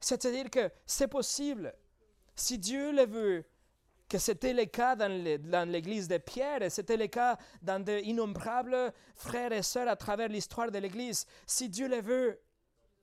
c'est-à-dire 0.00 0.50
que 0.50 0.68
c'est 0.84 1.08
possible. 1.08 1.72
Si 2.40 2.56
Dieu 2.56 2.90
le 2.90 3.04
veut, 3.04 3.44
que 4.08 4.16
c'était 4.16 4.54
le 4.54 4.64
cas 4.64 4.96
dans 4.96 5.70
l'église 5.70 6.08
de 6.08 6.16
Pierre, 6.16 6.62
et 6.62 6.70
c'était 6.70 6.96
le 6.96 7.06
cas 7.06 7.36
dans 7.60 7.84
d'innombrables 7.84 8.94
frères 9.14 9.52
et 9.52 9.62
sœurs 9.62 9.88
à 9.88 9.94
travers 9.94 10.28
l'histoire 10.28 10.70
de 10.70 10.78
l'église, 10.78 11.26
si 11.46 11.68
Dieu 11.68 11.86
le 11.86 12.00
veut, 12.00 12.40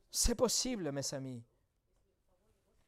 c'est 0.09 0.33
possible, 0.33 0.91
mes 0.91 1.13
amis. 1.13 1.43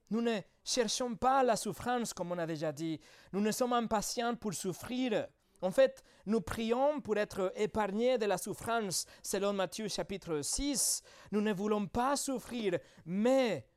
Nous 0.10 0.22
ne 0.22 0.40
cherchons 0.64 1.16
pas 1.16 1.44
la 1.44 1.56
souffrance, 1.56 2.14
comme 2.14 2.32
on 2.32 2.40
a 2.40 2.48
déjà 2.48 2.72
dit. 2.72 3.00
Nous 3.32 3.42
ne 3.42 3.52
sommes 3.52 3.74
impatients 3.74 4.36
pour 4.36 4.56
souffrir. 4.56 5.28
En 5.62 5.70
fait, 5.70 6.04
nous 6.26 6.42
prions 6.42 7.00
pour 7.00 7.16
être 7.18 7.54
épargnés 7.56 8.18
de 8.18 8.26
la 8.26 8.40
souffrance, 8.40 9.06
selon 9.22 9.54
Matthieu 9.54 9.88
chapitre 9.88 10.42
6. 10.42 11.04
Nous 11.32 11.42
ne 11.42 11.54
voulons 11.54 11.86
pas 11.86 12.16
souffrir, 12.16 12.80
mais 13.06 13.68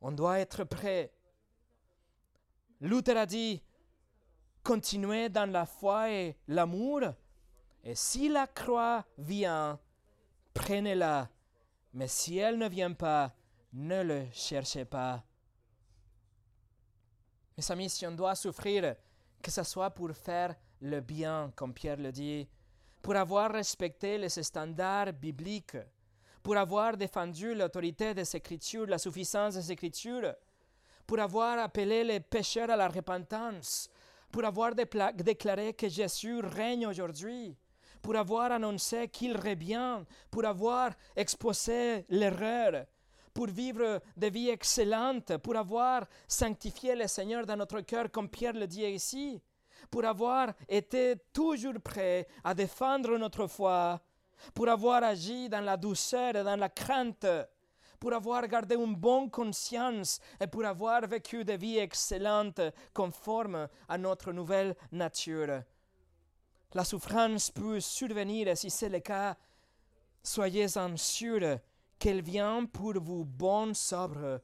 on 0.00 0.12
doit 0.12 0.38
être 0.38 0.64
prêt. 0.64 1.12
Luther 2.80 3.16
a 3.16 3.26
dit, 3.26 3.62
continuez 4.62 5.28
dans 5.28 5.50
la 5.50 5.66
foi 5.66 6.10
et 6.10 6.36
l'amour, 6.48 7.02
et 7.82 7.94
si 7.94 8.28
la 8.28 8.46
croix 8.46 9.04
vient, 9.18 9.78
prenez-la 10.52 11.30
mais 11.96 12.08
si 12.08 12.36
elle 12.36 12.58
ne 12.58 12.68
vient 12.68 12.92
pas, 12.92 13.34
ne 13.72 14.02
le 14.02 14.26
cherchez 14.30 14.84
pas. 14.84 15.24
Mes 17.56 17.70
amis, 17.70 17.88
si 17.88 18.06
on 18.06 18.12
doit 18.12 18.34
souffrir, 18.34 18.96
que 19.42 19.50
ce 19.50 19.62
soit 19.62 19.88
pour 19.90 20.12
faire 20.12 20.54
le 20.82 21.00
bien, 21.00 21.50
comme 21.56 21.72
Pierre 21.72 21.96
le 21.96 22.12
dit, 22.12 22.46
pour 23.00 23.16
avoir 23.16 23.50
respecté 23.50 24.18
les 24.18 24.28
standards 24.28 25.14
bibliques, 25.14 25.78
pour 26.42 26.58
avoir 26.58 26.98
défendu 26.98 27.54
l'autorité 27.54 28.12
des 28.12 28.36
Écritures, 28.36 28.86
la 28.86 28.98
suffisance 28.98 29.54
des 29.54 29.72
Écritures, 29.72 30.34
pour 31.06 31.20
avoir 31.20 31.58
appelé 31.58 32.04
les 32.04 32.20
pécheurs 32.20 32.70
à 32.70 32.76
la 32.76 32.88
repentance, 32.88 33.88
pour 34.30 34.44
avoir 34.44 34.74
déclaré 34.74 35.72
que 35.72 35.88
Jésus 35.88 36.40
règne 36.40 36.86
aujourd'hui, 36.86 37.56
pour 38.02 38.16
avoir 38.16 38.52
annoncé 38.52 39.08
qu'il 39.08 39.36
revient, 39.36 40.00
pour 40.30 40.44
avoir 40.44 40.92
exposé 41.14 42.04
l'erreur, 42.08 42.86
pour 43.32 43.46
vivre 43.46 44.00
des 44.16 44.30
vies 44.30 44.50
excellentes, 44.50 45.36
pour 45.38 45.56
avoir 45.56 46.06
sanctifié 46.26 46.94
le 46.94 47.06
Seigneur 47.06 47.46
dans 47.46 47.56
notre 47.56 47.80
cœur, 47.82 48.10
comme 48.10 48.28
Pierre 48.28 48.54
le 48.54 48.66
dit 48.66 48.84
ici, 48.84 49.40
pour 49.90 50.04
avoir 50.04 50.52
été 50.68 51.14
toujours 51.32 51.80
prêt 51.82 52.26
à 52.42 52.54
défendre 52.54 53.16
notre 53.18 53.46
foi, 53.46 54.00
pour 54.54 54.68
avoir 54.68 55.02
agi 55.02 55.48
dans 55.48 55.60
la 55.60 55.76
douceur 55.76 56.36
et 56.36 56.44
dans 56.44 56.56
la 56.56 56.68
crainte, 56.68 57.26
pour 58.06 58.14
avoir 58.14 58.46
gardé 58.46 58.76
une 58.76 58.94
bonne 58.94 59.28
conscience 59.28 60.20
et 60.40 60.46
pour 60.46 60.64
avoir 60.64 61.04
vécu 61.08 61.44
des 61.44 61.56
vies 61.56 61.78
excellentes 61.78 62.60
conformes 62.94 63.66
à 63.88 63.98
notre 63.98 64.30
nouvelle 64.30 64.76
nature. 64.92 65.64
La 66.72 66.84
souffrance 66.84 67.50
peut 67.50 67.80
survenir 67.80 68.46
et 68.46 68.54
si 68.54 68.70
c'est 68.70 68.90
le 68.90 69.00
cas, 69.00 69.36
soyez-en 70.22 70.96
sûrs 70.96 71.58
qu'elle 71.98 72.22
vient 72.22 72.64
pour 72.66 72.92
vous 73.00 73.24
bon 73.24 73.74
sobre, 73.74 74.40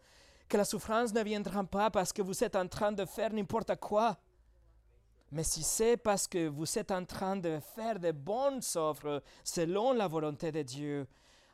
que 0.49 0.57
la 0.57 0.65
souffrance 0.65 1.15
ne 1.15 1.23
viendra 1.23 1.63
pas 1.63 1.89
parce 1.89 2.13
que 2.13 2.23
vous 2.23 2.43
êtes 2.43 2.57
en 2.57 2.67
train 2.67 2.91
de 2.91 3.05
faire 3.05 3.33
n'importe 3.33 3.77
quoi. 3.77 4.19
Mais 5.31 5.45
si 5.45 5.63
c'est 5.63 5.97
parce 5.97 6.27
que 6.27 6.49
vous 6.49 6.67
êtes 6.81 6.91
en 6.91 7.05
train 7.05 7.37
de 7.37 7.61
faire 7.77 8.01
de 8.01 8.11
bonnes 8.11 8.61
œuvres 8.75 9.23
selon 9.45 9.93
la 9.93 10.09
volonté 10.09 10.51
de 10.51 10.63
Dieu, 10.63 11.07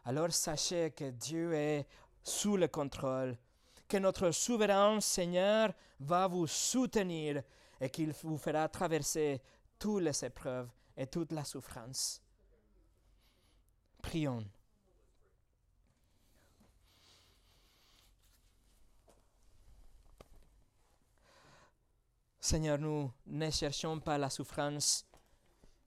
alors 0.08 0.32
sachez 0.32 0.90
que 0.92 1.10
Dieu 1.10 1.52
est 1.52 1.86
sous 2.22 2.56
le 2.56 2.66
contrôle, 2.66 3.36
que 3.86 3.98
notre 3.98 4.30
souverain 4.30 5.02
Seigneur 5.02 5.74
va 6.00 6.26
vous 6.26 6.46
soutenir 6.46 7.42
et 7.78 7.90
qu'il 7.90 8.14
vous 8.22 8.38
fera 8.38 8.66
traverser 8.70 9.38
toutes 9.78 10.04
les 10.04 10.24
épreuves 10.24 10.70
et 10.96 11.06
toute 11.06 11.32
la 11.32 11.44
souffrance. 11.44 12.22
Prions. 14.00 14.46
Seigneur, 22.40 22.78
nous 22.78 23.12
ne 23.26 23.50
cherchons 23.50 24.00
pas 24.00 24.16
la 24.16 24.30
souffrance, 24.30 25.06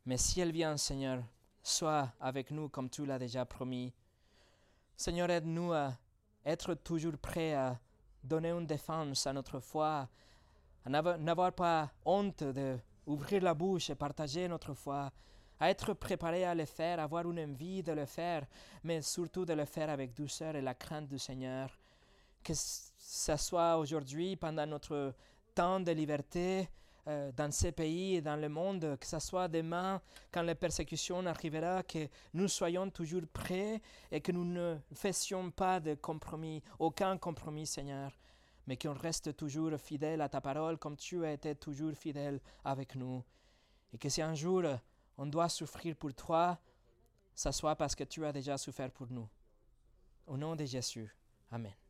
mais 0.05 0.17
si 0.17 0.41
elle 0.41 0.51
vient, 0.51 0.77
Seigneur, 0.77 1.23
sois 1.63 2.13
avec 2.19 2.51
nous 2.51 2.69
comme 2.69 2.87
tu 2.87 3.03
l'as 3.03 3.17
déjà 3.17 3.45
promis. 3.47 3.91
Seigneur, 5.01 5.31
aide-nous 5.31 5.73
à 5.73 5.97
être 6.45 6.75
toujours 6.75 7.17
prêts 7.17 7.55
à 7.55 7.79
donner 8.23 8.51
une 8.51 8.67
défense 8.67 9.25
à 9.25 9.33
notre 9.33 9.59
foi, 9.59 10.07
à 10.85 10.89
n'avoir 11.17 11.53
pas 11.53 11.89
honte 12.05 12.43
d'ouvrir 12.43 13.41
la 13.41 13.55
bouche 13.55 13.89
et 13.89 13.95
partager 13.95 14.47
notre 14.47 14.75
foi, 14.75 15.11
à 15.59 15.71
être 15.71 15.95
préparés 15.95 16.45
à 16.45 16.53
le 16.53 16.65
faire, 16.65 16.99
avoir 16.99 17.27
une 17.27 17.39
envie 17.39 17.81
de 17.81 17.93
le 17.93 18.05
faire, 18.05 18.45
mais 18.83 19.01
surtout 19.01 19.43
de 19.43 19.53
le 19.53 19.65
faire 19.65 19.89
avec 19.89 20.13
douceur 20.13 20.55
et 20.55 20.61
la 20.61 20.75
crainte 20.75 21.07
du 21.07 21.17
Seigneur. 21.17 21.75
Que 22.43 22.53
ce 22.53 23.37
soit 23.37 23.77
aujourd'hui, 23.79 24.35
pendant 24.35 24.67
notre 24.67 25.15
temps 25.55 25.79
de 25.79 25.93
liberté 25.93 26.69
euh, 27.07 27.31
dans 27.31 27.51
ces 27.51 27.71
pays 27.71 28.15
et 28.15 28.21
dans 28.21 28.35
le 28.35 28.47
monde, 28.47 28.97
que 28.99 29.07
ce 29.07 29.19
soit 29.19 29.47
demain, 29.47 30.01
quand 30.31 30.43
la 30.43 30.55
persécution 30.55 31.25
arrivera, 31.25 31.83
que 31.83 32.07
nous 32.33 32.47
soyons 32.47 32.89
toujours 32.89 33.27
prêts 33.33 33.81
et 34.11 34.21
que 34.21 34.31
nous 34.31 34.45
ne 34.45 34.77
fassions 34.93 35.49
pas 35.51 35.79
de 35.79 35.95
compromis, 35.95 36.61
aucun 36.77 37.17
compromis, 37.17 37.65
Seigneur, 37.65 38.11
mais 38.67 38.77
qu'on 38.77 38.93
reste 38.93 39.35
toujours 39.35 39.77
fidèle 39.79 40.21
à 40.21 40.29
ta 40.29 40.41
parole 40.41 40.77
comme 40.77 40.95
tu 40.95 41.25
as 41.25 41.33
été 41.33 41.55
toujours 41.55 41.93
fidèle 41.93 42.39
avec 42.63 42.95
nous. 42.95 43.23
Et 43.93 43.97
que 43.97 44.09
si 44.09 44.21
un 44.21 44.35
jour 44.35 44.63
on 45.17 45.25
doit 45.25 45.49
souffrir 45.49 45.95
pour 45.95 46.13
toi, 46.13 46.59
ce 47.35 47.51
soit 47.51 47.75
parce 47.75 47.95
que 47.95 48.03
tu 48.03 48.25
as 48.25 48.31
déjà 48.31 48.57
souffert 48.57 48.91
pour 48.91 49.07
nous. 49.09 49.27
Au 50.27 50.37
nom 50.37 50.55
de 50.55 50.65
Jésus. 50.65 51.13
Amen. 51.51 51.80